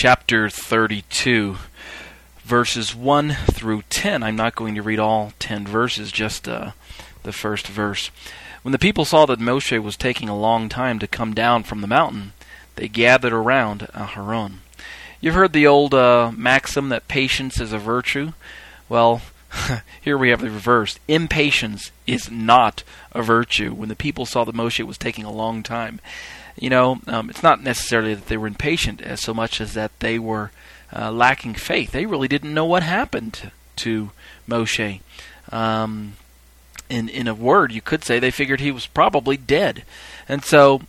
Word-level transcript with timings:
chapter 0.00 0.48
32, 0.48 1.56
verses 2.42 2.96
1 2.96 3.36
through 3.52 3.82
10. 3.90 4.22
I'm 4.22 4.34
not 4.34 4.54
going 4.54 4.74
to 4.74 4.80
read 4.80 4.98
all 4.98 5.34
10 5.38 5.66
verses, 5.66 6.10
just 6.10 6.48
uh, 6.48 6.70
the 7.22 7.34
first 7.34 7.66
verse. 7.66 8.10
When 8.62 8.72
the 8.72 8.78
people 8.78 9.04
saw 9.04 9.26
that 9.26 9.40
Moshe 9.40 9.78
was 9.82 9.98
taking 9.98 10.30
a 10.30 10.38
long 10.38 10.70
time 10.70 10.98
to 11.00 11.06
come 11.06 11.34
down 11.34 11.64
from 11.64 11.82
the 11.82 11.86
mountain, 11.86 12.32
they 12.76 12.88
gathered 12.88 13.34
around 13.34 13.88
Aharon. 13.92 14.60
You've 15.20 15.34
heard 15.34 15.52
the 15.52 15.66
old 15.66 15.92
uh, 15.92 16.32
maxim 16.34 16.88
that 16.88 17.06
patience 17.06 17.60
is 17.60 17.74
a 17.74 17.78
virtue. 17.78 18.32
Well, 18.88 19.20
here 20.00 20.16
we 20.16 20.30
have 20.30 20.40
the 20.40 20.50
reverse. 20.50 20.98
Impatience 21.08 21.92
is 22.06 22.30
not 22.30 22.84
a 23.12 23.20
virtue. 23.20 23.74
When 23.74 23.90
the 23.90 23.96
people 23.96 24.24
saw 24.24 24.44
that 24.44 24.54
Moshe 24.54 24.82
was 24.82 24.96
taking 24.96 25.26
a 25.26 25.30
long 25.30 25.62
time, 25.62 26.00
you 26.60 26.68
know, 26.68 27.00
um, 27.06 27.30
it's 27.30 27.42
not 27.42 27.62
necessarily 27.62 28.14
that 28.14 28.26
they 28.26 28.36
were 28.36 28.46
impatient 28.46 29.00
as 29.00 29.20
so 29.20 29.32
much 29.32 29.60
as 29.60 29.74
that 29.74 29.98
they 30.00 30.18
were 30.18 30.52
uh, 30.94 31.10
lacking 31.10 31.54
faith. 31.54 31.90
They 31.90 32.06
really 32.06 32.28
didn't 32.28 32.54
know 32.54 32.66
what 32.66 32.82
happened 32.82 33.50
to 33.76 34.10
Moshe. 34.46 35.00
Um, 35.50 36.14
in 36.90 37.08
in 37.08 37.26
a 37.26 37.34
word, 37.34 37.72
you 37.72 37.80
could 37.80 38.04
say 38.04 38.18
they 38.18 38.30
figured 38.30 38.60
he 38.60 38.70
was 38.70 38.86
probably 38.86 39.36
dead, 39.36 39.84
and 40.28 40.44
so 40.44 40.82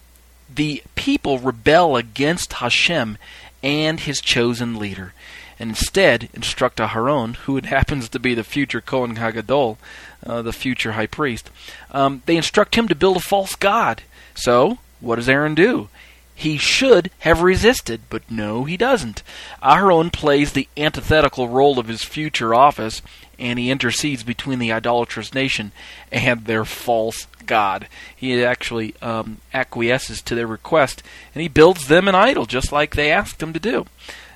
the 0.54 0.84
people 0.96 1.40
rebel 1.40 1.96
against 1.96 2.54
Hashem 2.54 3.18
and 3.64 4.00
his 4.00 4.20
chosen 4.20 4.78
leader, 4.78 5.14
and 5.58 5.70
instead 5.70 6.30
instruct 6.34 6.80
Aharon, 6.80 7.36
who 7.36 7.58
happens 7.64 8.10
to 8.10 8.20
be 8.20 8.34
the 8.34 8.44
future 8.44 8.82
Kohen 8.82 9.16
Hagadol, 9.16 9.78
uh, 10.26 10.42
the 10.42 10.54
future 10.54 10.94
high 10.94 11.08
priest. 11.08 11.50
Um, 11.92 12.24
they 12.26 12.36
instruct 12.36 12.76
him 12.76 12.88
to 12.90 12.96
build 12.96 13.18
a 13.18 13.22
false 13.22 13.56
god. 13.56 14.02
So 14.34 14.80
what 15.02 15.18
does 15.18 15.30
Aaron 15.30 15.56
do? 15.56 15.90
He 16.34 16.58
should 16.58 17.12
have 17.20 17.42
resisted, 17.42 18.02
but 18.10 18.24
no, 18.32 18.64
he 18.64 18.78
doesn't. 18.78 19.22
Aharon 19.62 20.12
plays 20.12 20.54
the 20.54 20.68
antithetical 20.76 21.50
role 21.50 21.78
of 21.78 21.88
his 21.88 22.04
future 22.04 22.56
office, 22.56 23.02
and 23.38 23.60
he 23.60 23.70
intercedes 23.70 24.24
between 24.24 24.58
the 24.58 24.72
idolatrous 24.72 25.36
nation 25.36 25.72
and 26.12 26.46
their 26.46 26.66
false 26.66 27.28
god. 27.46 27.88
He 28.16 28.44
actually 28.44 28.96
um, 29.02 29.38
acquiesces 29.54 30.22
to 30.24 30.36
their 30.36 30.48
request, 30.48 31.04
and 31.36 31.42
he 31.42 31.48
builds 31.48 31.88
them 31.88 32.08
an 32.08 32.16
idol, 32.16 32.46
just 32.46 32.72
like 32.72 32.96
they 32.96 33.12
asked 33.12 33.44
him 33.44 33.54
to 33.54 33.60
do. 33.60 33.86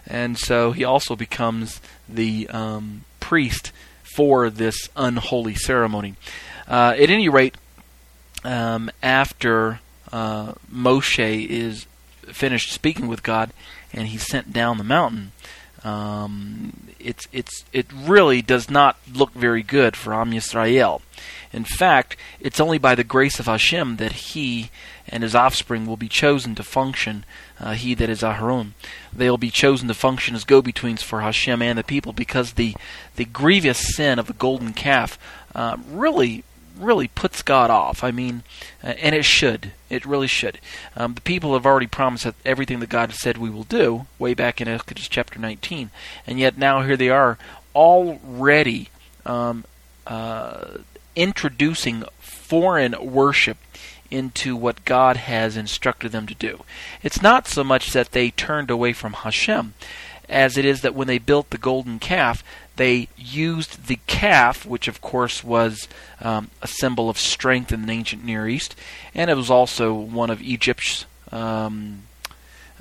And 0.06 0.38
so 0.38 0.74
he 0.74 0.84
also 0.84 1.16
becomes 1.16 1.82
the 2.08 2.48
um, 2.50 3.06
priest 3.20 3.72
for 4.16 4.50
this 4.50 4.90
unholy 4.96 5.56
ceremony. 5.56 6.16
Uh, 6.68 6.96
at 6.98 7.10
any 7.10 7.30
rate, 7.30 7.56
um, 8.44 8.92
after 9.02 9.80
uh, 10.12 10.54
Moshe 10.72 11.48
is 11.48 11.86
finished 12.28 12.72
speaking 12.72 13.08
with 13.08 13.24
God 13.24 13.52
and 13.94 14.08
he's 14.08 14.26
sent 14.26 14.52
down 14.52 14.78
the 14.78 14.84
mountain, 14.84 15.32
um, 15.84 16.88
it's 17.00 17.28
it's 17.32 17.64
it 17.72 17.86
really 17.94 18.42
does 18.42 18.70
not 18.70 18.98
look 19.12 19.34
very 19.34 19.62
good 19.62 19.96
for 19.96 20.14
Am 20.14 20.32
Yisrael. 20.32 21.02
In 21.54 21.64
fact, 21.64 22.18
it's 22.40 22.60
only 22.60 22.80
by 22.80 22.96
the 22.96 23.04
grace 23.04 23.40
of 23.40 23.46
Hashem 23.46 23.98
that 23.98 24.12
he 24.12 24.72
and 25.08 25.22
his 25.22 25.36
offspring 25.36 25.86
will 25.86 25.98
be 25.98 26.10
chosen 26.10 26.56
to 26.56 26.64
function. 26.64 27.24
Uh, 27.60 27.74
he 27.74 27.94
that 27.94 28.10
is 28.10 28.22
Aharon, 28.22 28.72
they'll 29.14 29.38
be 29.38 29.52
chosen 29.52 29.88
to 29.88 29.94
function 29.94 30.36
as 30.36 30.44
go-betweens 30.44 31.04
for 31.04 31.22
Hashem 31.22 31.62
and 31.62 31.78
the 31.78 31.84
people, 31.84 32.12
because 32.12 32.54
the 32.54 32.76
the 33.16 33.26
grievous 33.26 33.96
sin 33.96 34.18
of 34.18 34.26
the 34.26 34.34
golden 34.34 34.74
calf 34.74 35.20
uh, 35.54 35.78
really 35.88 36.44
really 36.78 37.08
puts 37.08 37.42
God 37.42 37.70
off. 37.70 38.04
I 38.04 38.12
mean, 38.12 38.44
uh, 38.84 38.88
and 38.88 39.16
it 39.16 39.26
should. 39.26 39.72
It 39.90 40.06
really 40.06 40.28
should. 40.28 40.60
Um, 40.96 41.14
the 41.14 41.22
people 41.22 41.54
have 41.54 41.66
already 41.66 41.88
promised 41.88 42.24
that 42.24 42.36
everything 42.46 42.80
that 42.80 42.90
God 42.90 43.14
said 43.14 43.38
we 43.38 43.50
will 43.50 43.64
do, 43.64 44.08
way 44.20 44.34
back 44.34 44.62
in 44.62 44.68
Exodus 44.68 45.08
chapter 45.08 45.40
19, 45.40 45.90
and 46.28 46.40
yet 46.40 46.58
now 46.58 46.82
here 46.82 46.98
they 46.98 47.10
are, 47.10 47.38
already 47.74 48.90
um, 49.26 49.66
uh, 50.08 50.78
introducing 51.16 52.04
foreign 52.20 52.96
worship 53.00 53.58
into 54.12 54.56
what 54.56 54.86
God 54.86 55.18
has 55.18 55.58
instructed 55.58 56.12
them 56.12 56.28
to 56.28 56.36
do. 56.36 56.64
It's 57.02 57.22
not 57.22 57.48
so 57.48 57.64
much 57.64 57.92
that 57.92 58.12
they 58.12 58.32
turned 58.32 58.70
away 58.70 58.94
from 58.94 59.14
Hashem, 59.14 59.74
as 60.30 60.58
it 60.58 60.66
is 60.66 60.82
that 60.82 60.96
when 60.96 61.08
they 61.08 61.18
built 61.18 61.50
the 61.50 61.58
golden 61.58 62.00
calf, 62.00 62.44
they 62.76 63.08
used 63.18 63.88
the 63.88 64.00
calf, 64.08 64.66
which 64.66 64.88
of 64.88 65.02
course 65.02 65.44
was 65.44 65.88
um, 66.22 66.50
a 66.62 66.68
symbol 66.68 67.10
of 67.10 67.18
strength 67.18 67.72
in 67.72 67.86
the 67.86 67.94
ancient 67.94 68.24
Near 68.24 68.48
East, 68.48 68.76
and 69.14 69.30
it 69.30 69.36
was 69.36 69.50
also 69.50 69.94
one 69.94 70.30
of 70.30 70.42
Egypt's 70.42 71.06
um, 71.32 72.04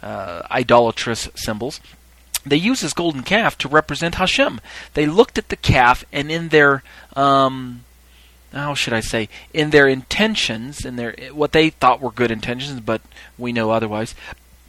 uh, 0.02 0.42
idolatrous 0.50 1.28
symbols. 1.34 1.80
They 2.46 2.56
used 2.56 2.82
this 2.82 2.92
golden 2.92 3.22
calf 3.22 3.56
to 3.58 3.68
represent 3.68 4.16
Hashem. 4.16 4.60
They 4.92 5.06
looked 5.06 5.38
at 5.38 5.48
the 5.48 5.56
calf, 5.56 6.04
and 6.12 6.30
in 6.30 6.48
their 6.48 6.82
um, 7.16 7.84
how 8.54 8.74
should 8.74 8.92
I 8.92 9.00
say, 9.00 9.28
in 9.52 9.70
their 9.70 9.88
intentions, 9.88 10.84
in 10.84 10.96
their 10.96 11.14
what 11.32 11.52
they 11.52 11.70
thought 11.70 12.00
were 12.00 12.10
good 12.10 12.30
intentions, 12.30 12.80
but 12.80 13.02
we 13.36 13.52
know 13.52 13.70
otherwise. 13.70 14.14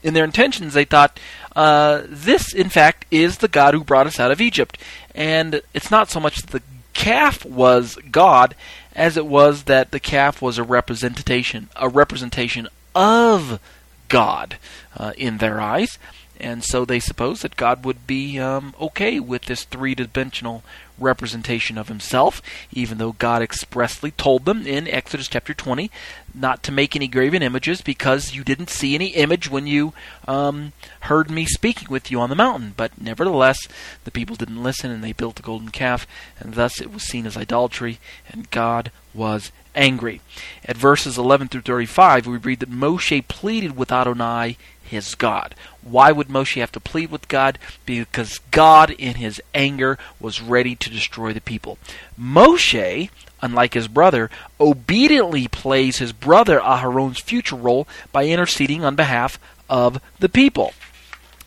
In 0.05 0.13
their 0.13 0.23
intentions, 0.23 0.73
they 0.75 0.85
thought 0.85 1.19
uh, 1.55 2.03
this, 2.05 2.53
in 2.53 2.69
fact, 2.69 3.05
is 3.09 3.39
the 3.39 3.47
God 3.47 3.73
who 3.73 3.83
brought 3.83 4.05
us 4.05 4.19
out 4.19 4.31
of 4.31 4.39
Egypt, 4.39 4.77
and 5.15 5.61
it's 5.73 5.89
not 5.89 6.09
so 6.09 6.19
much 6.19 6.37
that 6.37 6.51
the 6.51 6.61
calf 6.93 7.43
was 7.43 7.97
God 8.11 8.55
as 8.95 9.17
it 9.17 9.25
was 9.25 9.63
that 9.63 9.91
the 9.91 9.99
calf 9.99 10.41
was 10.41 10.57
a 10.57 10.63
representation, 10.63 11.69
a 11.75 11.89
representation 11.89 12.67
of 12.93 13.59
God 14.07 14.57
uh, 14.95 15.13
in 15.17 15.39
their 15.39 15.59
eyes, 15.59 15.97
and 16.39 16.63
so 16.63 16.85
they 16.85 16.99
supposed 16.99 17.41
that 17.43 17.55
God 17.55 17.85
would 17.85 18.07
be 18.07 18.39
um, 18.39 18.73
okay 18.79 19.19
with 19.19 19.43
this 19.45 19.63
three-dimensional 19.63 20.63
representation 20.97 21.77
of 21.77 21.87
himself, 21.87 22.41
even 22.71 22.97
though 22.97 23.13
God 23.13 23.41
expressly 23.41 24.11
told 24.11 24.45
them 24.45 24.65
in 24.65 24.87
Exodus 24.87 25.27
chapter 25.27 25.53
20 25.53 25.91
not 26.33 26.63
to 26.63 26.71
make 26.71 26.95
any 26.95 27.07
graven 27.07 27.41
images 27.41 27.81
because 27.81 28.33
you 28.33 28.43
didn't 28.43 28.69
see 28.69 28.95
any 28.95 29.07
image 29.07 29.49
when 29.49 29.67
you 29.67 29.93
um, 30.27 30.73
heard 31.01 31.29
me 31.29 31.45
speaking 31.45 31.87
with 31.89 32.11
you 32.11 32.19
on 32.19 32.29
the 32.29 32.35
mountain. 32.35 32.73
But 32.75 32.99
nevertheless, 32.99 33.57
the 34.03 34.11
people 34.11 34.35
didn't 34.35 34.61
listen 34.61 34.91
and 34.91 35.03
they 35.03 35.13
built 35.13 35.35
the 35.35 35.41
golden 35.41 35.69
calf, 35.69 36.05
and 36.39 36.53
thus 36.53 36.81
it 36.81 36.91
was 36.91 37.03
seen 37.03 37.25
as 37.25 37.37
idolatry, 37.37 37.99
and 38.29 38.51
God 38.51 38.91
was 39.13 39.51
angry. 39.75 40.21
At 40.65 40.77
verses 40.77 41.17
11 41.17 41.49
through 41.49 41.61
35, 41.61 42.27
we 42.27 42.37
read 42.37 42.59
that 42.59 42.71
Moshe 42.71 43.27
pleaded 43.27 43.75
with 43.75 43.91
Adonai 43.91 44.57
his 44.85 45.15
God. 45.15 45.55
Why 45.81 46.11
would 46.11 46.27
Moshe 46.27 46.59
have 46.59 46.71
to 46.73 46.79
plead 46.79 47.11
with 47.11 47.27
God? 47.27 47.59
Because 47.85 48.39
God, 48.51 48.91
in 48.91 49.15
his 49.15 49.41
anger, 49.53 49.97
was 50.19 50.41
ready 50.41 50.75
to 50.75 50.89
destroy 50.89 51.33
the 51.33 51.41
people. 51.41 51.77
Moshe, 52.19 53.09
unlike 53.41 53.73
his 53.73 53.87
brother, 53.87 54.29
obediently 54.59 55.47
plays 55.47 55.97
his 55.97 56.13
brother 56.13 56.59
Aharon's 56.59 57.19
future 57.19 57.55
role 57.55 57.87
by 58.11 58.25
interceding 58.25 58.83
on 58.83 58.95
behalf 58.95 59.39
of 59.69 60.01
the 60.19 60.29
people. 60.29 60.73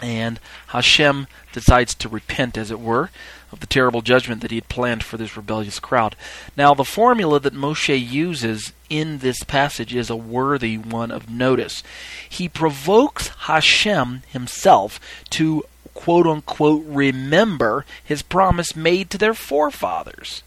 And 0.00 0.38
Hashem 0.68 1.26
decides 1.52 1.94
to 1.96 2.08
repent, 2.08 2.56
as 2.56 2.70
it 2.70 2.78
were, 2.78 3.10
of 3.50 3.60
the 3.60 3.66
terrible 3.66 4.02
judgment 4.02 4.40
that 4.42 4.50
he 4.50 4.58
had 4.58 4.68
planned 4.68 5.02
for 5.02 5.16
this 5.16 5.36
rebellious 5.36 5.78
crowd. 5.78 6.16
Now, 6.56 6.74
the 6.74 6.84
formula 6.84 7.40
that 7.40 7.54
Moshe 7.54 7.98
uses 7.98 8.72
in 8.90 9.18
this 9.18 9.42
passage 9.44 9.94
is 9.94 10.10
a 10.10 10.16
worthy 10.16 10.76
one 10.76 11.10
of 11.10 11.30
notice. 11.30 11.82
He 12.28 12.48
provokes 12.48 13.28
Hashem 13.28 14.22
himself 14.28 15.00
to 15.30 15.64
quote 15.94 16.26
unquote 16.26 16.84
remember 16.86 17.84
his 18.04 18.22
promise 18.22 18.76
made 18.76 19.10
to 19.10 19.18
their 19.18 19.34
forefathers. 19.34 20.42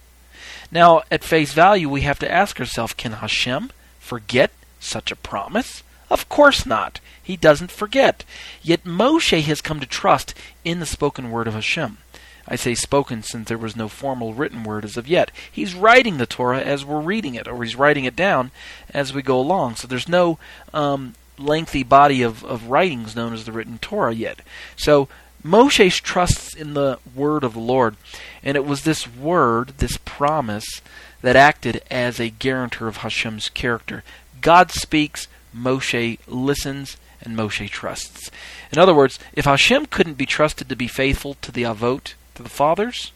Now, 0.71 1.01
at 1.11 1.23
face 1.23 1.53
value, 1.53 1.89
we 1.89 2.01
have 2.01 2.19
to 2.19 2.31
ask 2.31 2.59
ourselves 2.59 2.93
can 2.93 3.13
Hashem 3.13 3.71
forget 3.99 4.51
such 4.79 5.11
a 5.11 5.15
promise? 5.15 5.83
Of 6.09 6.29
course 6.29 6.65
not. 6.65 6.99
He 7.21 7.37
doesn't 7.37 7.71
forget. 7.71 8.23
Yet 8.61 8.83
Moshe 8.83 9.41
has 9.43 9.61
come 9.61 9.79
to 9.79 9.85
trust 9.85 10.33
in 10.63 10.79
the 10.79 10.85
spoken 10.85 11.31
word 11.31 11.47
of 11.47 11.53
Hashem. 11.53 11.97
I 12.51 12.57
say 12.57 12.75
spoken 12.75 13.23
since 13.23 13.47
there 13.47 13.57
was 13.57 13.77
no 13.77 13.87
formal 13.87 14.33
written 14.33 14.65
word 14.65 14.83
as 14.83 14.97
of 14.97 15.07
yet. 15.07 15.31
He's 15.49 15.73
writing 15.73 16.17
the 16.17 16.25
Torah 16.25 16.59
as 16.59 16.83
we're 16.83 16.99
reading 16.99 17.35
it, 17.35 17.47
or 17.47 17.63
he's 17.63 17.77
writing 17.77 18.03
it 18.03 18.13
down 18.13 18.51
as 18.93 19.13
we 19.13 19.21
go 19.21 19.39
along. 19.39 19.77
So 19.77 19.87
there's 19.87 20.09
no 20.09 20.37
um, 20.73 21.15
lengthy 21.37 21.83
body 21.83 22.21
of, 22.21 22.43
of 22.43 22.67
writings 22.67 23.15
known 23.15 23.31
as 23.31 23.45
the 23.45 23.53
written 23.53 23.77
Torah 23.77 24.13
yet. 24.13 24.41
So 24.75 25.07
Moshe 25.45 26.01
trusts 26.01 26.53
in 26.53 26.73
the 26.73 26.99
word 27.15 27.45
of 27.45 27.53
the 27.53 27.61
Lord, 27.61 27.95
and 28.43 28.57
it 28.57 28.65
was 28.65 28.83
this 28.83 29.07
word, 29.07 29.77
this 29.77 29.97
promise, 30.03 30.81
that 31.21 31.37
acted 31.37 31.81
as 31.89 32.19
a 32.19 32.31
guarantor 32.31 32.89
of 32.89 32.97
Hashem's 32.97 33.47
character. 33.47 34.03
God 34.41 34.71
speaks, 34.71 35.29
Moshe 35.55 36.19
listens, 36.27 36.97
and 37.21 37.37
Moshe 37.37 37.69
trusts. 37.69 38.29
In 38.73 38.77
other 38.77 38.93
words, 38.93 39.19
if 39.31 39.45
Hashem 39.45 39.85
couldn't 39.85 40.15
be 40.15 40.25
trusted 40.25 40.67
to 40.67 40.75
be 40.75 40.89
faithful 40.89 41.35
to 41.35 41.53
the 41.53 41.63
Avot, 41.63 42.15
to 42.35 42.43
the 42.43 42.49
fathers, 42.49 43.11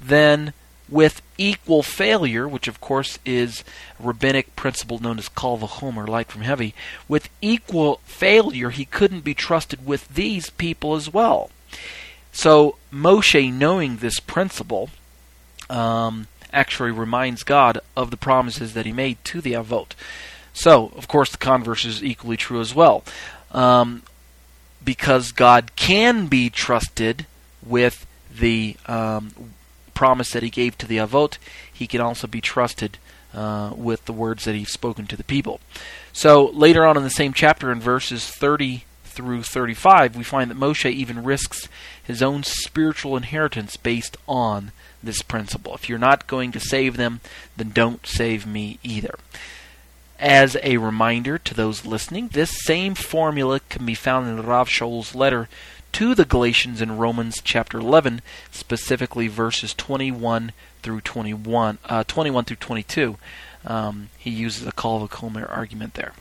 then 0.00 0.52
with 0.88 1.22
equal 1.38 1.82
failure, 1.82 2.46
which 2.46 2.68
of 2.68 2.80
course 2.80 3.18
is 3.24 3.64
a 3.98 4.02
rabbinic 4.02 4.54
principle 4.56 4.98
known 4.98 5.18
as 5.18 5.28
kal 5.28 5.58
vachomer, 5.58 6.06
light 6.06 6.30
from 6.30 6.42
heavy, 6.42 6.74
with 7.08 7.28
equal 7.40 8.00
failure, 8.04 8.70
he 8.70 8.84
couldn't 8.84 9.24
be 9.24 9.34
trusted 9.34 9.86
with 9.86 10.06
these 10.08 10.50
people 10.50 10.94
as 10.94 11.12
well. 11.12 11.50
So 12.32 12.76
Moshe, 12.92 13.52
knowing 13.52 13.96
this 13.98 14.20
principle, 14.20 14.90
um, 15.70 16.26
actually 16.52 16.90
reminds 16.90 17.42
God 17.42 17.78
of 17.96 18.10
the 18.10 18.16
promises 18.16 18.74
that 18.74 18.86
he 18.86 18.92
made 18.92 19.22
to 19.24 19.40
the 19.40 19.52
Avot. 19.52 19.92
So, 20.52 20.92
of 20.96 21.08
course, 21.08 21.30
the 21.30 21.38
converse 21.38 21.84
is 21.84 22.04
equally 22.04 22.36
true 22.36 22.60
as 22.60 22.74
well. 22.74 23.04
Um, 23.52 24.02
because 24.84 25.32
God 25.32 25.74
can 25.76 26.26
be 26.26 26.50
trusted 26.50 27.26
with 27.64 28.06
the 28.38 28.76
um, 28.86 29.32
promise 29.94 30.30
that 30.30 30.42
he 30.42 30.50
gave 30.50 30.76
to 30.78 30.86
the 30.86 30.98
Avot, 30.98 31.38
he 31.72 31.86
can 31.86 32.00
also 32.00 32.26
be 32.26 32.40
trusted 32.40 32.98
uh, 33.34 33.72
with 33.76 34.04
the 34.04 34.12
words 34.12 34.44
that 34.44 34.54
he's 34.54 34.72
spoken 34.72 35.06
to 35.06 35.16
the 35.16 35.24
people. 35.24 35.60
So, 36.12 36.46
later 36.46 36.84
on 36.84 36.96
in 36.96 37.02
the 37.02 37.10
same 37.10 37.32
chapter, 37.32 37.72
in 37.72 37.80
verses 37.80 38.28
30 38.28 38.84
through 39.04 39.42
35, 39.42 40.16
we 40.16 40.24
find 40.24 40.50
that 40.50 40.58
Moshe 40.58 40.90
even 40.90 41.24
risks 41.24 41.68
his 42.02 42.22
own 42.22 42.42
spiritual 42.42 43.16
inheritance 43.16 43.76
based 43.76 44.16
on 44.26 44.72
this 45.02 45.22
principle. 45.22 45.74
If 45.74 45.88
you're 45.88 45.98
not 45.98 46.26
going 46.26 46.52
to 46.52 46.60
save 46.60 46.96
them, 46.96 47.20
then 47.56 47.70
don't 47.70 48.06
save 48.06 48.46
me 48.46 48.78
either. 48.82 49.14
As 50.18 50.56
a 50.62 50.76
reminder 50.76 51.38
to 51.38 51.54
those 51.54 51.84
listening, 51.84 52.28
this 52.28 52.56
same 52.64 52.94
formula 52.94 53.60
can 53.68 53.84
be 53.84 53.94
found 53.94 54.28
in 54.28 54.44
Rav 54.44 54.68
Shaul's 54.68 55.14
letter 55.14 55.48
to 55.92 56.14
the 56.14 56.24
Galatians 56.24 56.80
in 56.80 56.96
Romans 56.96 57.40
chapter 57.42 57.78
11, 57.78 58.22
specifically 58.50 59.28
verses 59.28 59.74
21 59.74 60.52
through 60.82 61.00
21, 61.02 61.78
uh, 61.84 62.04
21 62.04 62.44
through 62.44 62.56
22. 62.56 63.16
Um, 63.64 64.08
he 64.18 64.30
uses 64.30 64.66
a 64.66 64.72
kal 64.72 65.06
vachomer 65.06 65.50
argument 65.50 65.94
there. 65.94 66.14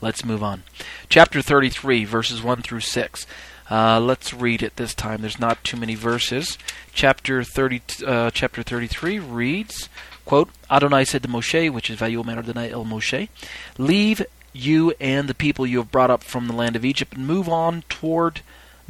Let's 0.00 0.24
move 0.24 0.42
on. 0.42 0.62
Chapter 1.08 1.42
33, 1.42 2.04
verses 2.04 2.42
1 2.42 2.62
through 2.62 2.80
6. 2.80 3.26
Uh, 3.70 4.00
let's 4.00 4.32
read 4.34 4.62
it 4.62 4.76
this 4.76 4.94
time. 4.94 5.20
There's 5.20 5.38
not 5.38 5.62
too 5.62 5.76
many 5.76 5.94
verses. 5.94 6.58
Chapter 6.92 7.44
30, 7.44 7.82
uh, 8.04 8.30
chapter 8.30 8.62
33 8.62 9.18
reads, 9.18 9.88
quote, 10.24 10.50
Adonai 10.70 11.04
said 11.04 11.22
to 11.22 11.28
Moshe, 11.28 11.70
which 11.70 11.90
is 11.90 12.00
Vayomer 12.00 12.38
Adonai 12.38 12.70
el 12.72 12.84
Moshe, 12.84 13.28
leave 13.78 14.24
you 14.52 14.92
and 14.98 15.28
the 15.28 15.34
people 15.34 15.66
you 15.66 15.78
have 15.78 15.92
brought 15.92 16.10
up 16.10 16.24
from 16.24 16.48
the 16.48 16.52
land 16.54 16.74
of 16.74 16.84
Egypt 16.84 17.14
and 17.14 17.26
move 17.26 17.48
on 17.48 17.82
toward 17.88 18.40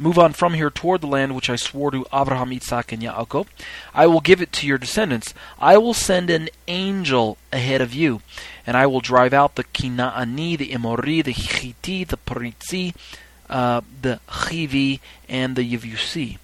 Move 0.01 0.17
on 0.17 0.33
from 0.33 0.55
here 0.55 0.71
toward 0.71 1.01
the 1.01 1.07
land 1.07 1.35
which 1.35 1.47
I 1.47 1.55
swore 1.55 1.91
to 1.91 2.07
Abraham, 2.11 2.51
Isaac, 2.51 2.91
and 2.91 3.03
Yaakov. 3.03 3.45
I 3.93 4.07
will 4.07 4.19
give 4.19 4.41
it 4.41 4.51
to 4.53 4.65
your 4.65 4.79
descendants. 4.79 5.35
I 5.59 5.77
will 5.77 5.93
send 5.93 6.31
an 6.31 6.49
angel 6.67 7.37
ahead 7.53 7.81
of 7.81 7.93
you, 7.93 8.23
and 8.65 8.75
I 8.75 8.87
will 8.87 8.99
drive 8.99 9.31
out 9.31 9.53
the 9.53 9.63
Kinaani, 9.63 10.57
the 10.57 10.69
Emori, 10.69 11.23
the 11.23 11.31
Hittite, 11.31 12.07
the 12.07 12.17
Perizzi, 12.17 12.95
uh, 13.47 13.81
the 14.01 14.19
Chivi, 14.27 15.01
and 15.29 15.55
the 15.55 15.77
Yevusi. 15.77 16.39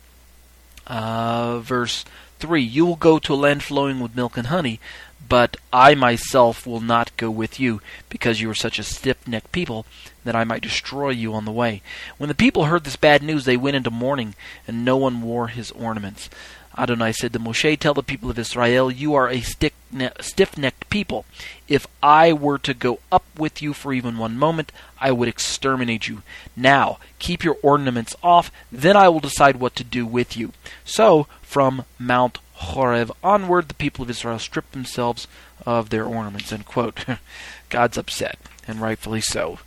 Uh, 0.86 1.58
verse 1.58 2.06
3 2.38 2.62
You 2.62 2.86
will 2.86 2.96
go 2.96 3.18
to 3.18 3.34
a 3.34 3.36
land 3.36 3.64
flowing 3.64 4.00
with 4.00 4.16
milk 4.16 4.38
and 4.38 4.48
honey, 4.48 4.80
but 5.28 5.58
I 5.74 5.96
myself 5.96 6.66
will 6.66 6.82
not 6.82 7.16
go 7.18 7.30
with 7.30 7.60
you, 7.60 7.82
because 8.10 8.42
you 8.42 8.50
are 8.50 8.56
such 8.56 8.80
a 8.80 8.84
stiff 8.84 9.28
necked 9.28 9.52
people, 9.52 9.86
that 10.24 10.36
I 10.36 10.44
might 10.44 10.62
destroy 10.62 11.10
you 11.10 11.34
on 11.34 11.46
the 11.46 11.52
way. 11.52 11.82
When 12.18 12.28
the 12.28 12.36
people 12.36 12.66
heard 12.66 12.84
this 12.84 12.96
bad 12.96 13.24
news, 13.24 13.46
they 13.46 13.58
went 13.58 13.76
into 13.76 13.92
mourning, 13.92 14.36
and 14.68 14.84
no 14.84 14.98
one 14.98 15.22
wore 15.22 15.48
his 15.48 15.72
ornaments. 15.72 16.30
Adonai 16.78 17.12
said 17.12 17.34
to 17.34 17.40
Moshe, 17.40 17.80
Tell 17.80 17.94
the 17.94 18.04
people 18.04 18.30
of 18.30 18.38
Israel, 18.38 18.92
You 18.92 19.16
are 19.16 19.30
a 19.30 19.42
stiff 19.42 20.58
necked 20.58 20.90
people. 20.90 21.26
If 21.68 21.88
I 22.04 22.34
were 22.34 22.58
to 22.60 22.74
go 22.74 23.00
up 23.12 23.26
with 23.38 23.62
you 23.62 23.74
for 23.74 23.94
even 23.94 24.18
one 24.18 24.38
moment, 24.38 24.72
I 25.00 25.12
would 25.12 25.28
exterminate 25.28 26.08
you. 26.08 26.22
Now, 26.56 27.00
keep 27.20 27.44
your 27.44 27.58
ornaments 27.62 28.16
off, 28.22 28.52
then 28.72 28.96
I 28.96 29.10
will 29.10 29.20
decide 29.20 29.58
what 29.58 29.76
to 29.76 29.84
do 29.84 30.06
with 30.06 30.38
you. 30.38 30.54
So, 30.86 31.28
from 31.42 31.86
Mount 31.98 32.40
Horeb 32.54 33.12
onward, 33.24 33.68
the 33.70 33.74
people 33.74 34.04
of 34.04 34.10
Israel 34.10 34.40
stripped 34.40 34.74
themselves 34.74 35.28
of 35.66 35.90
their 35.90 36.06
ornaments. 36.06 36.54
God's 37.70 37.98
upset, 37.98 38.40
and 38.68 38.82
rightfully 38.82 39.22
so. 39.22 39.60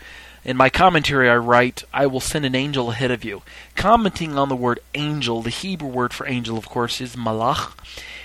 In 0.45 0.57
my 0.57 0.71
commentary, 0.71 1.29
I 1.29 1.37
write, 1.37 1.85
I 1.93 2.07
will 2.07 2.21
send 2.21 2.47
an 2.47 2.55
angel 2.55 2.91
ahead 2.91 3.11
of 3.11 3.25
you. 3.25 3.43
Commenting 3.77 4.39
on 4.39 4.49
the 4.49 4.57
word 4.57 4.81
angel, 4.95 5.43
the 5.43 5.51
Hebrew 5.51 5.89
word 5.89 6.15
for 6.15 6.27
angel, 6.27 6.57
of 6.57 6.67
course, 6.67 7.01
is 7.01 7.15
malach, 7.15 7.73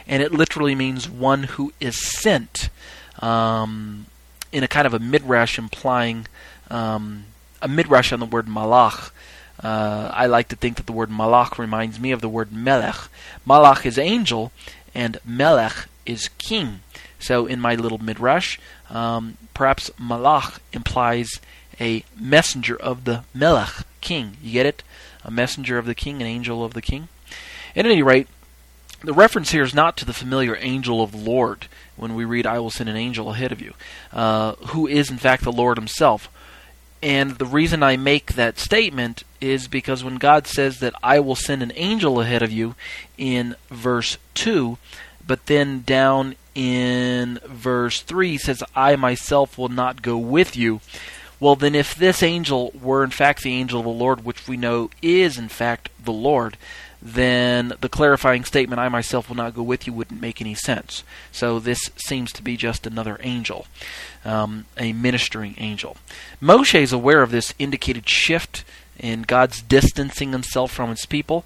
and 0.07 0.23
it 0.23 0.31
literally 0.31 0.75
means 0.75 1.09
one 1.09 1.43
who 1.43 1.73
is 1.81 2.01
sent, 2.21 2.69
um, 3.19 4.05
in 4.51 4.63
a 4.63 4.67
kind 4.67 4.87
of 4.87 4.93
a 4.93 4.99
midrash 4.99 5.57
implying 5.57 6.27
um, 6.69 7.25
a 7.61 7.67
midrash 7.67 8.13
on 8.13 8.19
the 8.19 8.25
word 8.25 8.47
malach. 8.47 9.11
Uh, 9.61 10.09
I 10.13 10.27
like 10.27 10.49
to 10.49 10.55
think 10.55 10.77
that 10.77 10.85
the 10.85 10.93
word 10.93 11.09
malach 11.09 11.57
reminds 11.57 11.99
me 11.99 12.11
of 12.11 12.21
the 12.21 12.29
word 12.29 12.51
melech. 12.51 13.09
Malach 13.45 13.85
is 13.85 13.97
angel, 13.97 14.51
and 14.93 15.17
melech 15.25 15.87
is 16.05 16.29
king. 16.37 16.79
So 17.19 17.45
in 17.45 17.59
my 17.59 17.75
little 17.75 17.97
midrash, 17.97 18.59
um, 18.89 19.37
perhaps 19.53 19.89
malach 19.99 20.59
implies 20.71 21.39
a 21.79 22.03
messenger 22.19 22.75
of 22.75 23.05
the 23.05 23.23
melech, 23.33 23.85
king. 24.01 24.37
You 24.41 24.53
get 24.53 24.65
it? 24.65 24.83
A 25.23 25.31
messenger 25.31 25.77
of 25.77 25.85
the 25.85 25.95
king, 25.95 26.21
an 26.21 26.27
angel 26.27 26.63
of 26.63 26.73
the 26.73 26.81
king. 26.81 27.07
At 27.75 27.85
any 27.85 28.03
rate, 28.03 28.27
the 29.01 29.13
reference 29.13 29.51
here 29.51 29.63
is 29.63 29.73
not 29.73 29.97
to 29.97 30.05
the 30.05 30.13
familiar 30.13 30.57
angel 30.59 31.01
of 31.01 31.11
the 31.11 31.17
Lord 31.17 31.67
when 31.95 32.15
we 32.15 32.25
read, 32.25 32.45
I 32.45 32.59
will 32.59 32.69
send 32.69 32.89
an 32.89 32.95
angel 32.95 33.31
ahead 33.31 33.51
of 33.51 33.61
you, 33.61 33.73
uh, 34.11 34.53
who 34.67 34.87
is 34.87 35.09
in 35.09 35.17
fact 35.17 35.43
the 35.43 35.51
Lord 35.51 35.77
himself. 35.77 36.29
And 37.01 37.37
the 37.37 37.45
reason 37.45 37.83
I 37.83 37.97
make 37.97 38.33
that 38.33 38.57
statement 38.57 39.23
is 39.39 39.67
because 39.67 40.03
when 40.03 40.15
God 40.15 40.47
says 40.47 40.79
that 40.79 40.95
I 41.03 41.19
will 41.19 41.35
send 41.35 41.61
an 41.61 41.71
angel 41.75 42.19
ahead 42.19 42.41
of 42.41 42.51
you 42.51 42.75
in 43.17 43.55
verse 43.69 44.17
2, 44.33 44.77
but 45.25 45.45
then 45.45 45.81
down 45.81 46.35
in 46.55 47.39
verse 47.45 48.01
3 48.01 48.31
he 48.31 48.37
says, 48.37 48.63
I 48.75 48.95
myself 48.95 49.57
will 49.57 49.69
not 49.69 50.01
go 50.01 50.17
with 50.17 50.55
you. 50.55 50.81
Well, 51.39 51.55
then, 51.55 51.75
if 51.75 51.95
this 51.95 52.23
angel 52.23 52.71
were 52.81 53.03
in 53.03 53.11
fact 53.11 53.43
the 53.43 53.53
angel 53.53 53.79
of 53.79 53.85
the 53.85 53.91
Lord, 53.91 54.23
which 54.23 54.47
we 54.47 54.57
know 54.57 54.89
is 55.01 55.37
in 55.37 55.49
fact 55.49 55.89
the 56.03 56.13
Lord, 56.13 56.57
then 57.01 57.73
the 57.81 57.89
clarifying 57.89 58.43
statement, 58.45 58.79
I 58.79 58.89
myself 58.89 59.29
will 59.29 59.35
not 59.35 59.53
go 59.53 59.61
with 59.61 59.85
you, 59.85 59.93
wouldn't 59.93 60.21
make 60.21 60.41
any 60.41 60.55
sense. 60.55 61.03
So 61.31 61.59
this 61.59 61.79
seems 61.97 62.31
to 62.33 62.41
be 62.41 62.57
just 62.57 62.87
another 62.87 63.19
angel, 63.21 63.67
um, 64.23 64.65
a 64.77 64.91
ministering 64.91 65.53
angel. 65.59 65.97
Moshe 66.41 66.79
is 66.79 66.91
aware 66.91 67.21
of 67.21 67.29
this 67.29 67.53
indicated 67.59 68.09
shift 68.09 68.63
in 68.97 69.21
God's 69.21 69.61
distancing 69.61 70.31
himself 70.31 70.71
from 70.71 70.89
his 70.89 71.05
people. 71.05 71.45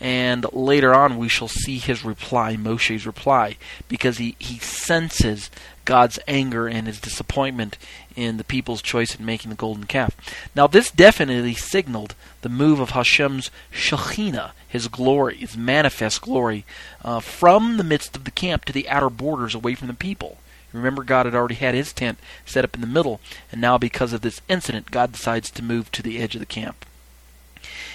And 0.00 0.44
later 0.52 0.94
on, 0.94 1.16
we 1.16 1.28
shall 1.28 1.48
see 1.48 1.78
his 1.78 2.04
reply, 2.04 2.56
Moshe's 2.56 3.06
reply, 3.06 3.56
because 3.88 4.18
he, 4.18 4.36
he 4.38 4.58
senses 4.58 5.50
God's 5.88 6.18
anger 6.28 6.68
and 6.68 6.86
his 6.86 7.00
disappointment 7.00 7.78
in 8.14 8.36
the 8.36 8.44
people's 8.44 8.82
choice 8.82 9.14
in 9.14 9.24
making 9.24 9.48
the 9.48 9.56
golden 9.56 9.84
calf. 9.84 10.14
Now, 10.54 10.66
this 10.66 10.90
definitely 10.90 11.54
signaled 11.54 12.14
the 12.42 12.50
move 12.50 12.78
of 12.78 12.90
Hashem's 12.90 13.50
Shekhinah, 13.72 14.50
his 14.68 14.88
glory, 14.88 15.36
his 15.36 15.56
manifest 15.56 16.20
glory, 16.20 16.66
uh, 17.02 17.20
from 17.20 17.78
the 17.78 17.84
midst 17.84 18.14
of 18.14 18.24
the 18.24 18.30
camp 18.30 18.66
to 18.66 18.72
the 18.74 18.86
outer 18.86 19.08
borders 19.08 19.54
away 19.54 19.74
from 19.74 19.88
the 19.88 19.94
people. 19.94 20.36
Remember, 20.74 21.02
God 21.02 21.24
had 21.24 21.34
already 21.34 21.54
had 21.54 21.74
his 21.74 21.94
tent 21.94 22.18
set 22.44 22.64
up 22.64 22.74
in 22.74 22.82
the 22.82 22.86
middle, 22.86 23.18
and 23.50 23.58
now 23.58 23.78
because 23.78 24.12
of 24.12 24.20
this 24.20 24.42
incident, 24.46 24.90
God 24.90 25.12
decides 25.12 25.50
to 25.52 25.64
move 25.64 25.90
to 25.92 26.02
the 26.02 26.18
edge 26.18 26.34
of 26.34 26.40
the 26.40 26.44
camp. 26.46 26.84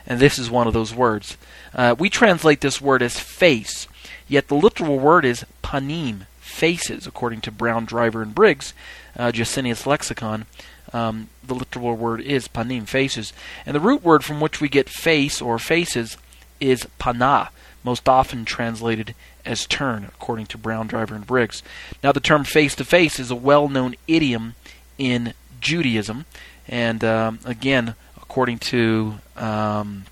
And 0.08 0.18
this 0.18 0.40
is 0.40 0.50
one 0.50 0.66
of 0.66 0.74
those 0.74 0.92
words. 0.92 1.36
Uh, 1.72 1.94
we 1.96 2.10
translate 2.10 2.60
this 2.60 2.80
word 2.80 3.00
as 3.00 3.20
face, 3.20 3.86
yet 4.26 4.48
the 4.48 4.56
literal 4.56 4.98
word 4.98 5.24
is 5.24 5.46
panim, 5.62 6.26
faces, 6.40 7.06
according 7.06 7.42
to 7.42 7.52
Brown, 7.52 7.84
Driver, 7.84 8.22
and 8.22 8.34
Briggs, 8.34 8.74
uh, 9.16 9.30
Gesenius 9.30 9.86
Lexicon. 9.86 10.46
Um, 10.92 11.28
the 11.44 11.54
literal 11.54 11.94
word 11.94 12.20
is 12.20 12.48
panim, 12.48 12.88
faces. 12.88 13.32
And 13.64 13.76
the 13.76 13.80
root 13.80 14.02
word 14.02 14.24
from 14.24 14.40
which 14.40 14.60
we 14.60 14.68
get 14.68 14.88
face 14.88 15.40
or 15.40 15.56
faces 15.60 16.16
is 16.58 16.88
pana, 16.98 17.50
most 17.84 18.08
often 18.08 18.44
translated 18.44 19.14
as 19.44 19.64
turn, 19.64 20.04
according 20.04 20.46
to 20.46 20.58
Brown, 20.58 20.88
Driver, 20.88 21.14
and 21.14 21.24
Briggs. 21.24 21.62
Now, 22.02 22.10
the 22.10 22.18
term 22.18 22.42
face 22.42 22.74
to 22.76 22.84
face 22.84 23.20
is 23.20 23.30
a 23.30 23.36
well 23.36 23.68
known 23.68 23.94
idiom 24.08 24.56
in 24.98 25.34
Judaism. 25.60 26.24
And 26.68 27.04
um, 27.04 27.38
again, 27.44 27.94
according 28.16 28.58
to, 28.58 29.16
um, 29.36 30.04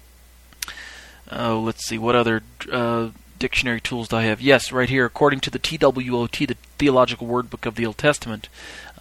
oh, 1.31 1.61
let's 1.61 1.87
see, 1.87 1.99
what 1.99 2.15
other. 2.15 2.43
Uh, 2.71 3.11
dictionary 3.37 3.81
tools 3.81 4.09
do 4.09 4.17
I 4.17 4.23
have? 4.23 4.41
Yes, 4.41 4.73
right 4.73 4.89
here. 4.89 5.05
According 5.05 5.41
to 5.41 5.51
the 5.51 5.59
TWOT, 5.59 6.47
the 6.47 6.57
Theological 6.79 7.27
Word 7.27 7.51
Book 7.51 7.67
of 7.67 7.75
the 7.75 7.85
Old 7.85 7.99
Testament, 7.99 8.49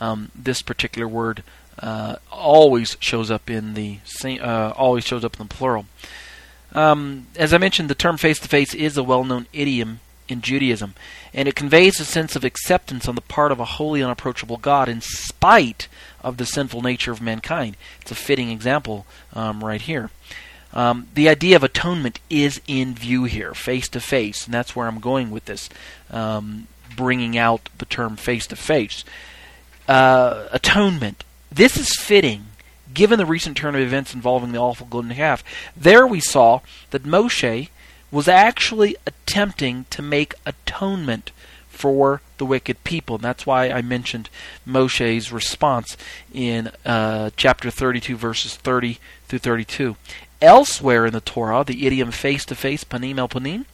um, 0.02 0.32
this 0.36 0.62
particular 0.62 1.08
word 1.08 1.44
uh, 1.80 2.18
always 2.32 2.98
shows 3.00 3.32
up 3.32 3.50
in 3.50 3.74
the 3.74 4.00
uh, 4.26 4.74
always 4.76 5.06
shows 5.06 5.24
up 5.24 5.40
in 5.40 5.48
the 5.48 5.54
plural. 5.54 5.86
Um, 6.74 7.28
as 7.36 7.54
I 7.54 7.58
mentioned, 7.58 7.90
the 7.90 7.96
term 7.96 8.18
face 8.18 8.40
to 8.40 8.48
face 8.48 8.74
is 8.74 8.98
a 8.98 9.04
well 9.04 9.24
known 9.24 9.48
idiom 9.54 10.00
in 10.28 10.42
Judaism, 10.42 10.94
and 11.34 11.48
it 11.48 11.56
conveys 11.56 12.00
a 12.00 12.06
sense 12.06 12.36
of 12.36 12.44
acceptance 12.44 13.08
on 13.08 13.16
the 13.16 13.22
part 13.22 13.52
of 13.52 13.60
a 13.60 13.66
holy, 13.66 14.02
unapproachable 14.02 14.58
God 14.58 14.90
in 14.90 15.02
spite 15.02 15.88
of 16.24 16.38
the 16.38 16.46
sinful 16.46 16.82
nature 16.82 17.12
of 17.12 17.22
mankind. 17.22 17.76
It's 18.02 18.12
a 18.12 18.16
fitting 18.16 18.50
example 18.50 19.06
um, 19.34 19.64
right 19.64 19.82
here. 19.82 20.10
Um, 20.74 21.08
the 21.14 21.30
idea 21.30 21.56
of 21.56 21.64
atonement 21.64 22.20
is 22.30 22.60
in 22.68 22.96
view 22.96 23.26
here, 23.26 23.54
face 23.54 23.88
to 23.90 24.00
face, 24.00 24.46
and 24.46 24.54
that's 24.54 24.76
where 24.76 24.88
I'm 24.88 25.00
going 25.00 25.30
with 25.30 25.46
this, 25.46 25.70
um, 26.10 26.68
bringing 26.96 27.38
out 27.38 27.70
the 27.78 27.86
term 27.86 28.16
face 28.16 28.48
to 28.48 28.56
face. 28.56 29.04
Atonement. 29.88 31.24
This 31.52 31.78
is 31.78 31.96
fitting 32.00 32.46
given 32.94 33.18
the 33.18 33.26
recent 33.26 33.58
turn 33.58 33.76
of 33.76 33.82
events 33.82 34.14
involving 34.14 34.52
the 34.52 34.60
awful 34.60 34.88
golden 34.88 35.14
calf. 35.14 35.44
There 35.76 36.06
we 36.08 36.20
saw 36.20 36.62
that 36.92 37.04
Moshe 37.04 37.70
was 38.12 38.28
actually 38.28 38.96
attempting 39.06 39.86
to 39.90 40.02
make 40.02 40.36
atonement 40.46 41.32
for 41.74 42.22
the 42.38 42.46
wicked 42.46 42.84
people. 42.84 43.16
And 43.16 43.24
that's 43.24 43.46
why 43.46 43.70
I 43.70 43.82
mentioned 43.82 44.30
Moshe's 44.66 45.32
response 45.32 45.98
in 46.34 46.72
uh, 46.86 47.32
chapter 47.36 47.70
32, 47.72 48.16
verses 48.16 48.56
30 48.56 49.00
through 49.28 49.40
32. 49.40 49.96
Elsewhere 50.42 51.06
in 51.08 51.14
the 51.14 51.22
Torah, 51.22 51.64
the 51.66 51.86
idiom 51.86 52.12
face 52.12 52.46
to 52.46 52.56
face, 52.56 52.84
panim 52.84 53.18
el 53.18 53.28
panim, 53.28 53.66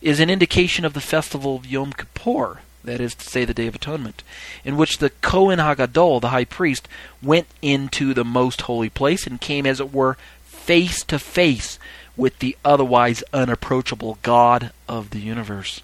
is 0.00 0.20
an 0.20 0.30
indication 0.30 0.84
of 0.84 0.94
the 0.94 1.00
festival 1.00 1.56
of 1.56 1.66
Yom 1.66 1.92
Kippur, 1.92 2.60
that 2.82 3.00
is 3.00 3.14
to 3.14 3.28
say, 3.28 3.44
the 3.44 3.54
Day 3.54 3.66
of 3.66 3.74
Atonement, 3.74 4.22
in 4.64 4.76
which 4.76 4.98
the 4.98 5.10
Kohen 5.10 5.58
Hagadol, 5.58 6.20
the 6.20 6.28
high 6.28 6.44
priest, 6.44 6.88
went 7.22 7.46
into 7.62 8.14
the 8.14 8.24
most 8.24 8.62
holy 8.62 8.90
place 8.90 9.26
and 9.26 9.40
came, 9.40 9.66
as 9.66 9.80
it 9.80 9.92
were, 9.92 10.16
face 10.44 11.04
to 11.04 11.18
face 11.18 11.78
with 12.16 12.38
the 12.38 12.56
otherwise 12.64 13.22
unapproachable 13.32 14.18
God 14.22 14.72
of 14.88 15.10
the 15.10 15.20
universe. 15.20 15.82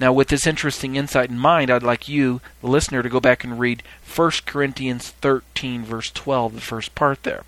Now, 0.00 0.12
with 0.12 0.28
this 0.28 0.46
interesting 0.46 0.96
insight 0.96 1.30
in 1.30 1.38
mind, 1.38 1.70
I'd 1.70 1.82
like 1.82 2.08
you, 2.08 2.40
the 2.60 2.66
listener, 2.66 3.02
to 3.02 3.08
go 3.08 3.20
back 3.20 3.44
and 3.44 3.60
read 3.60 3.82
1 4.14 4.30
Corinthians 4.44 5.10
13, 5.10 5.84
verse 5.84 6.10
12, 6.10 6.54
the 6.54 6.60
first 6.60 6.94
part 6.94 7.22
there. 7.22 7.44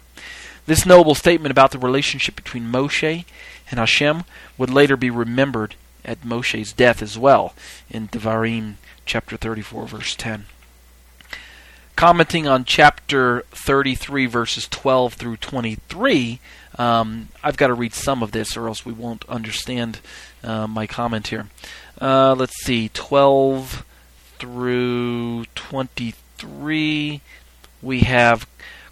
This 0.67 0.87
noble 0.87 1.15
statement 1.15 1.51
about 1.51 1.71
the 1.71 1.79
relationship 1.79 2.37
between 2.37 2.71
Moshe 2.71 3.25
and 3.71 3.81
Hashem 3.81 4.25
would 4.59 4.71
later 4.71 4.97
be 4.97 5.11
remembered 5.11 5.75
at 6.05 6.23
Moshe's 6.23 6.73
death 6.73 7.03
as 7.03 7.19
well 7.19 7.55
in 7.91 8.09
Devarim 8.09 8.75
chapter 9.05 9.37
34 9.37 9.87
verse 9.87 10.15
10. 10.17 10.47
Commenting 11.95 12.47
on 12.47 12.65
chapter 12.65 13.43
33 13.53 14.27
verses 14.27 14.69
12 14.69 15.15
through 15.15 15.37
23, 15.39 16.41
um, 16.79 17.29
I've 17.43 17.57
got 17.57 17.69
to 17.69 17.75
read 17.75 17.95
some 17.95 18.23
of 18.23 18.33
this 18.33 18.57
or 18.57 18.69
else 18.69 18.85
we 18.85 18.93
won't 18.93 19.25
understand 19.29 20.01
uh, 20.45 20.67
my 20.67 20.87
comment 20.87 21.29
here. 21.29 21.47
Uh, 22.01 22.35
let's 22.35 22.57
see, 22.65 22.91
12 22.93 23.85
through 24.39 25.45
23, 25.55 27.21
we 27.83 28.01
have 28.01 28.47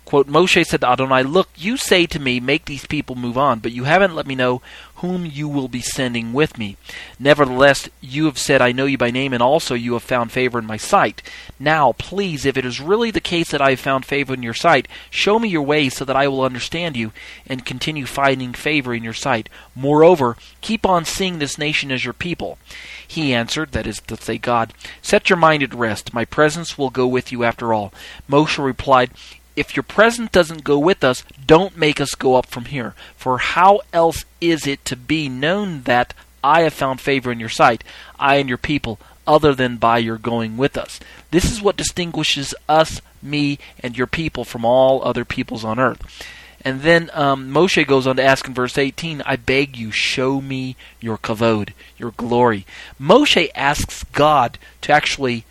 Quote, 0.05 0.29
Moshe 0.29 0.65
said 0.67 0.83
to 0.83 0.89
Adonai, 0.89 1.23
Look, 1.23 1.49
you 1.57 1.77
say 1.77 2.07
to 2.07 2.21
me, 2.21 2.39
Make 2.39 2.67
these 2.67 2.87
people 2.87 3.17
move 3.17 3.39
on, 3.39 3.61
but 3.61 3.73
you 3.73 3.85
haven't 3.85 4.15
let 4.15 4.27
me 4.27 4.35
know 4.35 4.61
whom 5.05 5.27
you 5.27 5.49
will 5.49 5.69
be 5.69 5.81
sending 5.81 6.33
with 6.33 6.57
me. 6.57 6.77
Nevertheless, 7.19 7.91
you 8.01 8.25
have 8.25 8.39
said, 8.39 8.63
I 8.63 8.73
know 8.73 8.87
you 8.87 8.97
by 8.97 9.11
name, 9.11 9.33
and 9.33 9.43
also 9.43 9.75
you 9.75 9.93
have 9.93 10.03
found 10.03 10.33
favor 10.33 10.59
in 10.59 10.65
my 10.65 10.79
sight. 10.79 11.23
Now, 11.61 11.93
please, 11.93 12.47
if 12.47 12.57
it 12.57 12.65
is 12.65 12.81
really 12.81 13.11
the 13.11 13.21
case 13.21 13.51
that 13.51 13.61
I 13.61 13.71
have 13.71 13.81
found 13.81 14.07
favor 14.07 14.33
in 14.33 14.43
your 14.43 14.55
sight, 14.55 14.89
show 15.11 15.39
me 15.39 15.49
your 15.49 15.63
ways 15.63 15.95
so 15.97 16.05
that 16.05 16.17
I 16.17 16.29
will 16.29 16.43
understand 16.43 16.97
you 16.97 17.13
and 17.47 17.67
continue 17.67 18.07
finding 18.07 18.55
favor 18.55 18.95
in 18.95 19.05
your 19.05 19.13
sight. 19.13 19.49
Moreover, 19.75 20.37
keep 20.61 20.87
on 20.87 21.05
seeing 21.05 21.39
this 21.39 21.59
nation 21.59 21.93
as 21.93 22.05
your 22.05 22.15
people. 22.15 22.59
He 23.07 23.35
answered, 23.35 23.73
that 23.73 23.87
is 23.87 24.01
to 24.01 24.17
say, 24.17 24.39
God, 24.39 24.73
Set 25.03 25.29
your 25.29 25.37
mind 25.37 25.63
at 25.63 25.75
rest. 25.75 26.15
My 26.15 26.25
presence 26.25 26.79
will 26.79 26.91
go 26.91 27.07
with 27.07 27.31
you 27.31 27.45
after 27.45 27.73
all. 27.73 27.93
Moshe 28.29 28.63
replied, 28.63 29.11
if 29.57 29.77
your 29.77 29.83
presence 29.83 30.31
doesn't 30.31 30.65
go 30.65 30.79
with 30.79 31.05
us, 31.05 31.23
don't 31.47 31.77
make 31.77 32.01
us 32.01 32.15
go 32.15 32.35
up 32.35 32.47
from 32.47 32.67
here. 32.67 32.95
For 33.17 33.39
how 33.39 33.81
else 33.93 34.25
is 34.41 34.67
it 34.67 34.85
to 34.87 34.97
be 34.97 35.29
known 35.29 35.83
that 35.83 36.15
I 36.43 36.63
have 36.63 36.75
found 36.75 37.01
favor 37.01 37.31
in 37.31 37.41
your 37.41 37.49
sight, 37.49 37.85
I 38.19 38.37
and 38.37 38.49
your 38.49 38.59
people, 38.59 38.99
other 39.27 39.55
than 39.55 39.77
by 39.77 39.99
your 39.99 40.19
going 40.19 40.57
with 40.57 40.77
us? 40.77 41.01
This 41.31 41.51
is 41.51 41.63
what 41.63 41.77
distinguishes 41.77 42.55
us, 42.69 43.01
me, 43.23 43.59
and 43.81 43.97
your 43.97 44.07
people 44.07 44.45
from 44.45 44.65
all 44.65 45.03
other 45.05 45.25
peoples 45.25 45.65
on 45.65 45.79
earth. 45.79 46.25
And 46.65 46.81
then 46.81 47.11
um, 47.13 47.51
Moshe 47.51 47.87
goes 47.87 48.07
on 48.07 48.17
to 48.17 48.25
ask 48.25 48.49
in 48.49 48.55
verse 48.55 48.79
18, 48.79 49.23
I 49.27 49.37
beg 49.37 49.77
you, 49.77 49.91
show 49.91 50.41
me 50.41 50.77
your 50.99 51.19
kavod, 51.19 51.75
your 51.99 52.13
glory. 52.13 52.65
Moshe 52.99 53.51
asks 53.55 54.03
God 54.05 54.59
to 54.81 54.93
actually 54.93 55.45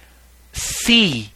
see 0.53 1.31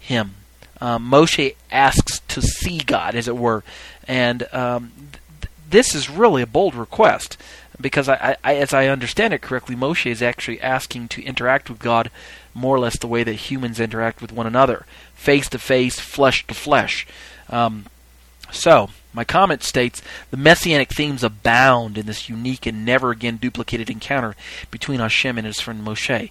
him 0.00 0.34
um, 0.80 1.10
Moshe 1.10 1.54
asks 1.70 2.20
to 2.28 2.42
see 2.42 2.78
God, 2.78 3.14
as 3.14 3.28
it 3.28 3.36
were, 3.36 3.62
and 4.08 4.46
um, 4.52 4.92
th- 5.40 5.52
this 5.68 5.94
is 5.94 6.10
really 6.10 6.42
a 6.42 6.46
bold 6.46 6.74
request 6.74 7.36
because, 7.80 8.08
I, 8.08 8.36
I, 8.44 8.56
as 8.56 8.74
I 8.74 8.88
understand 8.88 9.32
it 9.34 9.42
correctly, 9.42 9.74
Moshe 9.74 10.10
is 10.10 10.22
actually 10.22 10.60
asking 10.60 11.08
to 11.08 11.22
interact 11.22 11.70
with 11.70 11.78
God 11.78 12.10
more 12.54 12.76
or 12.76 12.80
less 12.80 12.98
the 12.98 13.06
way 13.06 13.24
that 13.24 13.32
humans 13.32 13.80
interact 13.80 14.20
with 14.20 14.32
one 14.32 14.46
another, 14.46 14.86
face 15.14 15.48
to 15.50 15.58
face, 15.58 15.98
flesh 15.98 16.46
to 16.46 16.54
flesh. 16.54 17.06
Um, 17.48 17.86
so, 18.52 18.90
my 19.12 19.24
comment 19.24 19.62
states 19.62 20.02
the 20.30 20.36
messianic 20.36 20.90
themes 20.90 21.24
abound 21.24 21.98
in 21.98 22.06
this 22.06 22.28
unique 22.28 22.66
and 22.66 22.84
never 22.84 23.10
again 23.10 23.36
duplicated 23.36 23.90
encounter 23.90 24.36
between 24.70 25.00
Hashem 25.00 25.38
and 25.38 25.46
his 25.46 25.60
friend 25.60 25.84
Moshe. 25.84 26.30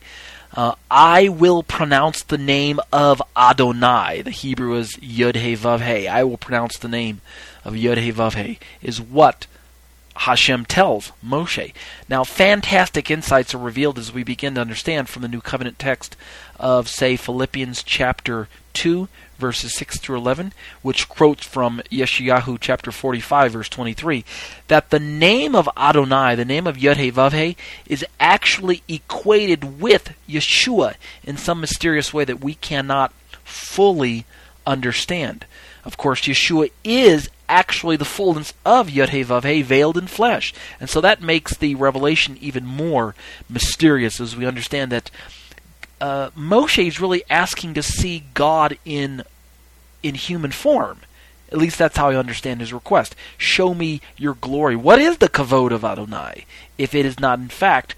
Uh, 0.53 0.73
I 0.89 1.29
will 1.29 1.63
pronounce 1.63 2.23
the 2.23 2.37
name 2.37 2.79
of 2.91 3.21
Adonai. 3.37 4.23
The 4.23 4.31
Hebrew 4.31 4.75
is 4.75 4.97
Yud 4.97 5.35
He 5.35 5.55
Vav 5.55 5.81
He. 5.81 6.07
I 6.07 6.23
will 6.23 6.37
pronounce 6.37 6.77
the 6.77 6.87
name 6.87 7.21
of 7.63 7.73
Yud 7.73 7.97
He 7.97 8.11
Vav 8.11 8.33
He. 8.33 8.59
Is 8.81 8.99
what 8.99 9.45
Hashem 10.19 10.65
tells 10.65 11.13
Moshe. 11.25 11.73
Now, 12.09 12.25
fantastic 12.25 13.09
insights 13.09 13.53
are 13.55 13.57
revealed 13.57 13.97
as 13.97 14.11
we 14.11 14.23
begin 14.23 14.55
to 14.55 14.61
understand 14.61 15.07
from 15.07 15.21
the 15.21 15.29
New 15.29 15.39
Covenant 15.39 15.79
text 15.79 16.17
of, 16.59 16.89
say, 16.89 17.15
Philippians 17.15 17.83
chapter 17.83 18.49
2, 18.73 19.07
verses 19.37 19.73
6 19.75 19.97
through 19.99 20.17
11, 20.17 20.51
which 20.81 21.07
quotes 21.07 21.45
from 21.45 21.81
Yeshayahu 21.89 22.57
chapter 22.59 22.91
45, 22.91 23.53
verse 23.53 23.69
23, 23.69 24.25
that 24.67 24.89
the 24.89 24.99
name 24.99 25.55
of 25.55 25.69
Adonai, 25.77 26.35
the 26.35 26.43
name 26.43 26.67
of 26.67 26.75
Yud-Heh 26.75 27.55
is 27.85 28.05
actually 28.19 28.83
equated 28.89 29.79
with 29.79 30.13
Yeshua 30.27 30.95
in 31.23 31.37
some 31.37 31.61
mysterious 31.61 32.13
way 32.13 32.25
that 32.25 32.43
we 32.43 32.55
cannot 32.55 33.13
fully 33.45 34.25
understand. 34.67 35.45
Of 35.85 35.95
course, 35.95 36.23
Yeshua 36.23 36.71
is 36.83 37.29
actually 37.49 37.97
the 37.97 38.05
fullness 38.05 38.53
of 38.65 38.87
Yud 38.87 39.09
Vav 39.25 39.63
veiled 39.63 39.97
in 39.97 40.07
flesh. 40.07 40.53
And 40.79 40.89
so 40.89 41.01
that 41.01 41.21
makes 41.21 41.57
the 41.57 41.75
revelation 41.75 42.37
even 42.39 42.65
more 42.65 43.15
mysterious 43.49 44.21
as 44.21 44.37
we 44.37 44.45
understand 44.45 44.91
that 44.91 45.11
uh, 45.99 46.29
Moshe 46.31 46.87
is 46.87 47.01
really 47.01 47.23
asking 47.29 47.73
to 47.73 47.83
see 47.83 48.23
God 48.33 48.77
in 48.85 49.23
in 50.01 50.15
human 50.15 50.51
form. 50.51 50.99
At 51.51 51.57
least 51.57 51.77
that's 51.77 51.97
how 51.97 52.09
I 52.09 52.15
understand 52.15 52.61
his 52.61 52.71
request. 52.71 53.15
Show 53.37 53.73
me 53.73 54.01
your 54.15 54.35
glory. 54.35 54.75
What 54.75 54.99
is 54.99 55.17
the 55.17 55.27
kavod 55.27 55.71
of 55.71 55.83
Adonai, 55.83 56.45
if 56.77 56.93
it 56.93 57.05
is 57.05 57.19
not 57.19 57.39
in 57.39 57.49
fact 57.49 57.95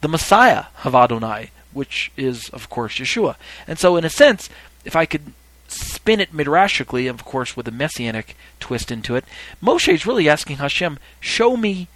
the 0.00 0.08
Messiah 0.08 0.64
of 0.82 0.94
Adonai, 0.94 1.50
which 1.72 2.10
is 2.16 2.48
of 2.48 2.70
course 2.70 2.96
Yeshua? 2.96 3.36
And 3.68 3.78
so, 3.78 3.96
in 3.96 4.04
a 4.04 4.10
sense, 4.10 4.48
if 4.84 4.96
I 4.96 5.06
could 5.06 5.32
spin 5.70 6.20
it 6.20 6.32
midrashically, 6.32 7.08
of 7.08 7.24
course, 7.24 7.56
with 7.56 7.68
a 7.68 7.72
messianic 7.72 8.36
twist 8.58 8.90
into 8.90 9.16
it, 9.16 9.24
Moshe 9.62 9.92
is 9.92 10.06
really 10.06 10.28
asking 10.28 10.56
Hashem, 10.56 10.98
show 11.20 11.56
me, 11.56 11.88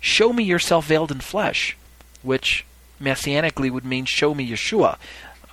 show 0.00 0.32
me 0.32 0.44
yourself 0.44 0.86
veiled 0.86 1.10
in 1.10 1.20
flesh, 1.20 1.76
which 2.22 2.64
messianically 3.00 3.70
would 3.70 3.84
mean 3.84 4.04
show 4.04 4.34
me 4.34 4.48
Yeshua. 4.48 4.96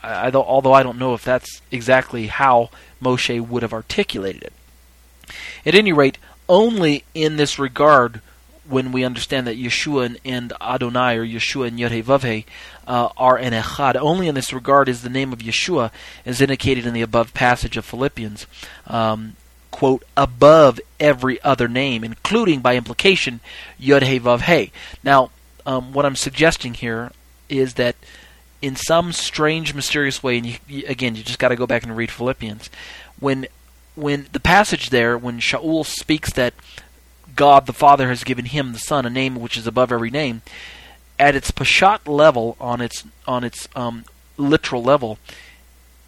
I, 0.02 0.30
although 0.32 0.74
I 0.74 0.84
don't 0.84 1.00
know 1.00 1.14
if 1.14 1.24
that's 1.24 1.62
exactly 1.72 2.28
how 2.28 2.70
Moshe 3.02 3.40
would 3.48 3.64
have 3.64 3.74
articulated 3.74 4.44
it. 4.44 4.54
At 5.66 5.76
any 5.76 5.94
rate, 5.94 6.18
only 6.50 7.06
in 7.14 7.38
this 7.38 7.58
regard, 7.58 8.22
when 8.68 8.92
we 8.92 9.04
understand 9.04 9.48
that 9.48 9.58
Yeshua 9.58 10.18
and, 10.24 10.54
Adonai, 10.62 11.18
or 11.18 11.26
Yeshua 11.26 11.68
and 11.68 11.80
Yod 11.80 12.46
uh, 12.88 13.10
are 13.18 13.38
an 13.38 13.54
echad, 13.54 13.96
only 13.96 14.28
in 14.28 14.36
this 14.36 14.54
regard 14.54 14.88
is 14.88 15.02
the 15.02 15.10
name 15.10 15.34
of 15.34 15.40
Yeshua, 15.40 15.92
as 16.26 16.42
indicated 16.42 16.86
in 16.86 16.94
the 16.94 17.02
above 17.02 17.34
passage 17.34 17.78
of 17.78 17.86
Philippians, 17.86 18.48
um, 18.88 19.36
quote, 19.72 20.04
above 20.16 20.80
every 21.00 21.42
other 21.42 21.68
name, 21.68 22.04
including 22.04 22.62
by 22.62 22.76
implication 22.76 23.42
Yod 23.78 24.04
He 24.04 24.72
Now, 25.04 25.32
um, 25.66 25.94
what 25.94 26.06
I'm 26.06 26.16
suggesting 26.16 26.74
here 26.74 27.12
is 27.50 27.76
that 27.76 27.96
in 28.62 28.76
some 28.78 29.12
strange, 29.12 29.74
mysterious 29.74 30.24
way, 30.24 30.38
and 30.38 30.60
you, 30.68 30.86
again, 30.88 31.16
you 31.16 31.24
just 31.24 31.40
got 31.40 31.50
to 31.50 31.56
go 31.56 31.68
back 31.68 31.84
and 31.84 31.98
read 31.98 32.12
Philippians, 32.12 32.70
when 33.20 33.46
when 33.96 34.28
the 34.32 34.40
passage 34.40 34.90
there, 34.90 35.18
when 35.18 35.40
Shaul 35.40 35.86
speaks 35.86 36.34
that 36.34 36.54
God 37.36 37.66
the 37.66 37.74
Father 37.74 38.10
has 38.10 38.24
given 38.24 38.46
him 38.46 38.74
the 38.74 38.80
Son 38.80 39.06
a 39.06 39.10
name 39.10 39.36
which 39.36 39.58
is 39.58 39.68
above 39.68 39.92
every 39.92 40.12
name, 40.12 40.42
at 41.20 41.36
its 41.36 41.52
peshat 41.52 42.08
level, 42.08 42.58
on 42.60 42.82
its 42.82 43.04
on 43.28 43.44
its 43.44 43.68
um, 43.76 44.06
literal 44.38 44.84
level, 44.84 45.18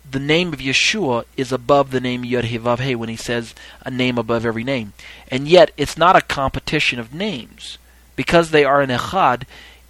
the 0.09 0.19
name 0.19 0.53
of 0.53 0.59
Yeshua 0.59 1.25
is 1.37 1.51
above 1.51 1.91
the 1.91 1.99
name 1.99 2.23
Yod 2.23 2.45
He 2.45 2.95
when 2.95 3.09
he 3.09 3.15
says 3.15 3.55
a 3.81 3.91
name 3.91 4.17
above 4.17 4.45
every 4.45 4.63
name, 4.63 4.93
and 5.29 5.47
yet 5.47 5.71
it's 5.77 5.97
not 5.97 6.15
a 6.15 6.21
competition 6.21 6.99
of 6.99 7.13
names 7.13 7.77
because 8.15 8.51
they 8.51 8.63
are 8.63 8.81
an 8.81 8.89
echad. 8.89 9.43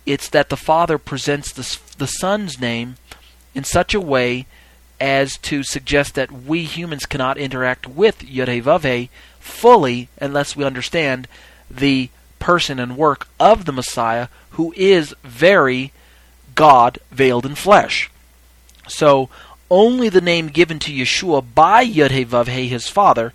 It's 0.05 0.29
that 0.29 0.49
the 0.49 0.57
Father 0.57 0.97
presents 0.97 1.51
the 1.51 1.79
the 1.97 2.07
Son's 2.07 2.59
name 2.59 2.97
in 3.53 3.63
such 3.63 3.93
a 3.93 4.01
way 4.01 4.45
as 4.99 5.37
to 5.37 5.63
suggest 5.63 6.15
that 6.15 6.31
we 6.31 6.63
humans 6.63 7.05
cannot 7.05 7.37
interact 7.37 7.87
with 7.87 8.23
Yod 8.23 8.47
fully 9.45 10.09
unless 10.19 10.55
we 10.55 10.63
understand 10.65 11.27
the 11.69 12.09
person 12.39 12.79
and 12.79 12.97
work 12.97 13.27
of 13.39 13.65
the 13.65 13.71
Messiah, 13.71 14.27
who 14.51 14.73
is 14.75 15.13
very 15.23 15.91
God 16.55 16.97
veiled 17.11 17.45
in 17.45 17.55
flesh. 17.55 18.09
So, 18.87 19.29
only 19.69 20.09
the 20.09 20.21
name 20.21 20.47
given 20.47 20.79
to 20.79 20.91
Yeshua 20.91 21.43
by 21.53 21.81
Yod 21.81 22.11
his 22.11 22.89
Father, 22.89 23.33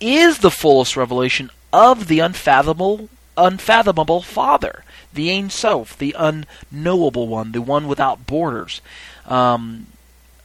is 0.00 0.38
the 0.38 0.50
fullest 0.50 0.96
revelation 0.96 1.50
of 1.72 2.08
the 2.08 2.20
unfathomable, 2.20 3.08
unfathomable 3.36 4.22
Father, 4.22 4.84
the 5.12 5.30
Ein 5.30 5.50
Sof, 5.50 5.96
the 5.96 6.14
unknowable 6.18 7.28
one, 7.28 7.52
the 7.52 7.62
one 7.62 7.86
without 7.88 8.26
borders. 8.26 8.80
Um, 9.26 9.86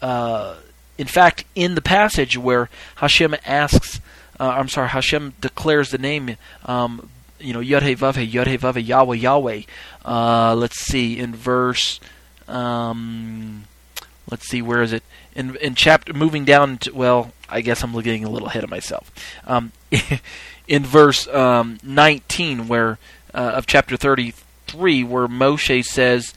uh, 0.01 0.55
in 0.97 1.07
fact, 1.07 1.45
in 1.55 1.75
the 1.75 1.81
passage 1.81 2.37
where 2.37 2.69
Hashem 2.95 3.35
asks, 3.45 3.99
uh, 4.39 4.49
I'm 4.49 4.69
sorry, 4.69 4.89
Hashem 4.89 5.33
declares 5.41 5.89
the 5.89 5.97
name, 5.97 6.37
um, 6.65 7.09
you 7.39 7.53
know, 7.53 7.59
Yod 7.59 7.83
He 7.83 7.95
Vav 7.95 8.15
He, 8.15 8.23
Yod 8.23 8.47
He 8.47 8.57
Vav 8.57 8.75
He, 8.75 8.81
Yahweh, 8.81 9.15
Yahweh. 9.15 9.61
Uh, 10.05 10.55
let's 10.55 10.79
see, 10.79 11.19
in 11.19 11.35
verse, 11.35 11.99
um, 12.47 13.65
let's 14.29 14.47
see, 14.47 14.61
where 14.61 14.81
is 14.81 14.93
it? 14.93 15.03
In 15.35 15.55
in 15.57 15.75
chapter, 15.75 16.13
moving 16.13 16.45
down 16.45 16.77
to, 16.79 16.91
well, 16.91 17.33
I 17.49 17.61
guess 17.61 17.83
I'm 17.83 17.93
getting 18.01 18.23
a 18.23 18.29
little 18.29 18.47
ahead 18.47 18.63
of 18.63 18.69
myself. 18.69 19.11
Um, 19.45 19.71
in 20.67 20.83
verse 20.83 21.27
um, 21.27 21.79
19, 21.83 22.67
where 22.67 22.97
uh, 23.33 23.53
of 23.55 23.65
chapter 23.65 23.97
33, 23.97 25.03
where 25.03 25.27
Moshe 25.27 25.83
says, 25.83 26.33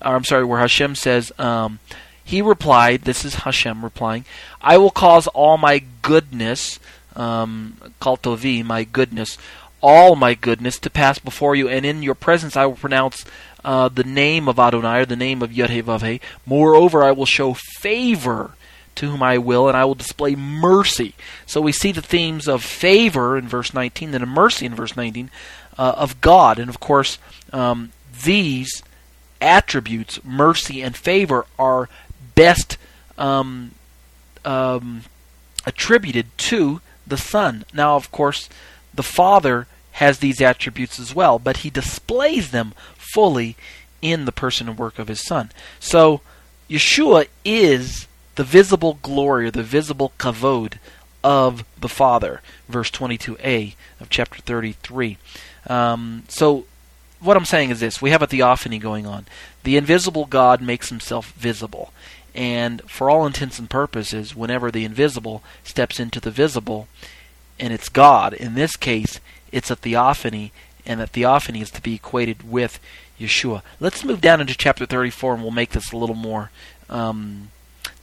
I'm 0.00 0.24
sorry, 0.24 0.44
where 0.44 0.60
Hashem 0.60 0.94
says, 0.94 1.32
um, 1.38 1.78
he 2.22 2.42
replied, 2.42 3.02
This 3.02 3.24
is 3.24 3.36
Hashem 3.36 3.84
replying, 3.84 4.24
I 4.60 4.78
will 4.78 4.90
cause 4.90 5.26
all 5.28 5.56
my 5.56 5.84
goodness, 6.02 6.78
um, 7.16 7.76
kaltovi, 8.00 8.64
my 8.64 8.84
goodness, 8.84 9.38
all 9.80 10.16
my 10.16 10.34
goodness 10.34 10.78
to 10.80 10.90
pass 10.90 11.18
before 11.18 11.54
you, 11.54 11.68
and 11.68 11.84
in 11.84 12.02
your 12.02 12.14
presence 12.14 12.56
I 12.56 12.66
will 12.66 12.76
pronounce 12.76 13.24
uh, 13.64 13.88
the 13.88 14.04
name 14.04 14.48
of 14.48 14.58
Adonai, 14.58 15.00
or 15.00 15.06
the 15.06 15.16
name 15.16 15.42
of 15.42 15.50
Yud 15.50 16.20
Moreover, 16.46 17.02
I 17.02 17.12
will 17.12 17.26
show 17.26 17.54
favor 17.54 18.52
to 18.94 19.10
whom 19.10 19.22
I 19.22 19.38
will, 19.38 19.68
and 19.68 19.76
I 19.76 19.84
will 19.84 19.94
display 19.94 20.34
mercy. 20.34 21.14
So 21.46 21.60
we 21.60 21.72
see 21.72 21.92
the 21.92 22.02
themes 22.02 22.48
of 22.48 22.62
favor 22.62 23.36
in 23.36 23.46
verse 23.48 23.74
19, 23.74 24.14
and 24.14 24.22
of 24.22 24.28
mercy 24.28 24.66
in 24.66 24.74
verse 24.74 24.96
19, 24.96 25.30
uh, 25.78 25.94
of 25.96 26.20
God. 26.20 26.58
And 26.58 26.68
of 26.68 26.80
course, 26.80 27.18
um, 27.52 27.92
these 28.24 28.82
attributes, 29.40 30.24
mercy 30.24 30.82
and 30.82 30.96
favor, 30.96 31.44
are 31.58 31.88
best 32.34 32.78
um, 33.18 33.72
um, 34.44 35.02
attributed 35.66 36.26
to 36.38 36.80
the 37.06 37.16
Son. 37.16 37.64
Now, 37.72 37.96
of 37.96 38.10
course, 38.10 38.48
the 38.94 39.02
Father 39.02 39.66
has 39.92 40.18
these 40.18 40.40
attributes 40.40 40.98
as 40.98 41.14
well, 41.14 41.38
but 41.38 41.58
he 41.58 41.70
displays 41.70 42.50
them 42.50 42.74
fully 42.96 43.56
in 44.02 44.24
the 44.24 44.32
person 44.32 44.68
and 44.68 44.78
work 44.78 44.98
of 44.98 45.08
his 45.08 45.24
Son. 45.24 45.50
So, 45.80 46.20
Yeshua 46.68 47.28
is 47.44 48.06
the 48.34 48.44
visible 48.44 48.98
glory 49.02 49.46
or 49.46 49.50
the 49.50 49.62
visible 49.62 50.12
kavod 50.18 50.74
of 51.24 51.64
the 51.80 51.88
Father. 51.88 52.42
Verse 52.68 52.90
22a 52.90 53.74
of 54.00 54.10
chapter 54.10 54.40
33. 54.40 55.18
Um, 55.68 56.24
so, 56.28 56.66
what 57.20 57.36
I'm 57.36 57.44
saying 57.44 57.70
is 57.70 57.80
this 57.80 58.02
we 58.02 58.10
have 58.10 58.22
a 58.22 58.26
theophany 58.26 58.78
going 58.78 59.06
on. 59.06 59.26
The 59.64 59.76
invisible 59.76 60.26
God 60.26 60.60
makes 60.60 60.90
himself 60.90 61.32
visible. 61.32 61.92
And 62.36 62.82
for 62.82 63.08
all 63.08 63.24
intents 63.24 63.58
and 63.58 63.68
purposes, 63.68 64.36
whenever 64.36 64.70
the 64.70 64.84
invisible 64.84 65.42
steps 65.64 65.98
into 65.98 66.20
the 66.20 66.30
visible, 66.30 66.86
and 67.58 67.72
it's 67.72 67.88
God, 67.88 68.34
in 68.34 68.54
this 68.54 68.76
case, 68.76 69.20
it's 69.50 69.70
a 69.70 69.76
theophany, 69.76 70.52
and 70.84 71.00
that 71.00 71.10
theophany 71.10 71.62
is 71.62 71.70
to 71.70 71.80
be 71.80 71.94
equated 71.94 72.48
with 72.48 72.78
Yeshua. 73.18 73.62
Let's 73.80 74.04
move 74.04 74.20
down 74.20 74.42
into 74.42 74.54
chapter 74.54 74.84
34, 74.84 75.34
and 75.34 75.42
we'll 75.42 75.50
make 75.50 75.70
this 75.70 75.92
a 75.92 75.96
little 75.96 76.14
more, 76.14 76.50
um, 76.90 77.50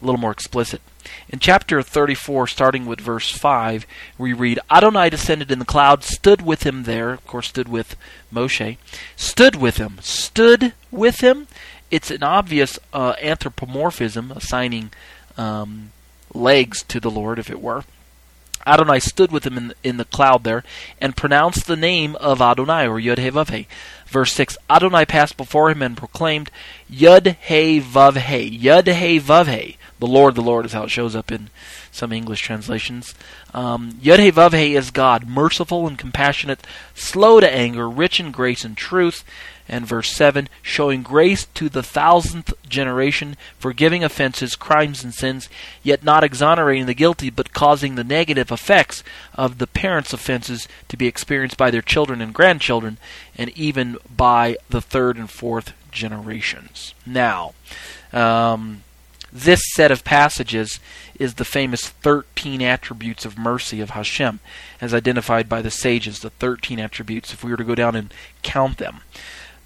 a 0.01 0.05
little 0.05 0.19
more 0.19 0.31
explicit. 0.31 0.81
In 1.29 1.37
chapter 1.37 1.83
34, 1.83 2.47
starting 2.47 2.87
with 2.87 3.01
verse 3.01 3.31
5, 3.31 3.85
we 4.17 4.33
read, 4.33 4.59
Adonai 4.71 5.11
descended 5.11 5.51
in 5.51 5.59
the 5.59 5.65
cloud, 5.65 6.03
stood 6.03 6.41
with 6.41 6.63
him 6.63 6.83
there, 6.83 7.11
of 7.11 7.27
course, 7.27 7.49
stood 7.49 7.67
with 7.67 7.95
Moshe, 8.33 8.77
stood 9.15 9.55
with 9.55 9.77
him, 9.77 9.99
stood 10.01 10.73
with 10.91 11.19
him, 11.19 11.47
it's 11.93 12.09
an 12.09 12.23
obvious 12.23 12.79
uh, 12.91 13.13
anthropomorphism, 13.21 14.31
assigning 14.31 14.91
um, 15.37 15.91
legs 16.33 16.81
to 16.81 16.99
the 16.99 17.11
Lord, 17.11 17.37
if 17.37 17.51
it 17.51 17.61
were. 17.61 17.83
Adonai 18.65 18.99
stood 18.99 19.31
with 19.31 19.45
him 19.45 19.57
in 19.57 19.67
the, 19.67 19.75
in 19.83 19.97
the 19.97 20.05
cloud 20.05 20.43
there 20.43 20.63
and 20.99 21.15
pronounced 21.15 21.67
the 21.67 21.75
name 21.75 22.15
of 22.15 22.41
Adonai, 22.41 22.87
or 22.87 22.99
Yud 22.99 23.19
He. 23.49 23.67
Verse 24.07 24.33
6 24.33 24.57
Adonai 24.71 25.05
passed 25.05 25.37
before 25.37 25.69
him 25.69 25.83
and 25.83 25.95
proclaimed, 25.95 26.49
Yud 26.91 27.35
He 27.35 27.79
Vav 27.79 28.17
He. 28.17 29.77
The 29.99 30.07
Lord, 30.07 30.33
the 30.33 30.41
Lord 30.41 30.65
is 30.65 30.73
how 30.73 30.85
it 30.85 30.89
shows 30.89 31.15
up 31.15 31.31
in 31.31 31.51
some 31.91 32.11
English 32.11 32.41
translations. 32.41 33.13
Um, 33.53 33.99
Yud 34.01 34.53
He 34.57 34.75
is 34.75 34.89
God, 34.89 35.27
merciful 35.27 35.85
and 35.85 35.99
compassionate, 35.99 36.65
slow 36.95 37.39
to 37.39 37.55
anger, 37.55 37.87
rich 37.87 38.19
in 38.19 38.31
grace 38.31 38.65
and 38.65 38.75
truth 38.75 39.23
and 39.67 39.85
verse 39.85 40.11
7 40.11 40.49
showing 40.61 41.03
grace 41.03 41.45
to 41.53 41.69
the 41.69 41.83
thousandth 41.83 42.53
generation, 42.67 43.35
forgiving 43.57 44.03
offenses, 44.03 44.55
crimes, 44.55 45.03
and 45.03 45.13
sins, 45.13 45.49
yet 45.81 46.03
not 46.03 46.23
exonerating 46.23 46.85
the 46.85 46.93
guilty, 46.93 47.29
but 47.29 47.53
causing 47.53 47.95
the 47.95 48.03
negative 48.03 48.51
effects 48.51 49.03
of 49.33 49.57
the 49.57 49.67
parents' 49.67 50.13
offenses 50.13 50.67
to 50.87 50.97
be 50.97 51.07
experienced 51.07 51.57
by 51.57 51.71
their 51.71 51.81
children 51.81 52.21
and 52.21 52.33
grandchildren, 52.33 52.97
and 53.37 53.49
even 53.57 53.97
by 54.15 54.57
the 54.69 54.81
third 54.81 55.17
and 55.17 55.29
fourth 55.29 55.73
generations. 55.91 56.93
Now, 57.05 57.53
um, 58.11 58.83
this 59.31 59.61
set 59.73 59.91
of 59.91 60.03
passages 60.03 60.79
is 61.19 61.35
the 61.35 61.45
famous 61.45 61.89
13 61.89 62.61
attributes 62.61 63.25
of 63.25 63.37
mercy 63.37 63.81
of 63.81 63.91
Hashem, 63.91 64.39
as 64.79 64.93
identified 64.93 65.49
by 65.49 65.63
the 65.63 65.71
sages, 65.71 66.19
the 66.19 66.29
13 66.29 66.79
attributes, 66.79 67.33
if 67.33 67.43
we 67.43 67.49
were 67.49 67.57
to 67.57 67.63
go 67.63 67.73
down 67.73 67.95
and 67.95 68.13
count 68.43 68.77
them. 68.77 69.01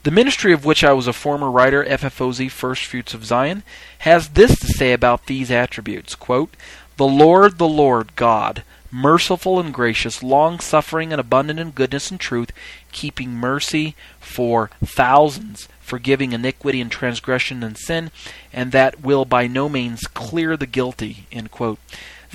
The 0.03 0.11
ministry 0.11 0.53
of 0.53 0.63
which 0.63 0.83
I 0.83 0.93
was 0.93 1.07
a 1.07 1.13
former 1.13 1.51
writer, 1.51 1.83
FFOZ 1.83 2.49
First 2.49 2.85
Fruits 2.85 3.13
of 3.13 3.25
Zion, 3.25 3.63
has 3.99 4.29
this 4.29 4.57
to 4.59 4.67
say 4.67 4.93
about 4.93 5.25
these 5.25 5.51
attributes 5.51 6.15
quote, 6.15 6.55
The 6.95 7.07
Lord, 7.07 7.57
the 7.57 7.67
Lord 7.67 8.15
God, 8.15 8.63
merciful 8.91 9.59
and 9.59 9.73
gracious, 9.73 10.23
long 10.23 10.59
suffering 10.59 11.11
and 11.11 11.19
abundant 11.19 11.59
in 11.59 11.71
goodness 11.71 12.09
and 12.09 12.19
truth, 12.19 12.51
keeping 12.91 13.31
mercy 13.31 13.95
for 14.19 14.69
thousands, 14.83 15.67
forgiving 15.81 16.31
iniquity 16.31 16.79
and 16.81 16.91
transgression 16.91 17.63
and 17.63 17.77
sin, 17.77 18.11
and 18.53 18.71
that 18.71 19.01
will 19.01 19.25
by 19.25 19.47
no 19.47 19.67
means 19.67 20.07
clear 20.07 20.55
the 20.55 20.65
guilty. 20.65 21.25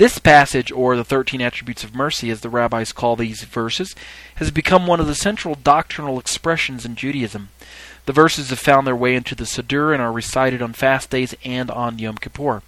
This 0.03 0.19
passage, 0.19 0.73
or 0.73 0.97
the 0.97 1.05
13 1.05 1.41
attributes 1.41 1.85
of 1.85 1.95
mercy, 1.95 2.29
as 2.31 2.41
the 2.41 2.49
rabbis 2.49 2.91
call 2.91 3.15
these 3.15 3.45
verses, 3.45 3.95
has 4.35 4.51
become 4.51 4.85
one 4.85 4.99
of 4.99 5.07
the 5.07 5.15
central 5.15 5.55
doctrinal 5.55 6.19
expressions 6.19 6.85
in 6.85 6.97
Judaism. 6.97 7.51
The 8.07 8.13
verses 8.13 8.51
have 8.51 8.59
found 8.59 8.85
their 8.85 8.97
way 8.97 9.15
into 9.15 9.37
the 9.37 9.45
Siddur 9.45 9.95
and 9.95 10.03
are 10.03 10.11
recited 10.11 10.61
on 10.61 10.73
fast 10.73 11.11
days 11.11 11.37
and 11.45 11.71
on 11.71 12.01
Yom 12.01 12.17
Kippur. 12.17 12.63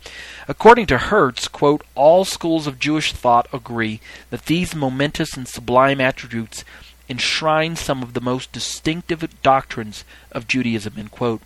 According 0.46 0.86
to 0.86 0.98
Hertz, 0.98 1.48
quote, 1.48 1.82
all 1.96 2.24
schools 2.24 2.68
of 2.68 2.78
Jewish 2.78 3.12
thought 3.12 3.48
agree 3.52 4.00
that 4.30 4.46
these 4.46 4.76
momentous 4.76 5.36
and 5.36 5.48
sublime 5.48 6.00
attributes 6.00 6.64
enshrine 7.08 7.74
some 7.74 8.00
of 8.00 8.14
the 8.14 8.20
most 8.20 8.52
distinctive 8.52 9.28
doctrines 9.42 10.04
of 10.30 10.46
Judaism, 10.46 10.94
end 10.96 11.10
quote. 11.10 11.42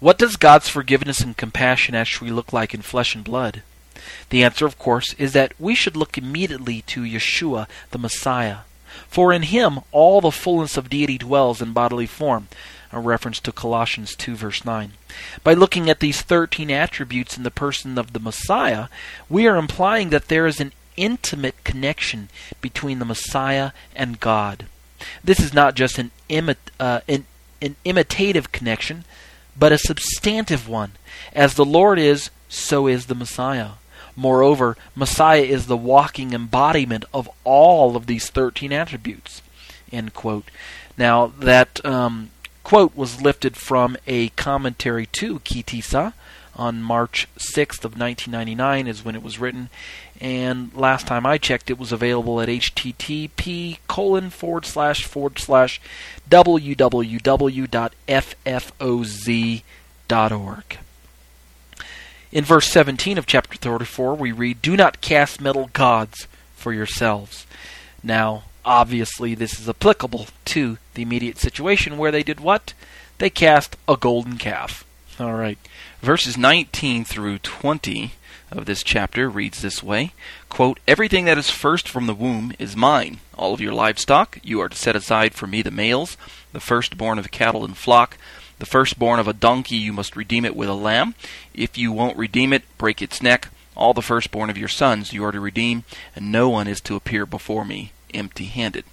What 0.00 0.18
does 0.18 0.34
God's 0.34 0.68
forgiveness 0.68 1.20
and 1.20 1.36
compassion 1.36 1.94
actually 1.94 2.32
look 2.32 2.52
like 2.52 2.74
in 2.74 2.82
flesh 2.82 3.14
and 3.14 3.22
blood? 3.22 3.62
The 4.30 4.44
answer, 4.44 4.66
of 4.66 4.78
course, 4.78 5.14
is 5.14 5.32
that 5.32 5.52
we 5.58 5.74
should 5.74 5.96
look 5.96 6.16
immediately 6.16 6.82
to 6.82 7.02
Yeshua, 7.02 7.66
the 7.90 7.98
Messiah. 7.98 8.58
For 9.08 9.32
in 9.32 9.42
him 9.42 9.80
all 9.92 10.20
the 10.20 10.30
fullness 10.30 10.76
of 10.76 10.90
deity 10.90 11.18
dwells 11.18 11.60
in 11.60 11.72
bodily 11.72 12.06
form, 12.06 12.48
a 12.92 13.00
reference 13.00 13.40
to 13.40 13.52
Colossians 13.52 14.14
2 14.16 14.34
verse 14.34 14.64
9. 14.64 14.92
By 15.42 15.54
looking 15.54 15.88
at 15.88 16.00
these 16.00 16.22
13 16.22 16.70
attributes 16.70 17.36
in 17.36 17.42
the 17.42 17.50
person 17.50 17.98
of 17.98 18.12
the 18.12 18.20
Messiah, 18.20 18.86
we 19.28 19.46
are 19.46 19.56
implying 19.56 20.10
that 20.10 20.28
there 20.28 20.46
is 20.46 20.60
an 20.60 20.72
intimate 20.96 21.62
connection 21.64 22.28
between 22.60 22.98
the 22.98 23.04
Messiah 23.04 23.72
and 23.94 24.20
God. 24.20 24.66
This 25.24 25.40
is 25.40 25.54
not 25.54 25.74
just 25.74 25.98
an, 25.98 26.10
imi- 26.28 26.56
uh, 26.78 27.00
an, 27.08 27.26
an 27.62 27.76
imitative 27.84 28.52
connection, 28.52 29.04
but 29.58 29.72
a 29.72 29.78
substantive 29.78 30.68
one. 30.68 30.92
As 31.32 31.54
the 31.54 31.64
Lord 31.64 31.98
is, 31.98 32.30
so 32.48 32.86
is 32.86 33.06
the 33.06 33.14
Messiah. 33.14 33.70
Moreover, 34.20 34.76
Messiah 34.94 35.40
is 35.40 35.64
the 35.66 35.78
walking 35.78 36.34
embodiment 36.34 37.06
of 37.14 37.30
all 37.42 37.96
of 37.96 38.04
these 38.04 38.28
13 38.28 38.70
attributes. 38.70 39.40
End 39.90 40.12
quote. 40.12 40.50
Now, 40.98 41.28
that 41.38 41.82
um, 41.86 42.30
quote 42.62 42.94
was 42.94 43.22
lifted 43.22 43.56
from 43.56 43.96
a 44.06 44.28
commentary 44.30 45.06
to 45.06 45.38
Ki 45.40 45.62
Tisa 45.62 46.12
on 46.54 46.82
March 46.82 47.28
6th 47.38 47.82
of 47.82 47.98
1999 47.98 48.86
is 48.86 49.02
when 49.02 49.14
it 49.14 49.22
was 49.22 49.38
written. 49.38 49.70
And 50.20 50.70
last 50.74 51.06
time 51.06 51.24
I 51.24 51.38
checked, 51.38 51.70
it 51.70 51.78
was 51.78 51.90
available 51.90 52.42
at 52.42 52.48
http 52.50 53.78
colon 53.88 54.28
forward 54.28 54.66
slash 54.66 55.04
forward 55.04 55.38
slash 55.38 55.80
www.ffoz.org. 56.28 57.70
In 62.32 62.44
verse 62.44 62.68
17 62.68 63.18
of 63.18 63.26
chapter 63.26 63.56
34, 63.56 64.14
we 64.14 64.30
read, 64.30 64.62
Do 64.62 64.76
not 64.76 65.00
cast 65.00 65.40
metal 65.40 65.68
gods 65.72 66.28
for 66.54 66.72
yourselves. 66.72 67.44
Now, 68.04 68.44
obviously, 68.64 69.34
this 69.34 69.58
is 69.58 69.68
applicable 69.68 70.28
to 70.46 70.78
the 70.94 71.02
immediate 71.02 71.38
situation 71.38 71.98
where 71.98 72.12
they 72.12 72.22
did 72.22 72.38
what? 72.38 72.72
They 73.18 73.30
cast 73.30 73.76
a 73.88 73.96
golden 73.96 74.38
calf. 74.38 74.84
All 75.18 75.34
right. 75.34 75.58
Verses 76.02 76.38
19 76.38 77.04
through 77.04 77.38
20 77.38 78.12
of 78.52 78.64
this 78.64 78.84
chapter 78.84 79.28
reads 79.28 79.60
this 79.60 79.82
way 79.82 80.12
quote, 80.48 80.78
Everything 80.86 81.24
that 81.24 81.38
is 81.38 81.50
first 81.50 81.88
from 81.88 82.06
the 82.06 82.14
womb 82.14 82.52
is 82.60 82.76
mine. 82.76 83.18
All 83.36 83.54
of 83.54 83.60
your 83.60 83.74
livestock 83.74 84.38
you 84.44 84.60
are 84.60 84.68
to 84.68 84.76
set 84.76 84.94
aside 84.94 85.34
for 85.34 85.48
me 85.48 85.62
the 85.62 85.70
males, 85.72 86.16
the 86.52 86.60
firstborn 86.60 87.18
of 87.18 87.32
cattle 87.32 87.64
and 87.64 87.76
flock 87.76 88.16
the 88.60 88.66
firstborn 88.66 89.18
of 89.18 89.26
a 89.26 89.32
donkey 89.32 89.76
you 89.76 89.92
must 89.92 90.14
redeem 90.14 90.44
it 90.44 90.54
with 90.54 90.68
a 90.68 90.74
lamb. 90.74 91.14
If 91.52 91.76
you 91.76 91.90
won't 91.90 92.16
redeem 92.16 92.52
it, 92.52 92.62
break 92.78 93.02
its 93.02 93.20
neck. 93.20 93.48
All 93.76 93.94
the 93.94 94.02
firstborn 94.02 94.50
of 94.50 94.58
your 94.58 94.68
sons 94.68 95.12
you 95.12 95.24
are 95.24 95.32
to 95.32 95.40
redeem, 95.40 95.84
and 96.14 96.30
no 96.30 96.48
one 96.48 96.68
is 96.68 96.80
to 96.82 96.94
appear 96.94 97.26
before 97.26 97.64
me 97.64 97.92
empty 98.12 98.44
handed. 98.44 98.84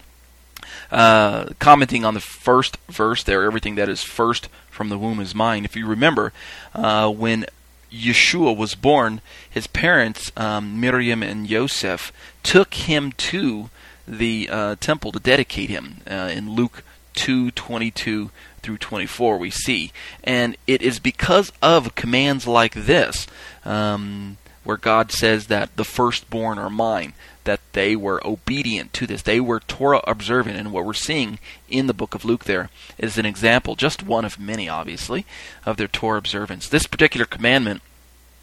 Uh, 0.90 1.50
commenting 1.60 2.06
on 2.06 2.14
the 2.14 2.20
first 2.20 2.78
verse 2.88 3.24
there, 3.24 3.44
everything 3.44 3.76
that 3.76 3.90
is 3.90 4.04
first 4.04 4.48
from 4.70 4.90
the 4.90 4.98
womb 4.98 5.20
is 5.20 5.36
mine. 5.36 5.66
If 5.66 5.76
you 5.76 5.86
remember, 5.86 6.32
uh, 6.74 7.10
when 7.10 7.46
Yeshua 7.92 8.56
was 8.56 8.76
born, 8.76 9.22
his 9.50 9.68
parents, 9.68 10.32
um, 10.38 10.80
Miriam 10.80 11.22
and 11.22 11.50
Yosef, 11.50 12.14
took 12.44 12.74
him 12.74 13.12
to 13.14 13.70
the 14.08 14.48
uh, 14.50 14.76
temple 14.80 15.12
to 15.12 15.20
dedicate 15.20 15.70
him 15.70 15.98
uh, 16.10 16.30
in 16.32 16.52
Luke 16.52 16.84
2:22 17.16 18.30
through 18.68 18.78
24 18.78 19.38
we 19.38 19.50
see, 19.50 19.94
and 20.26 20.58
it 20.68 20.82
is 20.82 21.00
because 21.00 21.54
of 21.62 21.96
commands 21.96 22.46
like 22.46 22.74
this, 22.74 23.26
um, 23.64 24.36
where 24.66 24.76
God 24.76 25.10
says 25.10 25.48
that 25.48 25.78
the 25.78 25.86
firstborn 25.86 26.60
are 26.60 26.70
mine, 26.70 27.14
that 27.46 27.62
they 27.72 27.96
were 27.96 28.22
obedient 28.28 28.92
to 28.92 29.08
this. 29.08 29.22
They 29.22 29.40
were 29.40 29.62
Torah 29.62 30.02
observant, 30.06 30.58
and 30.58 30.74
what 30.74 30.84
we're 30.84 30.94
seeing 30.94 31.40
in 31.70 31.88
the 31.88 31.94
book 31.94 32.14
of 32.14 32.26
Luke 32.26 32.44
there 32.44 32.70
is 32.98 33.18
an 33.18 33.26
example, 33.26 33.78
just 33.78 34.04
one 34.04 34.26
of 34.26 34.38
many, 34.38 34.68
obviously, 34.68 35.26
of 35.66 35.78
their 35.78 35.88
Torah 35.88 36.18
observance. 36.18 36.68
This 36.68 36.88
particular 36.88 37.26
commandment 37.26 37.82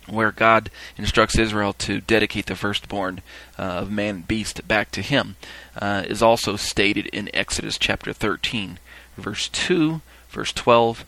where 0.09 0.33
God 0.33 0.71
instructs 0.97 1.39
Israel 1.39 1.75
to 1.75 2.01
dedicate 2.01 2.47
the 2.47 2.57
firstborn 2.57 3.21
uh, 3.59 3.63
of 3.63 3.91
man 3.91 4.15
and 4.15 4.29
beast 4.29 4.67
back 4.67 4.91
to 4.93 5.03
Him, 5.03 5.37
uh, 5.77 6.05
is 6.07 6.23
also 6.23 6.57
stated 6.57 7.07
in 7.09 7.31
Exodus 7.35 7.77
chapter 7.77 8.15
13, 8.15 8.79
verse 9.17 9.49
2, 9.49 10.01
verse 10.35 10.53
12, 10.53 11.05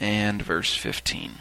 and 0.00 0.42
verse 0.42 0.74
15. 0.74 1.32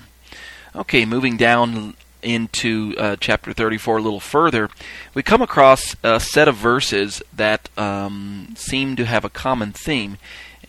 Okay, 0.76 1.06
moving 1.06 1.38
down 1.38 1.96
into 2.22 2.94
uh, 2.98 3.16
chapter 3.20 3.54
34 3.54 3.98
a 3.98 4.02
little 4.02 4.20
further, 4.20 4.70
we 5.14 5.24
come 5.24 5.42
across 5.42 5.96
a 6.04 6.20
set 6.20 6.48
of 6.48 6.56
verses 6.56 7.24
that 7.34 7.70
um, 7.78 8.54
seem 8.56 8.96
to 8.98 9.06
have 9.06 9.26
a 9.26 9.30
common 9.30 9.72
theme, 9.72 10.18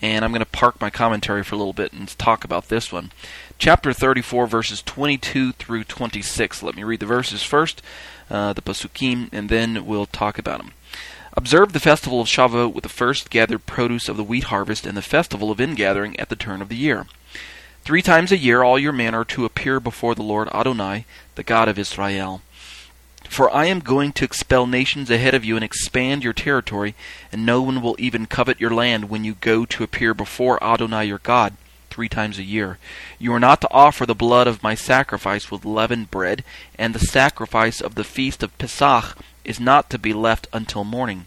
and 0.01 0.25
I'm 0.25 0.31
going 0.31 0.39
to 0.39 0.45
park 0.45 0.81
my 0.81 0.89
commentary 0.89 1.43
for 1.43 1.55
a 1.55 1.57
little 1.57 1.73
bit 1.73 1.93
and 1.93 2.07
talk 2.17 2.43
about 2.43 2.69
this 2.69 2.91
one 2.91 3.11
chapter 3.61 3.93
34, 3.93 4.47
verses 4.47 4.81
22 4.81 5.51
through 5.51 5.83
26. 5.83 6.63
Let 6.63 6.75
me 6.75 6.83
read 6.83 6.99
the 6.99 7.05
verses 7.05 7.43
first, 7.43 7.83
uh, 8.27 8.53
the 8.53 8.61
Pasukim, 8.61 9.29
and 9.31 9.49
then 9.49 9.85
we'll 9.85 10.07
talk 10.07 10.39
about 10.39 10.61
them. 10.61 10.71
Observe 11.33 11.71
the 11.71 11.79
festival 11.79 12.19
of 12.19 12.27
Shavuot 12.27 12.73
with 12.73 12.83
the 12.83 12.89
first 12.89 13.29
gathered 13.29 13.65
produce 13.65 14.09
of 14.09 14.17
the 14.17 14.23
wheat 14.23 14.45
harvest 14.45 14.85
and 14.85 14.97
the 14.97 15.01
festival 15.01 15.49
of 15.49 15.61
ingathering 15.61 16.19
at 16.19 16.29
the 16.29 16.35
turn 16.35 16.61
of 16.61 16.69
the 16.69 16.75
year. 16.75 17.07
Three 17.83 18.01
times 18.01 18.31
a 18.31 18.37
year 18.37 18.63
all 18.63 18.77
your 18.77 18.91
men 18.91 19.15
are 19.15 19.25
to 19.25 19.45
appear 19.45 19.79
before 19.79 20.13
the 20.13 20.23
Lord 20.23 20.49
Adonai, 20.49 21.05
the 21.35 21.43
God 21.43 21.67
of 21.67 21.79
Israel. 21.79 22.41
For 23.27 23.49
I 23.49 23.65
am 23.65 23.79
going 23.79 24.11
to 24.13 24.25
expel 24.25 24.67
nations 24.67 25.09
ahead 25.09 25.33
of 25.33 25.45
you 25.45 25.55
and 25.55 25.63
expand 25.63 26.23
your 26.23 26.33
territory, 26.33 26.95
and 27.31 27.45
no 27.45 27.61
one 27.61 27.81
will 27.81 27.95
even 27.97 28.25
covet 28.25 28.59
your 28.59 28.71
land 28.71 29.09
when 29.09 29.23
you 29.23 29.35
go 29.35 29.65
to 29.65 29.83
appear 29.83 30.13
before 30.13 30.61
Adonai 30.61 31.05
your 31.05 31.19
God 31.19 31.55
three 31.89 32.09
times 32.09 32.37
a 32.39 32.43
year. 32.43 32.77
You 33.19 33.33
are 33.33 33.39
not 33.39 33.61
to 33.61 33.71
offer 33.71 34.05
the 34.05 34.15
blood 34.15 34.47
of 34.47 34.63
my 34.63 34.75
sacrifice 34.75 35.49
with 35.49 35.65
leavened 35.65 36.11
bread, 36.11 36.43
and 36.77 36.93
the 36.93 36.99
sacrifice 36.99 37.79
of 37.79 37.95
the 37.95 38.03
feast 38.03 38.43
of 38.43 38.57
Pesach 38.57 39.17
is 39.43 39.59
not 39.59 39.89
to 39.89 39.99
be 39.99 40.13
left 40.13 40.47
until 40.53 40.83
morning. 40.83 41.25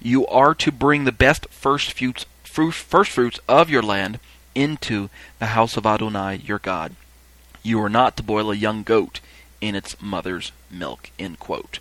You 0.00 0.26
are 0.26 0.54
to 0.54 0.72
bring 0.72 1.04
the 1.04 1.12
best 1.12 1.46
first 1.50 1.92
fruits, 1.92 2.26
first 2.44 3.10
fruits 3.10 3.40
of 3.48 3.70
your 3.70 3.82
land 3.82 4.20
into 4.54 5.08
the 5.38 5.46
house 5.46 5.76
of 5.76 5.86
Adonai 5.86 6.36
your 6.36 6.58
God. 6.58 6.94
You 7.62 7.82
are 7.82 7.88
not 7.88 8.16
to 8.16 8.22
boil 8.22 8.50
a 8.50 8.54
young 8.54 8.82
goat 8.82 9.20
in 9.60 9.74
its 9.74 10.00
mother's 10.00 10.52
milk. 10.70 11.10
End 11.18 11.38
quote. 11.38 11.78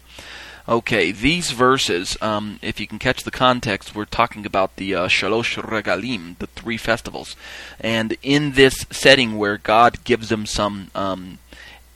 Okay, 0.68 1.12
these 1.12 1.52
verses, 1.52 2.16
um, 2.22 2.58
if 2.62 2.80
you 2.80 2.88
can 2.88 2.98
catch 2.98 3.24
the 3.24 3.32
context, 3.32 3.94
we're 3.94 4.06
talking 4.06 4.46
about 4.46 4.78
the 4.78 4.96
uh, 4.96 5.08
Shalosh 5.10 5.62
Regalim, 5.62 6.38
the 6.38 6.48
three 6.48 6.78
festivals. 6.78 7.36
And 7.82 8.16
in 8.24 8.54
this 8.54 8.86
setting 8.90 9.38
where 9.38 9.58
God 9.58 10.06
gives 10.06 10.30
them 10.30 10.46
some 10.46 10.90
um, 10.96 11.40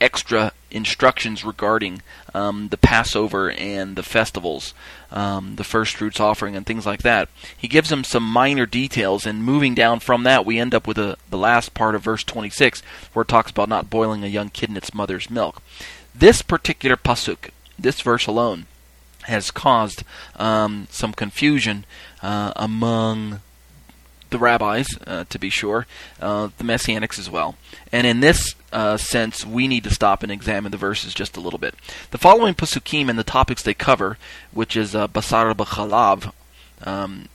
extra 0.00 0.52
instructions 0.70 1.44
regarding 1.44 2.02
um, 2.34 2.68
the 2.68 2.76
Passover 2.76 3.50
and 3.50 3.96
the 3.96 4.02
festivals, 4.02 4.74
um, 5.10 5.56
the 5.56 5.64
first 5.64 5.96
fruits 5.96 6.20
offering, 6.20 6.56
and 6.56 6.66
things 6.66 6.86
like 6.86 7.02
that. 7.02 7.28
He 7.56 7.68
gives 7.68 7.88
them 7.88 8.04
some 8.04 8.22
minor 8.22 8.66
details, 8.66 9.26
and 9.26 9.44
moving 9.44 9.74
down 9.74 10.00
from 10.00 10.22
that, 10.24 10.44
we 10.44 10.58
end 10.58 10.74
up 10.74 10.86
with 10.86 10.98
a, 10.98 11.16
the 11.30 11.38
last 11.38 11.74
part 11.74 11.94
of 11.94 12.02
verse 12.02 12.24
26, 12.24 12.82
where 13.12 13.22
it 13.22 13.28
talks 13.28 13.50
about 13.50 13.68
not 13.68 13.90
boiling 13.90 14.24
a 14.24 14.28
young 14.28 14.50
kid 14.50 14.70
in 14.70 14.76
its 14.76 14.94
mother's 14.94 15.30
milk. 15.30 15.62
This 16.14 16.42
particular 16.42 16.96
pasuk, 16.96 17.50
this 17.78 18.00
verse 18.00 18.26
alone 18.26 18.66
has 19.22 19.50
caused 19.50 20.04
um, 20.36 20.88
some 20.90 21.12
confusion 21.12 21.84
uh, 22.22 22.52
among 22.56 23.40
the 24.30 24.38
rabbis, 24.38 24.86
uh, 25.06 25.24
to 25.28 25.38
be 25.38 25.50
sure, 25.50 25.86
uh, 26.20 26.48
the 26.58 26.64
messianics 26.64 27.18
as 27.18 27.30
well. 27.30 27.56
And 27.92 28.06
in 28.06 28.20
this 28.20 28.54
uh, 28.72 28.96
sense, 28.96 29.46
we 29.46 29.68
need 29.68 29.84
to 29.84 29.94
stop 29.94 30.22
and 30.22 30.30
examine 30.30 30.72
the 30.72 30.78
verses 30.78 31.14
just 31.14 31.36
a 31.36 31.40
little 31.40 31.58
bit. 31.58 31.74
The 32.10 32.18
following 32.18 32.54
pasukim 32.54 33.08
and 33.08 33.18
the 33.18 33.24
topics 33.24 33.62
they 33.62 33.74
cover, 33.74 34.18
which 34.52 34.76
is 34.76 34.94
uh, 34.94 35.08
basar 35.08 35.54
b'chalav, 35.54 36.32
um, 36.82 37.28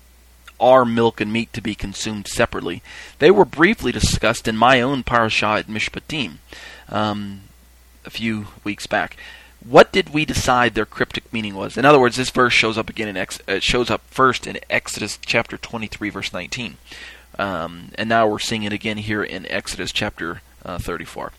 are 0.60 0.86
milk 0.86 1.20
and 1.20 1.34
meat 1.34 1.52
to 1.54 1.62
be 1.62 1.76
consumed 1.76 2.28
separately. 2.28 2.82
They 3.20 3.32
were 3.32 3.46
briefly 3.46 3.92
discussed 3.92 4.48
in 4.48 4.56
my 4.56 4.82
own 4.82 5.04
parashah 5.04 5.60
at 5.60 5.68
Mishpatim 5.68 6.38
um, 6.90 7.42
a 8.06 8.10
few 8.10 8.48
weeks 8.64 8.88
back. 8.88 9.18
What 9.66 9.92
did 9.92 10.14
we 10.14 10.26
decide 10.26 10.74
their 10.74 10.86
cryptic 10.86 11.32
meaning 11.32 11.56
was? 11.56 11.78
In 11.78 11.86
other 11.86 12.00
words, 12.00 12.18
this 12.18 12.30
verse 12.30 12.54
shows 12.54 12.78
up 12.78 12.90
again 12.90 13.08
in 13.08 13.16
Ex- 13.16 13.40
uh, 13.48 13.60
shows 13.60 13.90
up 13.90 14.02
first 14.08 14.46
in 14.46 14.60
Exodus 14.70 15.18
chapter 15.26 15.58
23, 15.58 16.10
verse 16.10 16.34
19, 16.34 16.78
um, 17.40 17.90
and 17.96 18.10
now 18.10 18.28
we're 18.28 18.40
seeing 18.40 18.64
it 18.64 18.74
again 18.74 18.98
here 18.98 19.24
in 19.24 19.46
Exodus 19.46 19.92
chapter 19.92 20.42
uh, 20.66 20.78
34. 20.78 21.32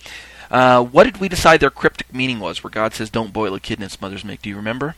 Uh, 0.51 0.83
what 0.83 1.05
did 1.05 1.19
we 1.19 1.29
decide 1.29 1.61
their 1.61 1.71
cryptic 1.71 2.15
meaning 2.15 2.39
was? 2.39 2.65
Where 2.65 2.71
God 2.71 2.95
says, 2.95 3.11
"Don't 3.11 3.33
boil 3.33 3.55
a 3.55 3.61
kid 3.61 3.79
in 3.79 3.85
its 3.85 4.01
mother's 4.01 4.25
milk." 4.25 4.41
Do 4.43 4.49
you 4.49 4.57
remember? 4.57 4.97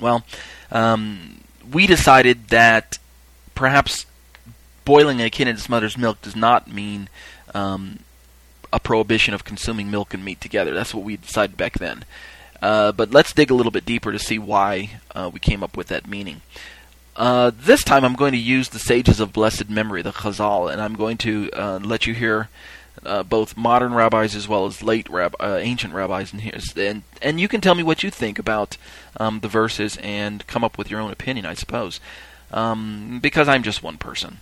Well, 0.00 0.24
um, 0.70 1.40
we 1.70 1.86
decided 1.86 2.48
that 2.48 2.98
perhaps 3.54 4.06
boiling 4.84 5.20
a 5.20 5.28
kid 5.28 5.48
in 5.48 5.56
its 5.56 5.68
mother's 5.68 5.98
milk 5.98 6.22
does 6.22 6.36
not 6.36 6.72
mean 6.72 7.08
um, 7.54 7.98
a 8.72 8.80
prohibition 8.80 9.34
of 9.34 9.44
consuming 9.44 9.90
milk 9.90 10.14
and 10.14 10.24
meat 10.24 10.40
together. 10.40 10.72
That's 10.72 10.94
what 10.94 11.04
we 11.04 11.16
decided 11.16 11.56
back 11.56 11.74
then. 11.74 12.04
Uh, 12.60 12.92
but 12.92 13.10
let's 13.10 13.32
dig 13.32 13.50
a 13.50 13.54
little 13.54 13.72
bit 13.72 13.86
deeper 13.86 14.12
to 14.12 14.18
see 14.18 14.38
why 14.38 15.00
uh, 15.14 15.30
we 15.32 15.38
came 15.40 15.62
up 15.62 15.76
with 15.76 15.88
that 15.88 16.08
meaning. 16.08 16.42
Uh, 17.16 17.50
this 17.54 17.82
time 17.82 18.04
I'm 18.04 18.14
going 18.14 18.32
to 18.32 18.38
use 18.38 18.68
the 18.68 18.78
sages 18.78 19.20
of 19.20 19.32
blessed 19.32 19.68
memory, 19.68 20.02
the 20.02 20.12
Chazal, 20.12 20.72
and 20.72 20.80
I'm 20.80 20.94
going 20.94 21.16
to 21.18 21.50
uh, 21.52 21.78
let 21.82 22.06
you 22.06 22.14
hear 22.14 22.48
uh, 23.04 23.22
both 23.22 23.56
modern 23.56 23.92
rabbis 23.94 24.34
as 24.34 24.48
well 24.48 24.66
as 24.66 24.82
late 24.82 25.08
rab- 25.08 25.36
ancient 25.40 25.94
rabbis 25.94 26.32
in 26.32 26.40
here, 26.40 26.58
and 26.76 27.02
and 27.22 27.40
you 27.40 27.48
can 27.48 27.60
tell 27.60 27.74
me 27.74 27.82
what 27.82 28.02
you 28.02 28.10
think 28.10 28.38
about 28.38 28.76
um, 29.18 29.40
the 29.40 29.48
verses 29.48 29.96
and 30.02 30.46
come 30.46 30.64
up 30.64 30.78
with 30.78 30.90
your 30.90 31.00
own 31.00 31.10
opinion, 31.10 31.46
I 31.46 31.54
suppose 31.54 32.00
um, 32.52 33.18
because 33.22 33.48
I'm 33.48 33.62
just 33.62 33.82
one 33.82 33.98
person. 33.98 34.40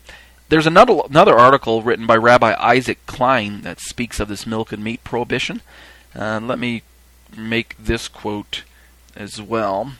There's 0.48 0.66
another 0.66 1.00
another 1.08 1.36
article 1.36 1.82
written 1.82 2.06
by 2.06 2.16
Rabbi 2.16 2.54
Isaac 2.58 3.04
Klein 3.06 3.62
that 3.62 3.80
speaks 3.80 4.20
of 4.20 4.28
this 4.28 4.46
milk 4.46 4.72
and 4.72 4.82
meat 4.82 5.02
prohibition. 5.02 5.60
Let 6.14 6.58
me 6.58 6.82
make 7.36 7.76
this 7.78 8.08
quote 8.08 8.62
as 9.14 9.40
well. 9.40 9.92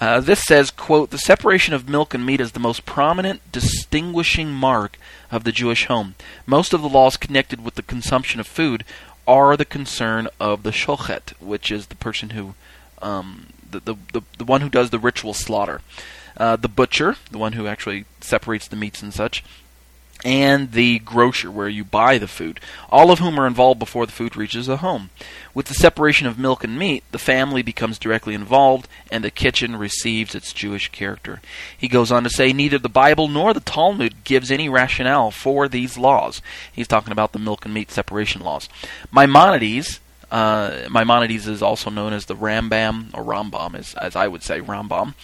Uh, 0.00 0.20
this 0.20 0.42
says, 0.44 0.70
quote, 0.70 1.10
the 1.10 1.18
separation 1.18 1.74
of 1.74 1.88
milk 1.88 2.14
and 2.14 2.24
meat 2.24 2.40
is 2.40 2.52
the 2.52 2.60
most 2.60 2.86
prominent 2.86 3.52
distinguishing 3.52 4.50
mark 4.50 4.98
of 5.30 5.44
the 5.44 5.52
Jewish 5.52 5.86
home. 5.86 6.14
Most 6.46 6.72
of 6.72 6.80
the 6.80 6.88
laws 6.88 7.18
connected 7.18 7.62
with 7.62 7.74
the 7.74 7.82
consumption 7.82 8.40
of 8.40 8.46
food 8.46 8.84
are 9.26 9.56
the 9.56 9.66
concern 9.66 10.28
of 10.38 10.62
the 10.62 10.72
shochet, 10.72 11.34
which 11.38 11.70
is 11.70 11.86
the 11.86 11.96
person 11.96 12.30
who, 12.30 12.54
um, 13.02 13.48
the, 13.70 13.80
the, 13.80 13.94
the, 14.12 14.22
the 14.38 14.44
one 14.44 14.62
who 14.62 14.70
does 14.70 14.88
the 14.88 14.98
ritual 14.98 15.34
slaughter 15.34 15.82
uh, 16.40 16.56
the 16.56 16.68
butcher, 16.68 17.16
the 17.30 17.38
one 17.38 17.52
who 17.52 17.66
actually 17.66 18.06
separates 18.20 18.66
the 18.66 18.76
meats 18.76 19.02
and 19.02 19.12
such, 19.12 19.44
and 20.24 20.72
the 20.72 20.98
grocer, 21.00 21.50
where 21.50 21.68
you 21.68 21.84
buy 21.84 22.18
the 22.18 22.28
food, 22.28 22.60
all 22.90 23.10
of 23.10 23.18
whom 23.18 23.38
are 23.38 23.46
involved 23.46 23.78
before 23.78 24.06
the 24.06 24.12
food 24.12 24.36
reaches 24.36 24.66
the 24.66 24.78
home. 24.78 25.10
With 25.54 25.66
the 25.66 25.74
separation 25.74 26.26
of 26.26 26.38
milk 26.38 26.62
and 26.62 26.78
meat, 26.78 27.04
the 27.10 27.18
family 27.18 27.62
becomes 27.62 27.98
directly 27.98 28.34
involved, 28.34 28.88
and 29.10 29.24
the 29.24 29.30
kitchen 29.30 29.76
receives 29.76 30.34
its 30.34 30.52
Jewish 30.52 30.90
character. 30.90 31.40
He 31.76 31.88
goes 31.88 32.12
on 32.12 32.24
to 32.24 32.30
say, 32.30 32.52
neither 32.52 32.78
the 32.78 32.88
Bible 32.88 33.28
nor 33.28 33.52
the 33.52 33.60
Talmud 33.60 34.24
gives 34.24 34.50
any 34.50 34.68
rationale 34.68 35.30
for 35.30 35.68
these 35.68 35.98
laws. 35.98 36.42
He's 36.72 36.88
talking 36.88 37.12
about 37.12 37.32
the 37.32 37.38
milk 37.38 37.64
and 37.64 37.74
meat 37.74 37.90
separation 37.90 38.42
laws. 38.42 38.68
Maimonides, 39.12 40.00
uh, 40.30 40.88
Maimonides 40.90 41.48
is 41.48 41.62
also 41.62 41.90
known 41.90 42.12
as 42.12 42.26
the 42.26 42.36
Rambam, 42.36 43.08
or 43.14 43.24
Rambam, 43.24 43.74
as, 43.74 43.94
as 43.94 44.14
I 44.14 44.28
would 44.28 44.42
say, 44.42 44.60
Rambam 44.60 45.14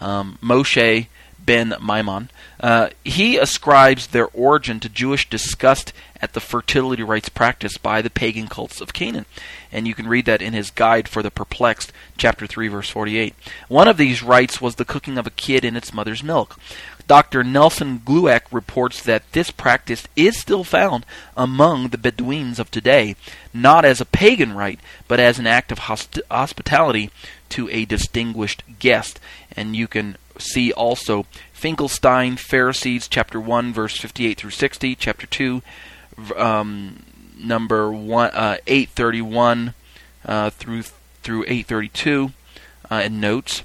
um, 0.00 0.38
Moshe 0.42 1.06
ben 1.38 1.74
Maimon, 1.80 2.30
uh, 2.60 2.90
he 3.04 3.38
ascribes 3.38 4.08
their 4.08 4.26
origin 4.28 4.80
to 4.80 4.88
Jewish 4.88 5.28
disgust 5.28 5.92
at 6.20 6.32
the 6.32 6.40
fertility 6.40 7.02
rites 7.02 7.28
practiced 7.28 7.82
by 7.82 8.02
the 8.02 8.10
pagan 8.10 8.48
cults 8.48 8.80
of 8.80 8.92
Canaan. 8.92 9.26
And 9.70 9.86
you 9.86 9.94
can 9.94 10.08
read 10.08 10.24
that 10.26 10.42
in 10.42 10.54
his 10.54 10.70
Guide 10.70 11.08
for 11.08 11.22
the 11.22 11.30
Perplexed, 11.30 11.92
chapter 12.16 12.46
3, 12.46 12.68
verse 12.68 12.88
48. 12.88 13.34
One 13.68 13.88
of 13.88 13.96
these 13.96 14.22
rites 14.22 14.60
was 14.60 14.76
the 14.76 14.84
cooking 14.84 15.18
of 15.18 15.26
a 15.26 15.30
kid 15.30 15.64
in 15.64 15.76
its 15.76 15.92
mother's 15.92 16.22
milk. 16.22 16.58
Dr. 17.06 17.44
Nelson 17.44 18.00
Glueck 18.00 18.42
reports 18.50 19.02
that 19.02 19.30
this 19.32 19.50
practice 19.50 20.08
is 20.16 20.36
still 20.36 20.64
found 20.64 21.06
among 21.36 21.88
the 21.88 21.98
Bedouins 21.98 22.58
of 22.58 22.70
today, 22.70 23.14
not 23.54 23.84
as 23.84 24.00
a 24.00 24.06
pagan 24.06 24.54
rite, 24.54 24.80
but 25.06 25.20
as 25.20 25.38
an 25.38 25.46
act 25.46 25.70
of 25.70 25.80
hosp- 25.80 26.20
hospitality 26.30 27.10
to 27.50 27.68
a 27.70 27.84
distinguished 27.84 28.64
guest. 28.80 29.20
And 29.54 29.76
you 29.76 29.86
can 29.86 30.16
see 30.38 30.72
also 30.72 31.26
Finkelstein, 31.52 32.36
Pharisees, 32.36 33.08
chapter 33.08 33.40
1, 33.40 33.72
verse 33.72 33.96
58 33.96 34.38
through 34.38 34.50
60, 34.50 34.94
chapter 34.94 35.26
2, 35.26 35.62
um, 36.36 37.02
number 37.38 37.92
one, 37.92 38.30
uh, 38.30 38.56
831 38.66 39.74
uh, 40.24 40.50
through 40.50 40.82
through 41.22 41.42
832, 41.42 42.32
uh, 42.90 42.94
and 42.94 43.20
notes. 43.20 43.62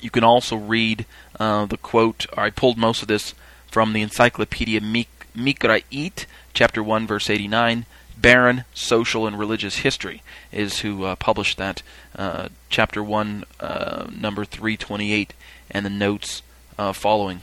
You 0.00 0.10
can 0.10 0.24
also 0.24 0.56
read 0.56 1.04
uh, 1.38 1.66
the 1.66 1.76
quote. 1.76 2.26
I 2.36 2.50
pulled 2.50 2.78
most 2.78 3.02
of 3.02 3.08
this 3.08 3.34
from 3.70 3.92
the 3.92 4.02
Encyclopedia 4.02 4.80
Mik- 4.80 5.26
Mikra'it, 5.36 6.24
chapter 6.54 6.82
1, 6.82 7.06
verse 7.06 7.28
89. 7.28 7.84
Baron, 8.16 8.64
Social 8.72 9.26
and 9.26 9.38
Religious 9.38 9.78
History, 9.78 10.22
is 10.50 10.80
who 10.80 11.04
uh, 11.04 11.16
published 11.16 11.58
that. 11.58 11.82
Uh, 12.16 12.48
chapter 12.70 13.02
1, 13.02 13.44
uh, 13.60 14.06
number 14.10 14.44
328, 14.46 15.34
and 15.70 15.84
the 15.84 15.90
notes 15.90 16.42
uh, 16.78 16.92
following. 16.92 17.40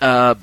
Uh, 0.00 0.34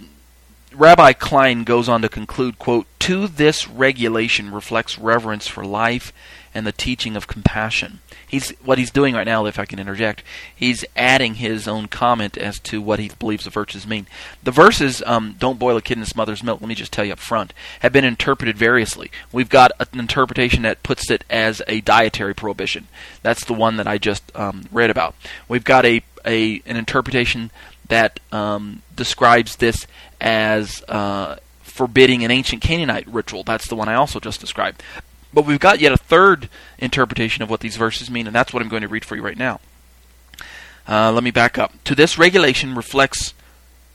Rabbi 0.73 1.13
Klein 1.13 1.63
goes 1.63 1.87
on 1.87 2.01
to 2.01 2.09
conclude, 2.09 2.57
quote, 2.57 2.87
To 2.99 3.27
this 3.27 3.67
regulation 3.67 4.51
reflects 4.51 4.97
reverence 4.97 5.47
for 5.47 5.65
life 5.65 6.11
and 6.53 6.65
the 6.65 6.71
teaching 6.71 7.15
of 7.15 7.27
compassion. 7.27 7.99
He's 8.27 8.49
what 8.63 8.77
he's 8.77 8.91
doing 8.91 9.13
right 9.13 9.25
now, 9.25 9.45
if 9.45 9.59
I 9.59 9.65
can 9.65 9.79
interject. 9.79 10.23
He's 10.55 10.83
adding 10.95 11.35
his 11.35 11.67
own 11.67 11.87
comment 11.87 12.37
as 12.37 12.59
to 12.61 12.81
what 12.81 12.99
he 12.99 13.11
believes 13.19 13.43
the 13.43 13.49
verses 13.49 13.85
mean. 13.85 14.07
The 14.43 14.51
verses, 14.51 15.03
um, 15.05 15.35
"Don't 15.37 15.59
boil 15.59 15.77
a 15.77 15.81
kid 15.81 15.97
in 15.97 16.03
its 16.03 16.15
mother's 16.15 16.43
milk." 16.43 16.61
Let 16.61 16.67
me 16.67 16.75
just 16.75 16.91
tell 16.91 17.05
you 17.05 17.13
up 17.13 17.19
front, 17.19 17.53
have 17.81 17.93
been 17.93 18.05
interpreted 18.05 18.57
variously. 18.57 19.11
We've 19.31 19.49
got 19.49 19.71
an 19.79 19.99
interpretation 19.99 20.63
that 20.63 20.83
puts 20.83 21.09
it 21.11 21.23
as 21.29 21.61
a 21.67 21.81
dietary 21.81 22.33
prohibition. 22.33 22.87
That's 23.21 23.45
the 23.45 23.53
one 23.53 23.77
that 23.77 23.87
I 23.87 23.97
just 23.97 24.23
um, 24.35 24.65
read 24.71 24.89
about. 24.89 25.15
We've 25.47 25.63
got 25.63 25.85
a, 25.85 26.01
a 26.25 26.61
an 26.65 26.77
interpretation 26.77 27.51
that 27.89 28.19
um, 28.31 28.81
describes 28.95 29.57
this 29.57 29.87
as 30.21 30.83
uh, 30.87 31.37
forbidding 31.61 32.23
an 32.23 32.31
ancient 32.31 32.61
Canaanite 32.61 33.07
ritual. 33.07 33.43
That's 33.43 33.67
the 33.67 33.75
one 33.75 33.89
I 33.89 33.95
also 33.95 34.19
just 34.19 34.39
described. 34.39 34.81
But 35.33 35.45
we've 35.45 35.59
got 35.59 35.79
yet 35.79 35.91
a 35.91 35.97
third 35.97 36.49
interpretation 36.77 37.41
of 37.41 37.49
what 37.49 37.59
these 37.59 37.75
verses 37.75 38.09
mean, 38.09 38.27
and 38.27 38.35
that's 38.35 38.53
what 38.53 38.61
I'm 38.61 38.69
going 38.69 38.83
to 38.83 38.87
read 38.87 39.03
for 39.03 39.15
you 39.15 39.23
right 39.23 39.37
now. 39.37 39.59
Uh, 40.87 41.11
let 41.11 41.23
me 41.23 41.31
back 41.31 41.57
up. 41.57 41.73
To 41.85 41.95
this 41.95 42.17
regulation 42.17 42.75
reflects 42.75 43.33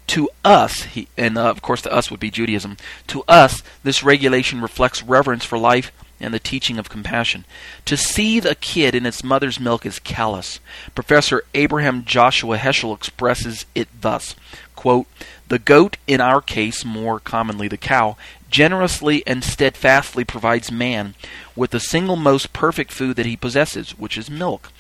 to 0.09 0.29
us, 0.45 0.85
he, 0.85 1.07
and 1.17 1.37
uh, 1.37 1.51
of 1.51 1.63
course 1.63 1.83
to 1.83 1.93
us 1.93 2.11
would 2.11 2.19
be 2.19 2.31
Judaism, 2.31 2.77
to 3.09 3.23
us, 3.29 3.63
this 3.85 4.03
regulation 4.03 4.61
reflects 4.61 5.03
reverence 5.03 5.45
for 5.45 5.59
life 5.59 5.93
and 6.21 6.35
the 6.35 6.39
teaching 6.39 6.79
of 6.79 6.89
compassion. 6.89 7.45
To 7.85 7.97
seethe 7.97 8.47
a 8.47 8.55
kid 8.55 8.95
in 8.95 9.07
its 9.07 9.25
mother's 9.25 9.61
milk 9.61 9.87
is 9.87 9.99
callous. 9.99 10.61
Professor 10.95 11.43
Abraham 11.55 12.05
Joshua 12.05 12.57
Heschel 12.59 12.95
expresses 12.95 13.67
it 13.75 13.89
thus 14.01 14.35
quote, 14.79 15.07
The 15.49 15.59
goat, 15.59 15.97
in 16.07 16.21
our 16.21 16.41
case 16.41 16.85
more 16.85 17.19
commonly 17.19 17.67
the 17.67 17.77
cow, 17.77 18.17
generously 18.49 19.25
and 19.27 19.43
steadfastly 19.43 20.25
provides 20.25 20.71
man 20.71 21.15
with 21.57 21.73
the 21.73 21.81
single 21.81 22.17
most 22.17 22.53
perfect 22.53 22.93
food 22.93 23.17
that 23.17 23.27
he 23.27 23.37
possesses, 23.37 23.99
which 23.99 24.17
is 24.17 24.31
milk. 24.31 24.71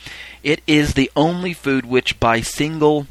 It 0.45 0.63
is 0.69 0.95
the 0.95 1.11
only 1.17 1.53
food 1.53 1.85
which, 1.85 2.21
by 2.21 2.41
single 2.41 3.09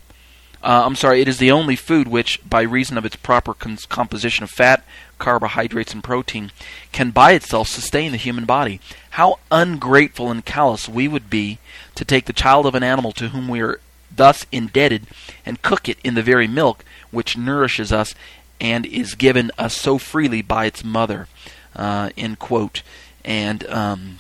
uh, 0.64 0.84
I'm 0.86 0.96
sorry, 0.96 1.22
it 1.22 1.28
is 1.28 1.38
the 1.38 1.52
only 1.52 1.76
food 1.76 2.08
which, 2.08 2.42
by 2.48 2.62
reason 2.62 2.98
of 2.98 3.06
its 3.06 3.16
proper 3.16 3.54
cons- 3.54 3.86
composition 3.86 4.44
of 4.44 4.50
fat, 4.50 4.84
carbohydrates, 5.18 5.94
and 5.94 6.04
protein, 6.04 6.52
can 6.92 7.12
by 7.12 7.34
itself 7.34 7.68
sustain 7.68 8.12
the 8.12 8.18
human 8.18 8.46
body. 8.46 8.80
How 9.12 9.40
ungrateful 9.52 10.32
and 10.32 10.46
callous 10.46 10.88
we 10.88 11.08
would 11.08 11.30
be 11.30 11.60
to 11.96 12.06
take 12.06 12.26
the 12.26 12.34
child 12.34 12.66
of 12.66 12.76
an 12.76 12.84
animal 12.84 13.12
to 13.14 13.30
whom 13.30 13.48
we 13.48 13.62
are 13.62 13.80
thus 14.14 14.46
indebted 14.52 15.08
and 15.46 15.62
cook 15.62 15.88
it 15.88 15.98
in 16.04 16.16
the 16.16 16.24
very 16.24 16.48
milk 16.48 16.84
which 17.12 17.38
nourishes 17.38 17.92
us 17.92 18.16
and 18.60 18.86
is 18.86 19.16
given 19.16 19.52
us 19.58 19.74
so 19.76 19.98
freely 19.98 20.42
by 20.42 20.66
its 20.66 20.84
mother. 20.84 21.28
Uh, 21.76 22.10
end 22.18 22.40
quote. 22.40 22.82
And 23.24 23.66
um, 23.68 24.18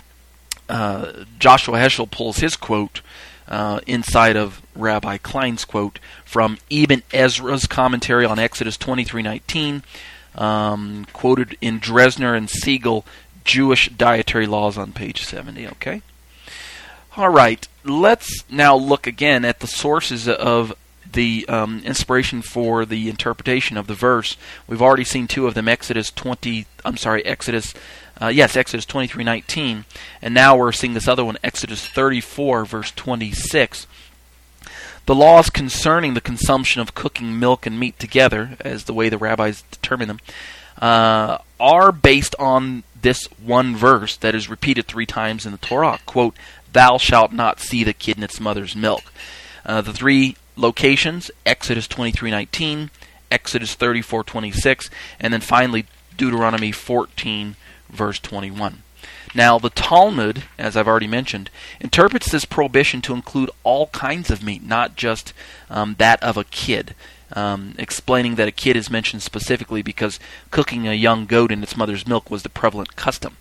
uh, 0.70 1.24
Joshua 1.40 1.78
Heschel 1.78 2.10
pulls 2.10 2.38
his 2.38 2.56
quote 2.56 3.02
uh, 3.48 3.80
inside 3.88 4.36
of 4.36 4.62
Rabbi 4.76 5.18
Klein's 5.18 5.66
quote 5.66 6.00
from 6.26 6.58
Ibn 6.70 7.02
Ezra's 7.14 7.66
commentary 7.66 8.26
on 8.26 8.40
Exodus 8.40 8.78
23:19, 8.78 9.84
um, 10.36 11.06
quoted 11.13 11.58
in 11.62 11.80
Dresner 11.80 12.38
and 12.38 12.50
Siegel 12.50 13.06
Jewish 13.44 13.90
Dietary 13.90 14.46
Laws 14.46 14.78
on 14.78 14.92
page 14.92 15.24
70. 15.24 15.68
Okay. 15.68 16.02
All 17.16 17.30
right. 17.30 17.68
Let's 17.84 18.44
now 18.50 18.76
look 18.76 19.08
again 19.08 19.46
at 19.46 19.60
the 19.60 19.68
sources 19.68 20.28
of 20.28 20.74
the 21.13 21.46
um, 21.48 21.82
inspiration 21.86 22.42
for 22.42 22.86
the 22.86 23.10
interpretation 23.10 23.78
of 23.78 23.88
the 23.88 23.94
verse. 23.94 24.38
We've 24.68 24.82
already 24.82 25.06
seen 25.06 25.28
two 25.28 25.48
of 25.48 25.54
them: 25.54 25.68
Exodus 25.68 26.12
20. 26.12 26.66
I'm 26.86 26.98
sorry, 26.98 27.26
Exodus. 27.26 27.74
Uh, 28.22 28.28
yes, 28.28 28.58
Exodus 28.58 28.86
23:19, 28.86 29.86
and 30.22 30.34
now 30.34 30.58
we're 30.58 30.72
seeing 30.72 30.94
this 30.94 31.08
other 31.08 31.24
one, 31.24 31.38
Exodus 31.44 31.86
34, 31.88 32.66
verse 32.66 32.92
26. 32.92 33.88
The 35.08 35.15
laws 35.15 35.50
concerning 35.50 36.15
the 36.15 36.22
consumption 36.22 36.82
of 36.82 36.93
cooking 36.93 37.39
milk 37.39 37.65
and 37.65 37.80
meat 37.80 37.98
together, 37.98 38.58
as 38.60 38.84
the 38.84 38.93
way 38.93 39.08
the 39.08 39.17
rabbis 39.17 39.63
determine 39.72 40.10
them, 40.10 40.20
uh, 40.82 41.38
are 41.62 41.93
based 41.93 42.36
on 42.38 42.84
this 43.02 43.24
one 43.41 43.74
verse 43.74 44.17
that 44.17 44.36
is 44.36 44.50
repeated 44.50 44.86
three 44.86 45.06
times 45.06 45.46
in 45.46 45.54
the 45.54 45.58
Torah. 45.60 46.00
Quote, 46.06 46.36
Thou 46.74 46.98
shalt 46.98 47.32
not 47.32 47.62
see 47.62 47.86
the 47.86 47.93
kid 47.93 48.17
in 48.17 48.24
its 48.24 48.41
mother's 48.41 48.76
milk. 48.76 49.13
Uh, 49.65 49.80
the 49.80 49.93
three 49.93 50.36
locations, 50.58 51.32
Exodus 51.46 51.88
23:19, 51.88 52.89
Exodus 53.32 53.76
34:26, 53.76 54.89
and 55.22 55.32
then 55.32 55.39
finally 55.39 55.86
Deuteronomy 56.17 56.74
14 56.74 57.56
verse 57.89 58.20
21. 58.20 58.84
Now, 59.36 59.60
the 59.60 59.70
Talmud, 59.70 60.44
as 60.58 60.76
I've 60.78 60.88
already 60.88 61.08
mentioned, 61.08 61.50
interprets 61.80 62.32
this 62.32 62.46
prohibition 62.46 63.02
to 63.04 63.13
include 63.13 63.52
all 63.63 63.88
kinds 63.88 64.32
of 64.32 64.44
meat, 64.44 64.63
not 64.63 64.96
just 64.96 65.34
um, 65.70 65.96
that 66.00 66.22
of 66.24 66.38
a 66.38 66.44
kid 66.46 66.96
um, 67.34 67.76
explaining 67.78 68.36
that 68.36 68.48
a 68.48 68.52
kid 68.52 68.76
is 68.76 68.90
mentioned 68.90 69.22
specifically 69.22 69.82
because 69.82 70.20
cooking 70.52 70.88
a 70.88 70.94
young 70.94 71.26
goat 71.26 71.52
in 71.52 71.63
its 71.63 71.76
mother's 71.76 72.08
milk 72.08 72.32
was 72.32 72.44
the 72.44 72.50
prevalent 72.50 72.96
custom. 72.96 73.38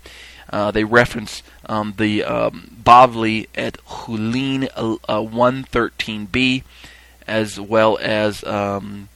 Uh, 0.50 0.70
they 0.70 0.84
reference 0.84 1.42
um, 1.66 1.94
the 1.96 2.22
um, 2.22 2.78
Bavli 2.82 3.48
at 3.54 3.78
Hulin 3.86 4.68
uh, 4.76 5.20
113b, 5.20 6.62
as 7.26 7.58
well 7.58 7.98
as 8.00 8.44
um, 8.44 9.08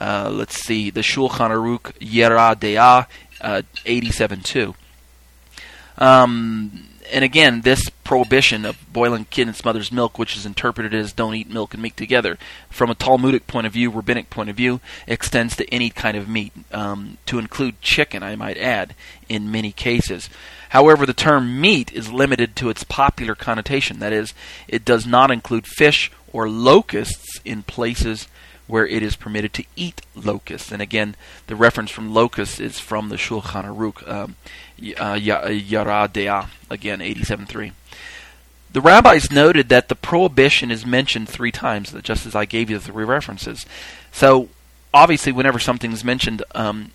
uh, 0.00 0.30
let's 0.32 0.54
see 0.54 0.90
the 0.90 1.00
Shulchan 1.00 1.50
Aruch 1.50 1.92
Yoreh 1.98 2.54
De'ah 2.56 3.06
uh, 3.40 3.62
87.2. 3.84 4.74
Um, 5.98 6.88
and 7.12 7.24
again, 7.24 7.62
this 7.62 7.88
prohibition 8.04 8.64
of 8.64 8.76
boiling 8.92 9.24
kid 9.24 9.42
in 9.42 9.48
its 9.50 9.64
mother's 9.64 9.90
milk, 9.90 10.18
which 10.18 10.36
is 10.36 10.44
interpreted 10.46 10.94
as 10.94 11.12
don't 11.12 11.34
eat 11.34 11.50
milk 11.50 11.74
and 11.74 11.82
meat 11.82 11.96
together, 11.96 12.38
from 12.70 12.90
a 12.90 12.94
Talmudic 12.94 13.46
point 13.46 13.66
of 13.66 13.72
view, 13.72 13.90
rabbinic 13.90 14.30
point 14.30 14.50
of 14.50 14.56
view, 14.56 14.80
extends 15.06 15.56
to 15.56 15.72
any 15.72 15.90
kind 15.90 16.16
of 16.16 16.28
meat, 16.28 16.52
um, 16.72 17.18
to 17.26 17.38
include 17.38 17.80
chicken, 17.80 18.22
I 18.22 18.36
might 18.36 18.58
add, 18.58 18.94
in 19.28 19.50
many 19.50 19.72
cases. 19.72 20.28
However, 20.70 21.06
the 21.06 21.14
term 21.14 21.60
meat 21.60 21.92
is 21.92 22.12
limited 22.12 22.54
to 22.56 22.68
its 22.68 22.84
popular 22.84 23.34
connotation. 23.34 24.00
That 24.00 24.12
is, 24.12 24.34
it 24.66 24.84
does 24.84 25.06
not 25.06 25.30
include 25.30 25.66
fish 25.66 26.12
or 26.32 26.48
locusts 26.48 27.40
in 27.44 27.62
places 27.62 28.28
where 28.68 28.86
it 28.86 29.02
is 29.02 29.16
permitted 29.16 29.52
to 29.54 29.64
eat 29.74 30.02
locusts. 30.14 30.70
And 30.70 30.80
again, 30.80 31.16
the 31.48 31.56
reference 31.56 31.90
from 31.90 32.14
locusts 32.14 32.60
is 32.60 32.78
from 32.78 33.08
the 33.08 33.16
Shulchan 33.16 33.64
Aruch, 33.64 34.08
um, 34.08 34.36
uh, 34.78 35.14
Yoreh 35.14 36.08
De'ah, 36.08 36.48
again, 36.70 37.00
87.3. 37.00 37.72
The 38.70 38.82
rabbis 38.82 39.32
noted 39.32 39.70
that 39.70 39.88
the 39.88 39.94
prohibition 39.94 40.70
is 40.70 40.84
mentioned 40.84 41.28
three 41.28 41.50
times, 41.50 41.94
just 42.02 42.26
as 42.26 42.36
I 42.36 42.44
gave 42.44 42.68
you 42.68 42.78
the 42.78 42.84
three 42.84 43.04
references. 43.04 43.64
So, 44.12 44.50
obviously, 44.92 45.32
whenever 45.32 45.58
something 45.58 45.90
is 45.90 46.04
mentioned 46.04 46.42
um, 46.54 46.90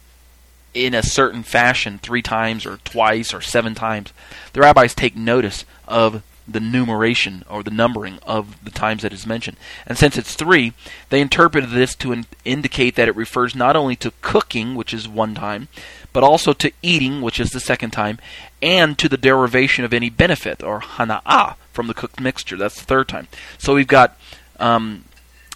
in 0.75 0.93
a 0.93 1.01
certain 1.01 1.41
fashion, 1.41 1.97
three 1.97 2.21
times 2.21 2.67
or 2.67 2.77
twice 2.77 3.33
or 3.33 3.41
seven 3.41 3.73
times, 3.73 4.13
the 4.53 4.62
rabbis 4.62 4.93
take 4.93 5.15
notice 5.15 5.65
of 5.88 6.21
the 6.47 6.60
numeration 6.60 7.43
or 7.49 7.63
the 7.63 7.71
numbering 7.71 8.19
of 8.23 8.63
the 8.63 8.71
times 8.71 9.01
that 9.01 9.13
is 9.13 9.25
mentioned. 9.25 9.58
And 9.88 9.97
since 9.97 10.17
it's 10.17 10.36
three, 10.36 10.73
they 11.10 11.21
interpreted 11.21 11.69
this 11.69 11.95
to 11.95 12.12
in- 12.12 12.25
indicate 12.43 12.95
that 12.95 13.08
it 13.08 13.15
refers 13.15 13.56
not 13.56 13.75
only 13.75 13.95
to 13.97 14.13
cooking, 14.21 14.75
which 14.75 14.93
is 14.93 15.08
one 15.08 15.36
time, 15.36 15.67
but 16.12 16.23
also 16.23 16.53
to 16.53 16.71
eating, 16.82 17.21
which 17.21 17.39
is 17.39 17.49
the 17.51 17.60
second 17.60 17.91
time, 17.91 18.19
and 18.62 18.97
to 18.97 19.10
the 19.10 19.17
derivation 19.17 19.84
of 19.84 19.93
any 19.93 20.10
benefit 20.10 20.62
or 20.63 20.79
hana'a, 20.82 21.56
from 21.71 21.88
the 21.88 21.93
cooked 21.93 22.19
mixture. 22.19 22.58
That's 22.58 22.79
the 22.79 22.86
third 22.86 23.08
time. 23.08 23.27
So 23.58 23.73
we've 23.73 23.88
got 23.88 24.17
um, 24.60 25.06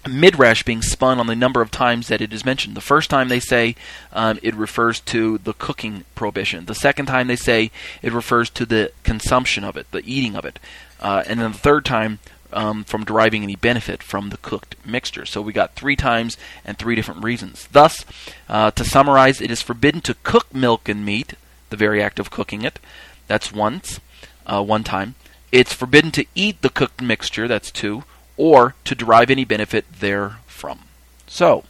midrash 0.08 0.64
being 0.64 0.82
spun 0.82 1.20
on 1.20 1.28
the 1.28 1.36
number 1.36 1.62
of 1.62 1.72
times 1.72 2.08
that 2.08 2.22
it 2.22 2.34
is 2.34 2.46
mentioned. 2.46 2.76
The 2.76 2.82
first 2.82 3.10
time 3.10 3.28
they 3.28 3.40
say 3.40 3.76
um, 4.14 4.40
it 4.42 4.56
refers 4.56 5.00
to 5.02 5.38
the 5.40 5.54
cooking 5.54 6.04
prohibition. 6.16 6.66
The 6.66 6.76
second 6.76 7.08
time 7.08 7.28
they 7.28 7.36
say 7.36 7.72
it 8.02 8.14
refers 8.14 8.50
to 8.52 8.66
the 8.66 8.92
consumption 9.04 9.64
of 9.64 9.78
it, 9.78 9.90
the 9.92 10.04
eating 10.06 10.36
of 10.36 10.46
it. 10.46 10.60
Uh, 11.00 11.24
and 11.28 11.40
then 11.40 11.52
the 11.52 11.58
third 11.58 11.86
time 11.86 12.20
um, 12.54 12.84
from 12.84 13.04
deriving 13.04 13.44
any 13.44 13.56
benefit 13.56 14.02
from 14.02 14.30
the 14.30 14.38
cooked 14.38 14.76
mixture. 14.86 15.26
So 15.26 15.42
we 15.42 15.54
got 15.54 15.76
three 15.76 15.96
times 15.96 16.38
and 16.66 16.78
three 16.78 16.96
different 16.96 17.24
reasons. 17.24 17.68
Thus, 17.72 18.06
uh, 18.48 18.72
to 18.72 18.84
summarize, 18.84 19.42
it 19.42 19.52
is 19.52 19.62
forbidden 19.62 20.02
to 20.02 20.16
cook 20.24 20.54
milk 20.54 20.90
and 20.90 21.06
meat, 21.06 21.34
the 21.70 21.78
very 21.78 22.02
act 22.02 22.20
of 22.20 22.32
cooking 22.32 22.64
it. 22.64 22.80
That's 23.28 23.52
once, 23.52 24.00
uh, 24.46 24.64
one 24.64 24.84
time. 24.84 25.16
It's 25.52 25.74
forbidden 25.74 26.12
to 26.12 26.26
eat 26.36 26.62
the 26.62 26.70
cooked 26.70 27.02
mixture, 27.02 27.48
that's 27.48 27.72
two, 27.72 28.04
or 28.38 28.76
to 28.86 28.96
derive 28.96 29.30
any 29.30 29.44
benefit 29.44 29.86
therefrom. 29.92 30.80
So, 31.28 31.64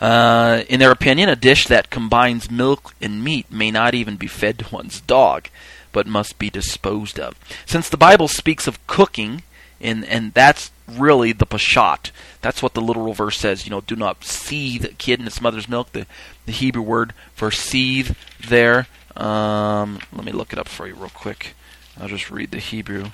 uh, 0.00 0.64
in 0.68 0.80
their 0.80 0.90
opinion, 0.90 1.28
a 1.28 1.36
dish 1.36 1.66
that 1.66 1.90
combines 1.90 2.50
milk 2.50 2.94
and 3.00 3.22
meat 3.22 3.50
may 3.50 3.70
not 3.70 3.94
even 3.94 4.16
be 4.16 4.26
fed 4.26 4.58
to 4.58 4.74
one's 4.74 5.00
dog, 5.00 5.48
but 5.92 6.06
must 6.06 6.38
be 6.38 6.50
disposed 6.50 7.20
of. 7.20 7.38
Since 7.64 7.88
the 7.88 7.96
Bible 7.96 8.28
speaks 8.28 8.66
of 8.66 8.84
cooking, 8.86 9.42
and, 9.80 10.04
and 10.06 10.34
that's 10.34 10.70
really 10.88 11.32
the 11.32 11.46
peshat. 11.46 12.10
That's 12.40 12.62
what 12.62 12.74
the 12.74 12.80
literal 12.80 13.12
verse 13.12 13.38
says. 13.38 13.64
You 13.64 13.70
know, 13.70 13.80
do 13.80 13.96
not 13.96 14.24
seethe 14.24 14.84
a 14.84 14.88
kid 14.88 15.20
in 15.20 15.26
its 15.26 15.40
mother's 15.40 15.68
milk. 15.68 15.92
The, 15.92 16.06
the 16.46 16.52
Hebrew 16.52 16.82
word 16.82 17.12
for 17.34 17.50
seethe 17.50 18.16
there. 18.46 18.86
Um, 19.16 20.00
let 20.12 20.24
me 20.24 20.32
look 20.32 20.52
it 20.52 20.58
up 20.58 20.68
for 20.68 20.86
you 20.86 20.94
real 20.94 21.10
quick. 21.10 21.54
I'll 21.98 22.08
just 22.08 22.30
read 22.30 22.50
the 22.50 22.58
Hebrew. 22.58 23.10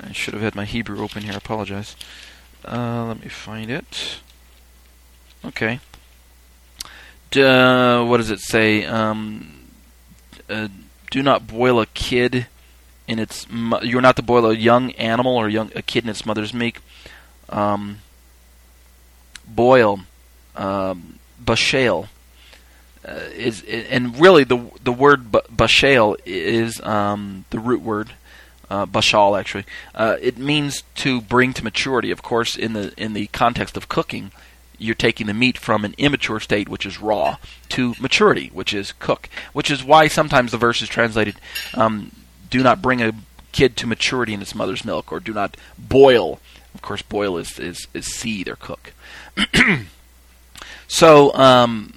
I 0.00 0.12
should 0.12 0.34
have 0.34 0.42
had 0.42 0.54
my 0.54 0.64
Hebrew 0.64 1.02
open 1.02 1.22
here. 1.22 1.32
I 1.32 1.36
apologize. 1.36 1.96
Uh, 2.64 3.06
let 3.06 3.22
me 3.22 3.28
find 3.28 3.70
it. 3.70 4.18
Okay. 5.44 5.80
Uh, 7.34 8.04
what 8.04 8.18
does 8.18 8.30
it 8.30 8.40
say? 8.40 8.84
Um, 8.84 9.68
uh, 10.48 10.68
do 11.10 11.22
not 11.22 11.46
boil 11.46 11.80
a 11.80 11.86
kid 11.86 12.46
in 13.06 13.18
its. 13.18 13.46
You're 13.82 14.00
not 14.00 14.16
to 14.16 14.22
boil 14.22 14.46
a 14.46 14.54
young 14.54 14.92
animal 14.92 15.36
or 15.36 15.48
young 15.48 15.70
a 15.74 15.82
kid 15.82 16.04
in 16.04 16.10
its 16.10 16.26
mother's 16.26 16.52
milk. 16.52 16.80
Um, 17.48 17.98
boil, 19.46 20.00
um, 20.56 21.18
bashal. 21.42 22.08
Uh, 23.06 23.20
is 23.36 23.62
and 23.62 24.18
really 24.18 24.42
the 24.42 24.68
the 24.82 24.92
word 24.92 25.30
bashal 25.30 26.16
is 26.24 26.80
um, 26.80 27.44
the 27.50 27.58
root 27.58 27.80
word 27.80 28.12
uh, 28.70 28.86
bashal 28.86 29.38
actually. 29.38 29.64
Uh, 29.94 30.16
it 30.20 30.38
means 30.38 30.82
to 30.96 31.20
bring 31.20 31.52
to 31.54 31.64
maturity. 31.64 32.10
Of 32.10 32.22
course, 32.22 32.56
in 32.56 32.72
the 32.72 32.92
in 32.96 33.12
the 33.12 33.26
context 33.28 33.76
of 33.76 33.88
cooking, 33.88 34.32
you're 34.78 34.94
taking 34.94 35.26
the 35.26 35.34
meat 35.34 35.58
from 35.58 35.84
an 35.84 35.94
immature 35.98 36.40
state, 36.40 36.68
which 36.68 36.86
is 36.86 37.00
raw, 37.00 37.36
to 37.70 37.94
maturity, 38.00 38.50
which 38.52 38.74
is 38.74 38.92
cook. 38.92 39.28
Which 39.52 39.70
is 39.70 39.84
why 39.84 40.08
sometimes 40.08 40.52
the 40.52 40.58
verse 40.58 40.82
is 40.82 40.88
translated, 40.88 41.36
um, 41.74 42.12
"Do 42.50 42.62
not 42.62 42.82
bring 42.82 43.02
a 43.02 43.12
kid 43.52 43.76
to 43.78 43.86
maturity 43.86 44.34
in 44.34 44.42
its 44.42 44.54
mother's 44.54 44.84
milk," 44.84 45.12
or 45.12 45.20
"Do 45.20 45.32
not 45.32 45.56
boil." 45.78 46.40
Of 46.74 46.82
course, 46.82 47.02
boil 47.02 47.38
is 47.38 47.58
is, 47.58 47.86
is 47.94 48.06
seethe 48.06 48.48
or 48.48 48.56
cook. 48.56 48.92
so, 50.88 51.34
um, 51.34 51.94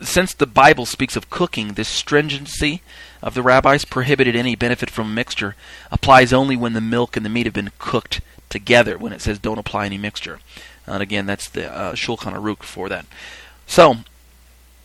since 0.00 0.34
the 0.34 0.46
Bible 0.46 0.86
speaks 0.86 1.16
of 1.16 1.30
cooking, 1.30 1.74
this 1.74 1.88
stringency 1.88 2.82
of 3.22 3.34
the 3.34 3.42
rabbis 3.42 3.84
prohibited 3.84 4.36
any 4.36 4.54
benefit 4.54 4.90
from 4.90 5.14
mixture 5.14 5.56
applies 5.90 6.32
only 6.32 6.56
when 6.56 6.74
the 6.74 6.80
milk 6.80 7.16
and 7.16 7.24
the 7.24 7.30
meat 7.30 7.46
have 7.46 7.54
been 7.54 7.72
cooked 7.78 8.20
together. 8.48 8.98
When 8.98 9.12
it 9.12 9.20
says 9.20 9.38
don't 9.38 9.58
apply 9.58 9.86
any 9.86 9.98
mixture, 9.98 10.40
and 10.86 11.02
again, 11.02 11.26
that's 11.26 11.48
the 11.48 11.72
uh, 11.72 11.92
Shulchan 11.94 12.34
Aruch 12.34 12.62
for 12.62 12.88
that. 12.88 13.06
So, 13.66 13.96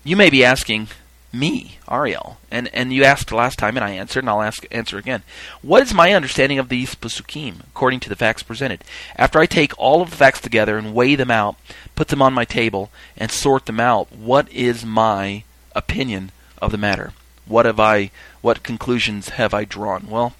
you 0.03 0.15
may 0.15 0.29
be 0.29 0.43
asking 0.43 0.87
me, 1.33 1.77
Ariel, 1.89 2.37
and 2.49 2.67
and 2.73 2.91
you 2.93 3.03
asked 3.03 3.31
last 3.31 3.57
time, 3.57 3.77
and 3.77 3.83
I 3.83 3.91
answered, 3.91 4.19
and 4.19 4.29
I'll 4.29 4.41
ask 4.41 4.65
answer 4.71 4.97
again. 4.97 5.23
What 5.61 5.83
is 5.83 5.93
my 5.93 6.13
understanding 6.13 6.59
of 6.59 6.69
these 6.69 6.95
pasukim 6.95 7.61
according 7.67 8.01
to 8.01 8.09
the 8.09 8.15
facts 8.15 8.43
presented? 8.43 8.83
After 9.15 9.39
I 9.39 9.45
take 9.45 9.77
all 9.77 10.01
of 10.01 10.11
the 10.11 10.17
facts 10.17 10.41
together 10.41 10.77
and 10.77 10.93
weigh 10.93 11.15
them 11.15 11.31
out, 11.31 11.55
put 11.95 12.09
them 12.09 12.21
on 12.21 12.33
my 12.33 12.45
table, 12.45 12.91
and 13.17 13.31
sort 13.31 13.65
them 13.65 13.79
out, 13.79 14.11
what 14.11 14.51
is 14.51 14.85
my 14.85 15.43
opinion 15.75 16.31
of 16.61 16.71
the 16.71 16.77
matter? 16.77 17.13
What 17.45 17.65
have 17.65 17.79
I? 17.79 18.11
What 18.41 18.63
conclusions 18.63 19.29
have 19.29 19.53
I 19.53 19.65
drawn? 19.65 20.07
Well, 20.09 20.33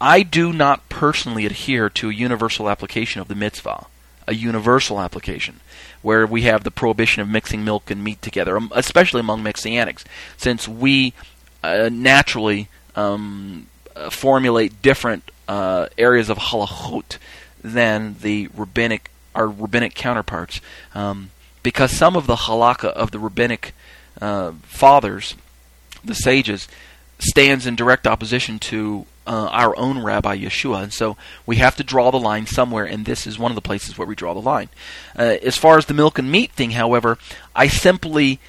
I 0.00 0.22
do 0.22 0.52
not 0.52 0.88
personally 0.88 1.46
adhere 1.46 1.88
to 1.90 2.10
a 2.10 2.14
universal 2.14 2.68
application 2.68 3.20
of 3.20 3.28
the 3.28 3.34
mitzvah, 3.34 3.86
a 4.26 4.34
universal 4.34 5.00
application, 5.00 5.60
where 6.02 6.26
we 6.26 6.42
have 6.42 6.64
the 6.64 6.70
prohibition 6.70 7.22
of 7.22 7.28
mixing 7.28 7.64
milk 7.64 7.90
and 7.90 8.02
meat 8.02 8.20
together, 8.20 8.56
um, 8.56 8.70
especially 8.74 9.20
among 9.20 9.42
Messianics, 9.42 10.04
since 10.36 10.68
we 10.68 11.14
uh, 11.62 11.88
naturally 11.92 12.68
um, 12.96 13.66
uh, 13.96 14.10
formulate 14.10 14.82
different 14.82 15.30
uh, 15.48 15.86
areas 15.96 16.28
of 16.28 16.38
halachot 16.38 17.18
than 17.62 18.16
the 18.20 18.48
rabbinic 18.56 19.10
our 19.34 19.48
rabbinic 19.48 19.94
counterparts, 19.94 20.60
um, 20.94 21.30
because 21.62 21.90
some 21.90 22.16
of 22.16 22.26
the 22.26 22.36
halakha 22.36 22.88
of 22.88 23.12
the 23.12 23.18
rabbinic 23.18 23.72
uh, 24.20 24.52
fathers, 24.62 25.36
the 26.04 26.14
sages, 26.14 26.68
stands 27.18 27.66
in 27.66 27.74
direct 27.74 28.06
opposition 28.06 28.58
to 28.58 29.06
uh, 29.26 29.48
our 29.50 29.76
own 29.76 30.02
Rabbi 30.02 30.38
Yeshua, 30.38 30.82
and 30.84 30.92
so 30.92 31.16
we 31.46 31.56
have 31.56 31.76
to 31.76 31.84
draw 31.84 32.10
the 32.10 32.20
line 32.20 32.46
somewhere, 32.46 32.84
and 32.84 33.04
this 33.04 33.26
is 33.26 33.38
one 33.38 33.50
of 33.50 33.56
the 33.56 33.60
places 33.62 33.96
where 33.96 34.06
we 34.06 34.14
draw 34.14 34.34
the 34.34 34.40
line. 34.40 34.68
Uh, 35.18 35.36
as 35.42 35.56
far 35.56 35.78
as 35.78 35.86
the 35.86 35.94
milk 35.94 36.18
and 36.18 36.30
meat 36.30 36.52
thing, 36.52 36.72
however, 36.72 37.18
I 37.54 37.68
simply 37.68 38.40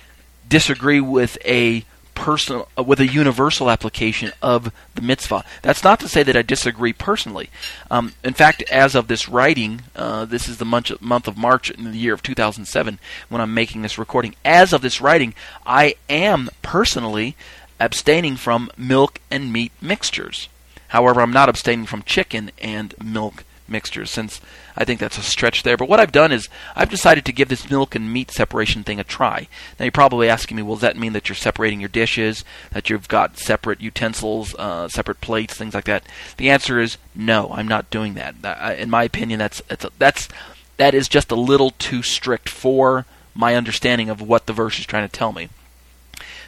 disagree 0.47 0.99
with 0.99 1.37
a 1.45 1.85
personal 2.15 2.69
uh, 2.77 2.83
with 2.83 2.99
a 2.99 3.07
universal 3.07 3.69
application 3.69 4.31
of 4.41 4.71
the 4.95 5.01
mitzvah. 5.01 5.43
That's 5.61 5.83
not 5.83 5.99
to 6.01 6.07
say 6.07 6.23
that 6.23 6.37
I 6.37 6.41
disagree 6.41 6.93
personally. 6.93 7.49
Um, 7.89 8.13
in 8.23 8.33
fact, 8.33 8.63
as 8.71 8.95
of 8.95 9.07
this 9.07 9.27
writing, 9.27 9.81
uh, 9.95 10.25
this 10.25 10.47
is 10.47 10.57
the 10.57 10.65
month, 10.65 11.01
month 11.01 11.27
of 11.27 11.37
March 11.37 11.71
in 11.71 11.83
the 11.83 11.97
year 11.97 12.13
of 12.13 12.23
2007 12.23 12.99
when 13.29 13.41
I'm 13.41 13.53
making 13.53 13.81
this 13.81 13.97
recording. 13.97 14.35
As 14.45 14.73
of 14.73 14.81
this 14.81 15.01
writing, 15.01 15.33
I 15.65 15.95
am 16.09 16.49
personally 16.61 17.35
abstaining 17.79 18.35
from 18.35 18.71
milk 18.77 19.19
and 19.29 19.51
meat 19.51 19.71
mixtures. 19.81 20.47
However, 20.93 21.21
I'm 21.21 21.33
not 21.33 21.49
abstaining 21.49 21.87
from 21.87 22.03
chicken 22.03 22.51
and 22.61 22.93
milk 23.03 23.45
mixtures 23.67 24.11
since 24.11 24.39
I 24.77 24.85
think 24.85 24.99
that's 24.99 25.17
a 25.17 25.23
stretch 25.23 25.63
there. 25.63 25.75
But 25.75 25.89
what 25.89 25.99
I've 25.99 26.11
done 26.11 26.31
is 26.31 26.49
I've 26.75 26.91
decided 26.91 27.25
to 27.25 27.31
give 27.31 27.49
this 27.49 27.67
milk 27.67 27.95
and 27.95 28.13
meat 28.13 28.29
separation 28.29 28.83
thing 28.83 28.99
a 28.99 29.03
try. 29.03 29.47
Now 29.79 29.85
you're 29.85 29.91
probably 29.91 30.29
asking 30.29 30.55
me, 30.55 30.61
well, 30.61 30.75
does 30.75 30.81
that 30.81 30.95
mean 30.95 31.13
that 31.13 31.27
you're 31.27 31.35
separating 31.35 31.79
your 31.79 31.89
dishes, 31.89 32.45
that 32.73 32.91
you've 32.91 33.07
got 33.07 33.39
separate 33.39 33.81
utensils, 33.81 34.53
uh, 34.59 34.87
separate 34.87 35.19
plates, 35.19 35.55
things 35.55 35.73
like 35.73 35.85
that? 35.85 36.03
The 36.37 36.51
answer 36.51 36.79
is 36.79 36.97
no. 37.15 37.49
I'm 37.51 37.67
not 37.67 37.89
doing 37.89 38.13
that. 38.13 38.35
In 38.77 38.91
my 38.91 39.03
opinion, 39.03 39.39
that's 39.39 39.63
that's 39.67 39.87
that's 39.97 40.29
that 40.77 40.93
is 40.93 41.07
just 41.07 41.31
a 41.31 41.35
little 41.35 41.71
too 41.71 42.03
strict 42.03 42.49
for 42.49 43.07
my 43.33 43.55
understanding 43.55 44.11
of 44.11 44.21
what 44.21 44.45
the 44.45 44.53
verse 44.53 44.77
is 44.77 44.85
trying 44.85 45.09
to 45.09 45.17
tell 45.17 45.31
me. 45.31 45.49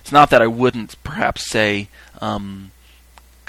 It's 0.02 0.12
not 0.12 0.30
that 0.30 0.44
I 0.44 0.48
wouldn't 0.48 1.02
perhaps 1.04 1.50
say 1.50 1.88
um, 2.22 2.70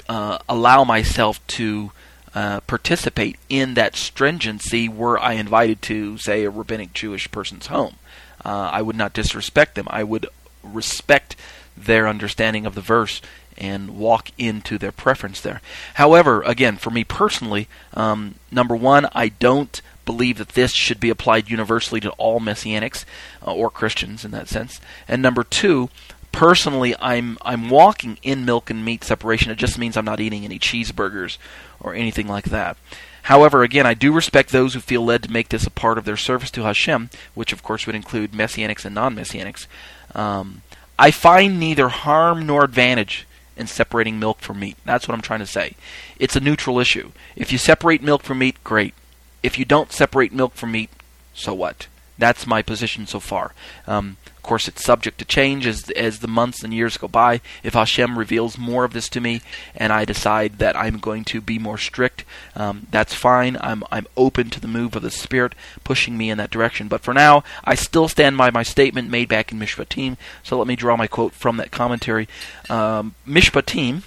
uh, 0.09 0.39
allow 0.49 0.85
myself 0.85 1.45
to 1.49 1.93
uh, 2.35 2.61
participate 2.61 3.39
in 3.49 3.75
that 3.75 3.97
stringency 3.97 4.89
were 4.89 5.19
I 5.19 5.33
invited 5.33 5.81
to, 5.83 6.19
say, 6.19 6.45
a 6.45 6.51
rabbinic 6.51 6.93
Jewish 6.93 7.31
person's 7.31 7.69
home. 7.69 7.97
Uh, 8.45 8.71
I 8.73 8.83
would 8.83 8.97
not 8.97 9.13
disrespect 9.13 9.75
them. 9.75 9.87
I 9.91 10.05
would 10.05 10.27
respect 10.63 11.37
their 11.77 12.07
understanding 12.07 12.67
of 12.67 12.75
the 12.75 12.81
verse 12.81 13.21
and 13.59 13.99
walk 13.99 14.31
into 14.37 14.79
their 14.79 14.93
preference 14.93 15.41
there. 15.41 15.61
However, 15.95 16.43
again, 16.43 16.77
for 16.77 16.91
me 16.91 17.05
personally, 17.05 17.69
um, 17.95 18.35
number 18.51 18.77
one, 18.77 19.09
I 19.15 19.29
don't 19.29 19.81
believe 20.05 20.39
that 20.39 20.51
this 20.51 20.73
should 20.73 21.01
be 21.01 21.11
applied 21.11 21.51
universally 21.51 22.01
to 22.01 22.11
all 22.13 22.39
Messianics 22.39 23.05
uh, 23.47 23.53
or 23.53 23.71
Christians 23.71 24.25
in 24.25 24.31
that 24.31 24.49
sense. 24.49 24.81
And 25.09 25.21
number 25.21 25.43
two, 25.43 25.91
personally, 26.37 26.95
I'm 27.01 27.39
I'm 27.43 27.71
walking 27.71 28.19
in 28.23 28.45
milk 28.45 28.71
and 28.71 28.85
meat 28.85 29.03
separation. 29.03 29.51
It 29.51 29.57
just 29.59 29.79
means 29.79 29.97
I'm 29.97 30.05
not 30.05 30.21
eating 30.21 30.45
any 30.45 30.59
cheeseburgers 30.59 31.39
or 31.81 31.95
anything 31.95 32.29
like 32.29 32.45
that. 32.47 32.77
However, 33.23 33.63
again, 33.65 33.87
I 33.87 33.95
do 33.95 34.13
respect 34.13 34.51
those 34.51 34.75
who 34.75 34.81
feel 34.81 35.05
led 35.05 35.25
to 35.25 35.33
make 35.33 35.49
this 35.49 35.67
a 35.67 35.71
part 35.71 35.99
of 35.99 36.05
their 36.05 36.17
service 36.17 36.51
to 36.53 36.63
Hashem, 36.63 37.11
which 37.35 37.53
of 37.53 37.63
course 37.63 37.87
would 37.87 37.97
include 37.97 38.33
messianics 38.33 38.85
and 38.85 38.95
non-messianics. 38.95 39.67
Um, 40.15 40.63
I 40.99 41.11
find 41.11 41.59
neither 41.59 41.89
harm 41.89 42.47
nor 42.47 42.63
advantage 42.63 43.27
in 43.57 43.67
separating 43.67 44.21
milk 44.21 44.39
from 44.39 44.61
meat. 44.61 44.77
That's 44.85 45.09
what 45.09 45.15
I'm 45.15 45.23
trying 45.23 45.41
to 45.41 45.47
say. 45.47 45.75
It's 46.21 46.37
a 46.37 46.41
neutral 46.41 46.79
issue. 46.79 47.11
If 47.35 47.51
you 47.51 47.59
separate 47.59 48.03
milk 48.03 48.23
from 48.23 48.39
meat, 48.39 48.63
great. 48.63 48.95
If 49.43 49.59
you 49.59 49.65
don't 49.65 49.91
separate 49.91 50.33
milk 50.33 50.55
from 50.55 50.73
meat, 50.73 50.91
so 51.35 51.53
what? 51.55 51.89
That's 52.19 52.47
my 52.47 52.63
position 52.63 53.07
so 53.07 53.21
far. 53.21 53.53
Um, 53.87 54.17
course, 54.47 54.69
it's 54.69 54.85
subject 54.85 55.19
to 55.19 55.25
change 55.25 55.67
as 55.67 55.91
as 55.91 56.21
the 56.21 56.29
months 56.29 56.63
and 56.63 56.73
years 56.73 56.97
go 56.97 57.09
by. 57.09 57.41
If 57.63 57.75
Hashem 57.75 58.19
reveals 58.19 58.57
more 58.57 58.85
of 58.85 58.93
this 58.93 59.09
to 59.11 59.21
me, 59.21 59.43
and 59.75 59.93
I 59.93 60.05
decide 60.05 60.59
that 60.59 60.77
I'm 60.77 60.99
going 60.99 61.25
to 61.27 61.41
be 61.41 61.59
more 61.59 61.77
strict, 61.77 62.25
um, 62.55 62.87
that's 62.91 63.13
fine. 63.13 63.59
I'm 63.61 63.85
I'm 63.91 64.07
open 64.17 64.49
to 64.51 64.61
the 64.61 64.69
move 64.69 64.97
of 64.97 65.03
the 65.03 65.11
Spirit 65.11 65.55
pushing 65.85 66.17
me 66.17 66.31
in 66.31 66.39
that 66.39 66.51
direction. 66.51 66.89
But 66.89 67.03
for 67.03 67.13
now, 67.13 67.45
I 67.65 67.75
still 67.75 68.09
stand 68.09 68.39
by 68.39 68.51
my 68.51 68.63
statement 68.63 69.11
made 69.11 69.29
back 69.29 69.53
in 69.53 69.59
Mishpatim. 69.59 70.17
So 70.43 70.57
let 70.57 70.69
me 70.69 70.77
draw 70.77 70.97
my 70.97 71.09
quote 71.09 71.33
from 71.33 71.59
that 71.59 71.71
commentary. 71.71 72.29
Um, 72.71 73.15
Mishpatim 73.27 74.03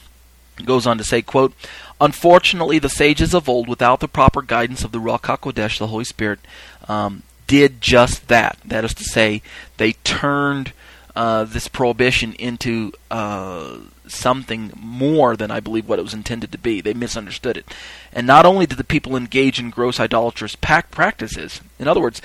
goes 0.66 0.88
on 0.88 0.98
to 0.98 1.04
say, 1.04 1.22
quote, 1.22 1.54
Unfortunately, 2.02 2.80
the 2.80 2.90
sages 2.90 3.34
of 3.34 3.50
old, 3.50 3.68
without 3.68 4.00
the 4.00 4.08
proper 4.08 4.42
guidance 4.42 4.86
of 4.86 4.94
the 4.94 5.00
Ruach 5.00 5.22
HaKodesh, 5.22 5.78
the 5.78 5.88
Holy 5.88 6.06
Spirit, 6.06 6.40
um, 6.88 7.24
did 7.50 7.82
just 7.82 8.28
that. 8.28 8.58
That 8.64 8.86
is 8.86 8.94
to 8.94 9.04
say, 9.04 9.42
they 9.78 9.94
turned 9.94 10.72
uh, 11.16 11.46
this 11.46 11.68
prohibition 11.68 12.34
into 12.34 12.94
uh, 13.10 13.78
something 14.08 14.72
more 14.80 15.36
than 15.36 15.50
I 15.50 15.60
believe 15.60 15.90
what 15.90 15.98
it 15.98 16.04
was 16.04 16.14
intended 16.14 16.52
to 16.52 16.60
be. 16.60 16.80
They 16.80 16.94
misunderstood 16.94 17.58
it. 17.58 17.66
And 18.14 18.28
not 18.28 18.46
only 18.46 18.68
did 18.68 18.78
the 18.78 18.84
people 18.84 19.16
engage 19.16 19.60
in 19.60 19.72
gross 19.72 20.00
idolatrous 20.00 20.56
practices, 20.56 21.60
in 21.80 21.88
other 21.88 22.00
words, 22.00 22.22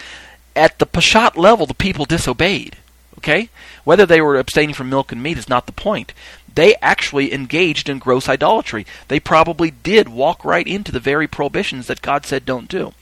at 0.54 0.78
the 0.78 0.86
Peshat 0.86 1.36
level, 1.36 1.64
the 1.64 1.72
people 1.72 2.04
disobeyed. 2.04 2.76
Okay? 3.16 3.48
Whether 3.82 4.04
they 4.04 4.20
were 4.20 4.36
abstaining 4.36 4.74
from 4.74 4.90
milk 4.90 5.10
and 5.10 5.22
meat 5.22 5.38
is 5.38 5.48
not 5.48 5.64
the 5.64 5.72
point. 5.72 6.12
They 6.54 6.74
actually 6.82 7.32
engaged 7.32 7.88
in 7.88 7.98
gross 7.98 8.28
idolatry. 8.28 8.84
They 9.08 9.20
probably 9.20 9.70
did 9.70 10.10
walk 10.10 10.44
right 10.44 10.66
into 10.66 10.92
the 10.92 11.00
very 11.00 11.26
prohibitions 11.26 11.86
that 11.86 12.02
God 12.02 12.26
said 12.26 12.44
don't 12.44 12.68
do. 12.68 12.92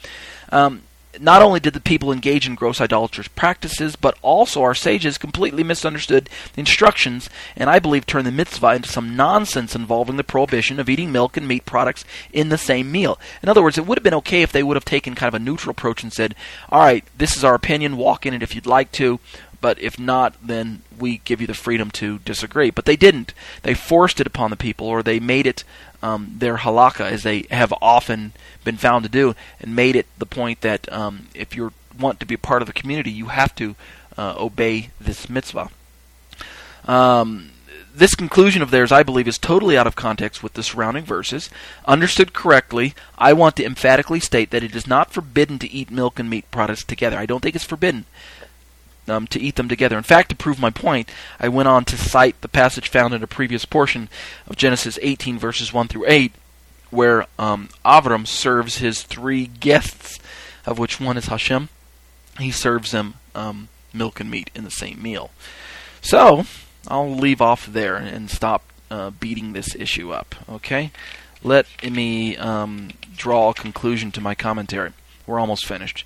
Um, 0.53 0.83
not 1.21 1.43
only 1.43 1.61
did 1.61 1.75
the 1.75 1.81
people 1.81 2.13
engage 2.13 2.47
in 2.47 2.55
gross 2.55 2.81
idolatrous 2.81 3.29
practices, 3.29 3.97
but 3.97 4.17
also 4.23 4.63
our 4.63 4.75
sages 4.75 5.19
completely 5.19 5.63
misunderstood 5.63 6.29
the 6.55 6.61
instructions 6.61 7.29
and 7.57 7.69
I 7.69 7.79
believe 7.79 8.07
turned 8.07 8.27
the 8.27 8.33
mitzvah 8.33 8.75
into 8.75 8.89
some 8.89 9.17
nonsense 9.17 9.75
involving 9.75 10.17
the 10.17 10.25
prohibition 10.25 10.81
of 10.81 10.89
eating 10.89 11.13
milk 11.13 11.37
and 11.37 11.47
meat 11.47 11.67
products 11.67 12.05
in 12.33 12.49
the 12.49 12.59
same 12.59 12.91
meal. 12.91 13.19
In 13.43 13.49
other 13.49 13.63
words, 13.63 13.79
it 13.79 13.87
would 13.87 13.99
have 13.99 14.05
been 14.05 14.15
okay 14.15 14.43
if 14.43 14.53
they 14.53 14.63
would 14.63 14.77
have 14.77 14.85
taken 14.85 15.15
kind 15.15 15.29
of 15.29 15.41
a 15.41 15.45
neutral 15.45 15.71
approach 15.73 16.03
and 16.03 16.13
said, 16.13 16.35
all 16.71 16.81
right, 16.81 17.05
this 17.17 17.37
is 17.37 17.45
our 17.45 17.55
opinion, 17.55 17.97
walk 17.97 18.25
in 18.27 18.35
it 18.35 18.43
if 18.43 18.55
you'd 18.55 18.67
like 18.67 18.93
to, 18.93 19.21
but 19.63 19.81
if 19.81 19.99
not, 19.99 20.35
then 20.43 20.83
we 20.99 21.19
give 21.19 21.41
you 21.41 21.47
the 21.47 21.55
freedom 21.55 21.91
to 21.93 22.19
disagree. 22.19 22.71
But 22.71 22.85
they 22.85 22.97
didn't. 22.97 23.33
They 23.63 23.73
forced 23.73 24.21
it 24.21 24.27
upon 24.27 24.51
the 24.51 24.57
people, 24.57 24.87
or 24.89 25.03
they 25.03 25.21
made 25.21 25.47
it 25.47 25.65
um, 26.03 26.35
their 26.37 26.59
halakha, 26.59 27.11
as 27.11 27.23
they 27.23 27.47
have 27.51 27.73
often 27.81 28.33
been 28.65 28.77
found 28.77 29.05
to 29.05 29.09
do, 29.09 29.35
and 29.61 29.75
made 29.75 29.97
it 29.97 30.07
the 30.19 30.27
point 30.27 30.61
that 30.61 30.93
um, 30.93 31.29
if 31.33 31.57
you 31.57 31.73
want 31.99 32.21
to 32.21 32.27
be 32.27 32.37
part 32.37 32.61
of 32.61 32.67
the 32.67 32.75
community, 32.75 33.11
you 33.11 33.27
have 33.27 33.55
to 33.55 33.77
uh, 34.19 34.35
obey 34.37 34.91
this 35.01 35.31
mitzvah. 35.31 35.71
Um, 36.85 37.53
this 37.95 38.17
conclusion 38.17 38.63
of 38.63 38.71
theirs, 38.71 38.91
I 38.91 39.05
believe, 39.05 39.29
is 39.29 39.39
totally 39.39 39.79
out 39.79 39.87
of 39.87 39.95
context 39.95 40.43
with 40.43 40.55
the 40.55 40.63
surrounding 40.63 41.05
verses. 41.05 41.51
Understood 41.87 42.33
correctly, 42.33 42.95
I 43.17 43.33
want 43.33 43.55
to 43.57 43.65
emphatically 43.65 44.19
state 44.19 44.51
that 44.51 44.65
it 44.65 44.75
is 44.75 44.87
not 44.87 45.13
forbidden 45.13 45.59
to 45.61 45.71
eat 45.71 45.91
milk 45.91 46.19
and 46.19 46.29
meat 46.29 46.51
products 46.51 46.83
together. 46.83 47.19
I 47.19 47.27
don't 47.27 47.43
think 47.43 47.55
it's 47.55 47.65
forbidden 47.65 48.07
um, 49.09 49.27
to 49.29 49.41
eat 49.41 49.57
them 49.57 49.69
together. 49.69 49.97
In 49.97 50.03
fact, 50.03 50.29
to 50.31 50.37
prove 50.37 50.59
my 50.59 50.71
point, 50.71 51.11
I 51.41 51.49
went 51.49 51.69
on 51.69 51.85
to 51.87 51.97
cite 51.97 52.41
the 52.41 52.49
passage 52.49 52.89
found 52.89 53.15
in 53.15 53.23
a 53.23 53.27
previous 53.27 53.65
portion 53.65 54.09
of 54.47 54.57
Genesis 54.57 54.99
18, 55.03 55.39
verses 55.39 55.73
1 55.73 55.89
through 55.89 56.05
8, 56.07 56.33
where 56.91 57.27
um, 57.39 57.69
Avram 57.85 58.27
serves 58.27 58.79
his 58.79 59.03
three 59.03 59.47
guests, 59.47 60.19
of 60.67 60.79
which 60.79 61.01
one 61.01 61.17
is 61.17 61.27
Hashem. 61.27 61.69
He 62.39 62.51
serves 62.51 62.93
them 62.93 63.15
um, 63.35 63.69
milk 63.93 64.21
and 64.21 64.31
meat 64.31 64.51
in 64.55 64.65
the 64.65 64.71
same 64.71 65.03
meal. 65.03 65.31
So, 66.01 66.45
I'll 66.89 67.15
leave 67.15 67.41
off 67.41 67.67
there 67.67 67.97
and 67.97 68.31
stop 68.31 68.63
uh, 68.91 69.11
beating 69.11 69.53
this 69.53 69.75
issue 69.75 70.13
up. 70.13 70.35
Okay? 70.49 70.91
Let 71.43 71.67
me 71.83 72.37
um, 72.37 72.91
draw 73.17 73.51
a 73.51 73.55
conclusion 73.55 74.13
to 74.13 74.21
my 74.21 74.35
commentary. 74.35 74.93
We're 75.27 75.41
almost 75.41 75.67
finished. 75.67 76.05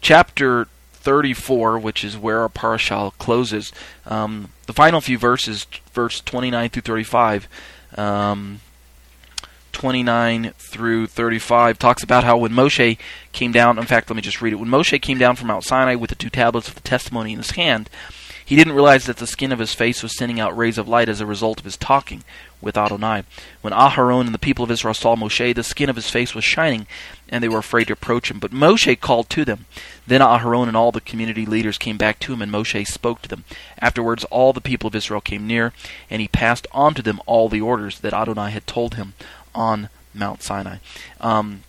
Chapter 0.00 0.68
34, 1.08 1.78
which 1.78 2.04
is 2.04 2.18
where 2.18 2.40
our 2.40 2.50
parashah 2.50 3.16
closes. 3.16 3.72
Um, 4.04 4.52
the 4.66 4.74
final 4.74 5.00
few 5.00 5.16
verses, 5.16 5.66
verse 5.94 6.20
29 6.20 6.68
through 6.68 6.82
35, 6.82 7.48
um, 7.96 8.60
29 9.72 10.52
through 10.58 11.06
35, 11.06 11.78
talks 11.78 12.02
about 12.02 12.24
how 12.24 12.36
when 12.36 12.52
Moshe 12.52 12.98
came 13.32 13.52
down, 13.52 13.78
in 13.78 13.86
fact, 13.86 14.10
let 14.10 14.16
me 14.16 14.22
just 14.22 14.42
read 14.42 14.52
it. 14.52 14.56
When 14.56 14.68
Moshe 14.68 15.00
came 15.00 15.16
down 15.16 15.34
from 15.34 15.48
Mount 15.48 15.64
Sinai 15.64 15.94
with 15.94 16.10
the 16.10 16.16
two 16.16 16.28
tablets 16.28 16.68
of 16.68 16.74
the 16.74 16.82
testimony 16.82 17.32
in 17.32 17.38
his 17.38 17.52
hand, 17.52 17.88
he 18.44 18.54
didn't 18.54 18.74
realize 18.74 19.06
that 19.06 19.16
the 19.16 19.26
skin 19.26 19.50
of 19.50 19.60
his 19.60 19.72
face 19.72 20.02
was 20.02 20.14
sending 20.14 20.38
out 20.38 20.54
rays 20.54 20.76
of 20.76 20.86
light 20.88 21.08
as 21.08 21.22
a 21.22 21.26
result 21.26 21.60
of 21.60 21.64
his 21.64 21.78
talking. 21.78 22.22
With 22.60 22.76
Adonai. 22.76 23.24
When 23.60 23.72
Aharon 23.72 24.26
and 24.26 24.34
the 24.34 24.38
people 24.38 24.64
of 24.64 24.70
Israel 24.70 24.94
saw 24.94 25.16
Moshe, 25.16 25.54
the 25.54 25.62
skin 25.62 25.88
of 25.88 25.96
his 25.96 26.10
face 26.10 26.34
was 26.34 26.44
shining, 26.44 26.86
and 27.28 27.42
they 27.42 27.48
were 27.48 27.58
afraid 27.58 27.86
to 27.86 27.92
approach 27.92 28.30
him. 28.30 28.38
But 28.38 28.52
Moshe 28.52 29.00
called 29.00 29.30
to 29.30 29.44
them. 29.44 29.66
Then 30.06 30.20
Aharon 30.20 30.68
and 30.68 30.76
all 30.76 30.92
the 30.92 31.00
community 31.00 31.46
leaders 31.46 31.78
came 31.78 31.98
back 31.98 32.18
to 32.20 32.32
him, 32.32 32.42
and 32.42 32.50
Moshe 32.50 32.86
spoke 32.86 33.22
to 33.22 33.28
them. 33.28 33.44
Afterwards, 33.78 34.24
all 34.24 34.52
the 34.52 34.60
people 34.60 34.88
of 34.88 34.94
Israel 34.94 35.20
came 35.20 35.46
near, 35.46 35.72
and 36.10 36.20
he 36.20 36.28
passed 36.28 36.66
on 36.72 36.94
to 36.94 37.02
them 37.02 37.20
all 37.26 37.48
the 37.48 37.60
orders 37.60 38.00
that 38.00 38.14
Adonai 38.14 38.50
had 38.50 38.66
told 38.66 38.94
him 38.94 39.14
on 39.54 39.88
Mount 40.14 40.42
Sinai. 40.42 40.78
Um, 41.20 41.62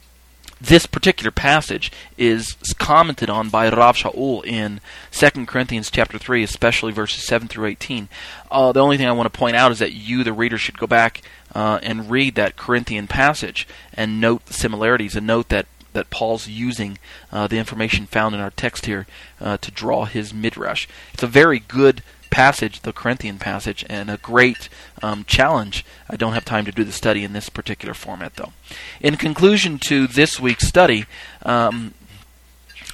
this 0.61 0.85
particular 0.85 1.31
passage 1.31 1.91
is 2.17 2.55
commented 2.77 3.29
on 3.29 3.49
by 3.49 3.69
Rav 3.69 3.95
Shaul 3.95 4.45
in 4.45 4.81
2 5.11 5.45
Corinthians 5.45 5.89
chapter 5.89 6.17
3, 6.17 6.43
especially 6.43 6.91
verses 6.91 7.25
7 7.25 7.47
through 7.47 7.67
18. 7.67 8.09
Uh, 8.51 8.71
the 8.71 8.81
only 8.81 8.97
thing 8.97 9.07
I 9.07 9.13
want 9.13 9.31
to 9.31 9.37
point 9.37 9.55
out 9.55 9.71
is 9.71 9.79
that 9.79 9.93
you, 9.93 10.23
the 10.23 10.33
reader, 10.33 10.57
should 10.57 10.77
go 10.77 10.87
back 10.87 11.21
uh, 11.55 11.79
and 11.81 12.11
read 12.11 12.35
that 12.35 12.57
Corinthian 12.57 13.07
passage 13.07 13.67
and 13.93 14.19
note 14.19 14.45
the 14.45 14.53
similarities 14.53 15.15
and 15.15 15.25
note 15.25 15.49
that 15.49 15.65
that 15.93 16.11
Paul's 16.11 16.47
using 16.47 16.99
uh, 17.31 17.47
the 17.47 17.57
information 17.57 18.05
found 18.05 18.35
in 18.35 18.41
our 18.41 18.51
text 18.51 18.85
here 18.85 19.07
uh, 19.41 19.57
to 19.57 19.71
draw 19.71 20.05
his 20.05 20.31
midrash. 20.31 20.87
It's 21.13 21.23
a 21.23 21.27
very 21.27 21.59
good 21.59 22.03
passage, 22.39 22.79
the 22.83 22.93
Corinthian 22.93 23.37
passage, 23.37 23.85
and 23.89 24.09
a 24.09 24.15
great 24.15 24.69
um, 25.03 25.25
challenge. 25.25 25.85
I 26.09 26.15
don't 26.15 26.31
have 26.31 26.45
time 26.45 26.63
to 26.63 26.71
do 26.71 26.85
the 26.85 26.93
study 26.93 27.25
in 27.25 27.33
this 27.33 27.49
particular 27.49 27.93
format, 27.93 28.35
though. 28.35 28.53
In 29.01 29.17
conclusion 29.17 29.77
to 29.89 30.07
this 30.07 30.39
week's 30.39 30.65
study, 30.65 31.05
um, 31.43 31.93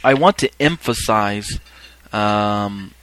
I 0.03 0.15
want 0.15 0.39
to 0.39 0.49
emphasize 0.59 1.59
um, 2.11 2.95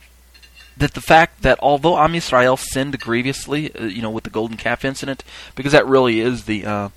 that 0.77 0.95
the 0.95 1.01
fact 1.01 1.43
that 1.43 1.61
although 1.63 1.97
Am 1.97 2.13
Yisrael 2.13 2.59
sinned 2.59 2.99
grievously, 2.99 3.73
uh, 3.77 3.85
you 3.85 4.03
know, 4.03 4.11
with 4.11 4.25
the 4.25 4.31
golden 4.31 4.57
calf 4.57 4.85
incident, 4.85 5.23
because 5.55 5.71
that 5.71 5.87
really 5.87 6.19
is 6.19 6.47
the 6.47 6.67
uh, 6.67 6.89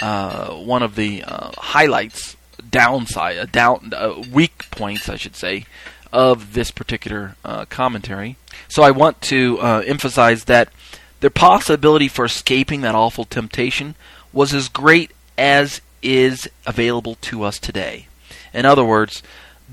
uh, 0.00 0.48
one 0.54 0.82
of 0.82 0.96
the 0.96 1.22
uh, 1.22 1.52
highlights, 1.58 2.36
downside, 2.68 3.52
down 3.52 3.92
uh, 3.94 4.20
weak 4.32 4.68
points, 4.72 5.08
I 5.08 5.14
should 5.14 5.36
say, 5.36 5.66
of 6.12 6.54
this 6.54 6.70
particular 6.70 7.36
uh, 7.44 7.64
commentary. 7.66 8.36
So 8.68 8.82
I 8.82 8.90
want 8.90 9.20
to 9.22 9.58
uh, 9.60 9.82
emphasize 9.86 10.44
that 10.44 10.70
the 11.20 11.30
possibility 11.30 12.08
for 12.08 12.24
escaping 12.24 12.80
that 12.80 12.94
awful 12.94 13.24
temptation 13.24 13.94
was 14.32 14.54
as 14.54 14.68
great 14.68 15.10
as 15.36 15.80
is 16.02 16.48
available 16.66 17.16
to 17.16 17.42
us 17.42 17.58
today. 17.58 18.06
In 18.52 18.64
other 18.64 18.84
words, 18.84 19.22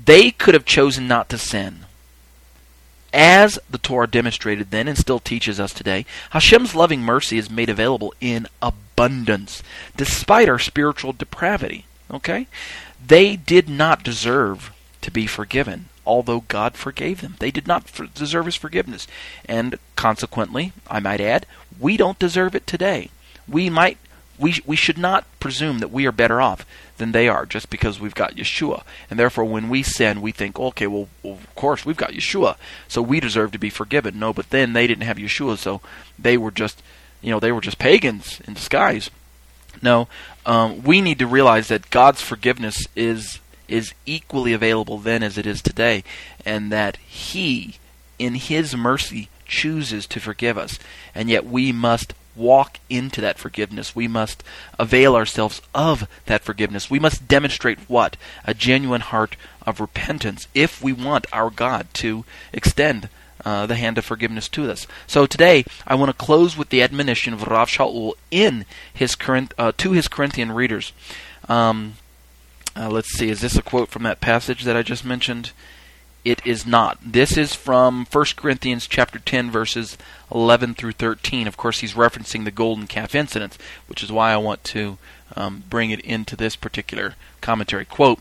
they 0.02 0.30
could 0.30 0.54
have 0.54 0.64
chosen 0.64 1.08
not 1.08 1.28
to 1.30 1.38
sin. 1.38 1.86
As 3.12 3.58
the 3.70 3.78
Torah 3.78 4.06
demonstrated 4.06 4.70
then 4.70 4.86
and 4.86 4.98
still 4.98 5.18
teaches 5.18 5.58
us 5.58 5.72
today, 5.72 6.04
Hashem's 6.30 6.74
loving 6.74 7.00
mercy 7.00 7.38
is 7.38 7.50
made 7.50 7.70
available 7.70 8.12
in 8.20 8.46
abundance, 8.60 9.62
despite 9.96 10.48
our 10.48 10.58
spiritual 10.58 11.14
depravity. 11.14 11.86
Okay? 12.10 12.46
They 13.04 13.36
did 13.36 13.68
not 13.68 14.04
deserve 14.04 14.72
to 15.00 15.10
be 15.10 15.26
forgiven 15.26 15.88
although 16.08 16.40
God 16.40 16.74
forgave 16.74 17.20
them. 17.20 17.36
They 17.38 17.50
did 17.50 17.68
not 17.68 17.92
deserve 18.14 18.46
His 18.46 18.56
forgiveness. 18.56 19.06
And 19.44 19.78
consequently, 19.94 20.72
I 20.88 20.98
might 21.00 21.20
add, 21.20 21.46
we 21.78 21.96
don't 21.98 22.18
deserve 22.18 22.54
it 22.54 22.66
today. 22.66 23.10
We 23.46 23.70
might. 23.70 23.98
We, 24.38 24.60
we 24.64 24.76
should 24.76 24.98
not 24.98 25.26
presume 25.40 25.80
that 25.80 25.90
we 25.90 26.06
are 26.06 26.12
better 26.12 26.40
off 26.40 26.64
than 26.98 27.10
they 27.10 27.28
are 27.28 27.44
just 27.44 27.70
because 27.70 27.98
we've 27.98 28.14
got 28.14 28.36
Yeshua. 28.36 28.84
And 29.10 29.18
therefore, 29.18 29.44
when 29.44 29.68
we 29.68 29.82
sin, 29.82 30.22
we 30.22 30.30
think, 30.30 30.60
okay, 30.60 30.86
well, 30.86 31.08
well, 31.24 31.34
of 31.34 31.54
course, 31.56 31.84
we've 31.84 31.96
got 31.96 32.12
Yeshua, 32.12 32.56
so 32.86 33.02
we 33.02 33.18
deserve 33.18 33.50
to 33.50 33.58
be 33.58 33.68
forgiven. 33.68 34.16
No, 34.16 34.32
but 34.32 34.50
then 34.50 34.74
they 34.74 34.86
didn't 34.86 35.02
have 35.02 35.16
Yeshua, 35.16 35.58
so 35.58 35.80
they 36.16 36.38
were 36.38 36.52
just, 36.52 36.82
you 37.20 37.32
know, 37.32 37.40
they 37.40 37.50
were 37.50 37.60
just 37.60 37.80
pagans 37.80 38.40
in 38.46 38.54
disguise. 38.54 39.10
No, 39.82 40.06
um, 40.46 40.84
we 40.84 41.00
need 41.00 41.18
to 41.18 41.26
realize 41.26 41.66
that 41.68 41.90
God's 41.90 42.22
forgiveness 42.22 42.86
is 42.94 43.40
is 43.68 43.94
equally 44.06 44.52
available 44.52 44.98
then 44.98 45.22
as 45.22 45.38
it 45.38 45.46
is 45.46 45.62
today, 45.62 46.02
and 46.44 46.72
that 46.72 46.96
He, 46.96 47.76
in 48.18 48.34
His 48.34 48.76
mercy, 48.76 49.28
chooses 49.46 50.06
to 50.06 50.20
forgive 50.20 50.58
us. 50.58 50.78
And 51.14 51.30
yet 51.30 51.46
we 51.46 51.72
must 51.72 52.14
walk 52.36 52.78
into 52.88 53.20
that 53.20 53.38
forgiveness. 53.38 53.96
We 53.96 54.08
must 54.08 54.44
avail 54.78 55.16
ourselves 55.16 55.60
of 55.74 56.08
that 56.26 56.44
forgiveness. 56.44 56.90
We 56.90 57.00
must 57.00 57.26
demonstrate 57.26 57.78
what? 57.88 58.16
A 58.44 58.54
genuine 58.54 59.00
heart 59.00 59.36
of 59.66 59.80
repentance 59.80 60.46
if 60.54 60.82
we 60.82 60.92
want 60.92 61.26
our 61.32 61.50
God 61.50 61.88
to 61.94 62.24
extend 62.52 63.08
uh, 63.44 63.66
the 63.66 63.76
hand 63.76 63.98
of 63.98 64.04
forgiveness 64.04 64.48
to 64.50 64.70
us. 64.70 64.86
So 65.06 65.26
today, 65.26 65.64
I 65.86 65.94
want 65.94 66.10
to 66.10 66.24
close 66.24 66.56
with 66.56 66.70
the 66.70 66.82
admonition 66.82 67.32
of 67.32 67.46
Rav 67.46 67.68
Shaul 67.68 68.14
in 68.30 68.64
his 68.92 69.14
current, 69.14 69.54
uh, 69.58 69.72
to 69.78 69.92
his 69.92 70.08
Corinthian 70.08 70.52
readers. 70.52 70.92
Um, 71.48 71.94
uh, 72.78 72.88
let's 72.88 73.10
see, 73.10 73.28
is 73.28 73.40
this 73.40 73.56
a 73.56 73.62
quote 73.62 73.88
from 73.88 74.04
that 74.04 74.20
passage 74.20 74.62
that 74.62 74.76
I 74.76 74.82
just 74.82 75.04
mentioned? 75.04 75.50
It 76.24 76.44
is 76.46 76.66
not. 76.66 76.98
This 77.04 77.36
is 77.36 77.54
from 77.54 78.06
1 78.10 78.24
Corinthians 78.36 78.86
chapter 78.86 79.18
10 79.18 79.50
verses 79.50 79.98
11 80.32 80.74
through 80.74 80.92
13. 80.92 81.48
Of 81.48 81.56
course, 81.56 81.80
he's 81.80 81.94
referencing 81.94 82.44
the 82.44 82.50
golden 82.50 82.86
calf 82.86 83.14
incident, 83.14 83.58
which 83.88 84.02
is 84.02 84.12
why 84.12 84.32
I 84.32 84.36
want 84.36 84.62
to 84.64 84.98
um, 85.34 85.64
bring 85.68 85.90
it 85.90 86.00
into 86.00 86.36
this 86.36 86.54
particular 86.54 87.14
commentary. 87.40 87.84
Quote, 87.84 88.20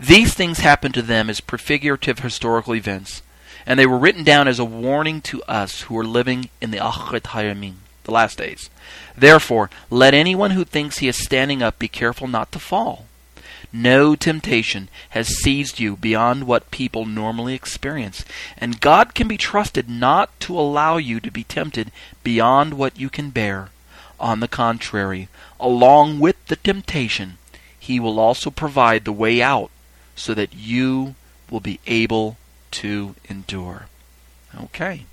These 0.00 0.32
things 0.32 0.60
happened 0.60 0.94
to 0.94 1.02
them 1.02 1.28
as 1.28 1.40
prefigurative 1.40 2.20
historical 2.20 2.74
events, 2.74 3.22
and 3.66 3.78
they 3.78 3.86
were 3.86 3.98
written 3.98 4.24
down 4.24 4.48
as 4.48 4.58
a 4.58 4.64
warning 4.64 5.20
to 5.22 5.42
us 5.42 5.82
who 5.82 5.98
are 5.98 6.06
living 6.06 6.48
in 6.60 6.70
the 6.70 6.78
Acharit 6.78 7.22
Hayamim, 7.22 7.74
the 8.04 8.12
last 8.12 8.38
days. 8.38 8.70
Therefore, 9.16 9.68
let 9.90 10.14
anyone 10.14 10.52
who 10.52 10.64
thinks 10.64 10.98
he 10.98 11.08
is 11.08 11.22
standing 11.22 11.62
up 11.62 11.78
be 11.78 11.88
careful 11.88 12.28
not 12.28 12.50
to 12.52 12.58
fall. 12.58 13.06
No 13.76 14.14
temptation 14.14 14.88
has 15.10 15.26
seized 15.26 15.80
you 15.80 15.96
beyond 15.96 16.46
what 16.46 16.70
people 16.70 17.06
normally 17.06 17.54
experience, 17.54 18.24
and 18.56 18.80
God 18.80 19.14
can 19.16 19.26
be 19.26 19.36
trusted 19.36 19.90
not 19.90 20.30
to 20.42 20.56
allow 20.56 20.96
you 20.96 21.18
to 21.18 21.28
be 21.28 21.42
tempted 21.42 21.90
beyond 22.22 22.74
what 22.74 23.00
you 23.00 23.10
can 23.10 23.30
bear. 23.30 23.70
On 24.20 24.38
the 24.38 24.46
contrary, 24.46 25.26
along 25.58 26.20
with 26.20 26.36
the 26.46 26.54
temptation, 26.54 27.38
He 27.76 27.98
will 27.98 28.20
also 28.20 28.48
provide 28.48 29.04
the 29.04 29.12
way 29.12 29.42
out 29.42 29.72
so 30.14 30.34
that 30.34 30.54
you 30.54 31.16
will 31.50 31.58
be 31.58 31.80
able 31.84 32.36
to 32.70 33.16
endure. 33.28 33.86
Okay, 34.56 35.06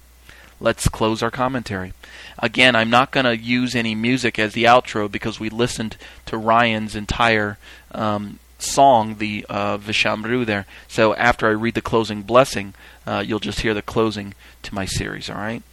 let's 0.59 0.87
close 0.87 1.23
our 1.23 1.31
commentary. 1.31 1.93
Again, 2.37 2.75
I'm 2.75 2.91
not 2.91 3.09
going 3.09 3.25
to 3.25 3.35
use 3.35 3.73
any 3.73 3.95
music 3.95 4.37
as 4.37 4.53
the 4.53 4.65
outro 4.65 5.11
because 5.11 5.39
we 5.39 5.49
listened 5.49 5.97
to 6.27 6.37
Ryan's 6.37 6.95
entire 6.95 7.57
um, 7.91 8.37
song, 8.63 9.15
the 9.17 9.45
uh, 9.49 9.77
Vishamru 9.77 10.45
there. 10.45 10.65
So 10.87 11.13
after 11.15 11.47
I 11.47 11.51
read 11.51 11.75
the 11.75 11.81
closing 11.81 12.21
blessing, 12.21 12.73
uh, 13.05 13.23
you'll 13.25 13.39
just 13.39 13.61
hear 13.61 13.73
the 13.73 13.81
closing 13.81 14.33
to 14.63 14.75
my 14.75 14.85
series, 14.85 15.29
all 15.29 15.37
right? 15.37 15.63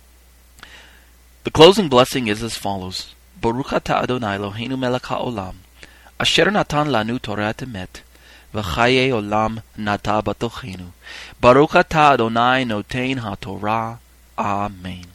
The 1.44 1.50
closing 1.50 1.88
blessing 1.88 2.26
is 2.26 2.42
as 2.42 2.56
follows. 2.56 3.14
Baruch 3.40 3.68
atah 3.68 4.02
Adonai 4.02 4.36
Eloheinu 4.36 4.78
melech 4.78 5.02
haolam, 5.02 5.56
asher 6.18 6.50
natan 6.50 6.88
lanu 6.88 7.22
Torah 7.22 7.54
emet, 7.54 8.02
v'chaye 8.52 9.10
olam 9.10 9.62
nata 9.76 10.20
batochenu. 10.24 10.92
Baruch 11.40 11.70
atah 11.70 12.14
Adonai 12.14 12.64
notein 12.64 13.18
haTorah. 13.20 13.98
Amen. 14.36 15.06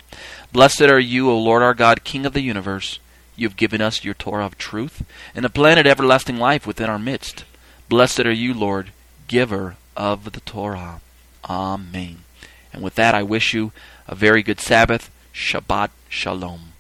Blessed 0.51 0.82
are 0.82 0.99
you, 0.99 1.30
O 1.30 1.38
Lord 1.38 1.63
our 1.63 1.74
God, 1.74 2.03
King 2.03 2.26
of 2.26 2.34
the 2.34 2.41
universe. 2.41 2.99
You 3.36 3.47
have 3.47 3.57
given 3.57 3.82
us 3.82 4.03
your 4.03 4.13
Torah 4.13 4.45
of 4.45 4.57
truth, 4.57 5.03
and 5.34 5.45
have 5.45 5.53
planted 5.53 5.88
everlasting 5.88 6.38
life 6.38 6.67
within 6.67 6.89
our 6.89 6.99
midst. 6.99 7.45
Blessed 7.89 8.21
are 8.21 8.31
you, 8.31 8.53
Lord, 8.53 8.91
giver 9.27 9.75
of 9.95 10.31
the 10.31 10.39
Torah. 10.41 11.01
Amen. 11.49 12.23
And 12.71 12.81
with 12.81 12.95
that, 12.95 13.13
I 13.13 13.23
wish 13.23 13.53
you 13.53 13.71
a 14.07 14.15
very 14.15 14.41
good 14.41 14.59
Sabbath. 14.59 15.11
Shabbat 15.34 15.89
Shalom. 16.09 16.73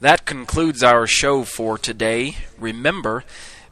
That 0.00 0.26
concludes 0.26 0.82
our 0.82 1.06
show 1.06 1.44
for 1.44 1.78
today. 1.78 2.36
Remember, 2.58 3.24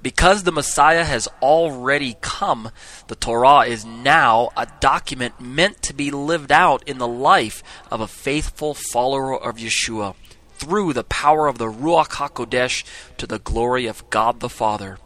because 0.03 0.43
the 0.43 0.53
Messiah 0.53 1.05
has 1.05 1.29
already 1.43 2.17
come, 2.21 2.71
the 3.09 3.15
Torah 3.15 3.67
is 3.67 3.85
now 3.85 4.51
a 4.57 4.67
document 4.81 5.41
meant 5.41 5.83
to 5.83 5.95
be 5.95 6.11
lived 6.11 6.51
out 6.51 6.83
in 6.89 6.99
the 6.99 7.07
life 7.07 7.63
of 7.91 8.01
a 8.01 8.09
faithful 8.09 8.75
follower 8.75 9.39
of 9.39 9.57
Yeshua 9.57 10.15
through 10.55 10.95
the 10.95 11.05
power 11.05 11.49
of 11.49 11.59
the 11.59 11.71
Ruach 11.71 12.13
HaKodesh 12.13 12.85
to 13.19 13.27
the 13.27 13.39
glory 13.39 13.87
of 13.87 14.09
God 14.11 14.41
the 14.41 14.49
Father. 14.49 14.99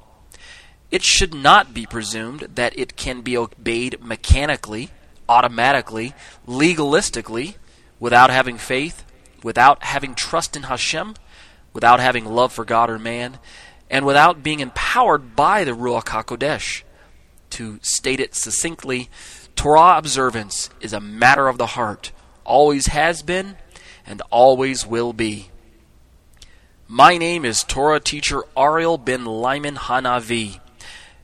It 0.90 1.02
should 1.04 1.34
not 1.34 1.72
be 1.72 1.86
presumed 1.86 2.40
that 2.56 2.76
it 2.76 2.96
can 2.96 3.20
be 3.20 3.36
obeyed 3.36 4.02
mechanically, 4.02 4.90
automatically, 5.28 6.14
legalistically, 6.48 7.54
without 8.00 8.30
having 8.30 8.58
faith, 8.58 9.04
without 9.44 9.84
having 9.84 10.14
trust 10.14 10.56
in 10.56 10.64
Hashem, 10.64 11.14
without 11.72 12.00
having 12.00 12.24
love 12.24 12.52
for 12.52 12.64
God 12.64 12.90
or 12.90 12.98
man, 12.98 13.38
and 13.88 14.04
without 14.04 14.42
being 14.42 14.60
empowered 14.60 15.36
by 15.36 15.62
the 15.64 15.72
Ruach 15.72 16.06
HaKodesh. 16.06 16.82
To 17.50 17.78
state 17.82 18.20
it 18.20 18.34
succinctly, 18.34 19.08
Torah 19.54 19.96
observance 19.96 20.70
is 20.80 20.92
a 20.92 21.00
matter 21.00 21.48
of 21.48 21.58
the 21.58 21.66
heart, 21.66 22.12
always 22.44 22.86
has 22.86 23.22
been, 23.22 23.56
and 24.06 24.22
always 24.30 24.86
will 24.86 25.12
be. 25.12 25.50
My 26.88 27.16
name 27.18 27.44
is 27.44 27.62
Torah 27.62 28.00
teacher 28.00 28.42
Ariel 28.56 28.98
ben 28.98 29.24
Lyman 29.24 29.76
Hanavi. 29.76 30.60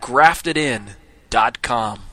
graftedin.com. 0.00 2.07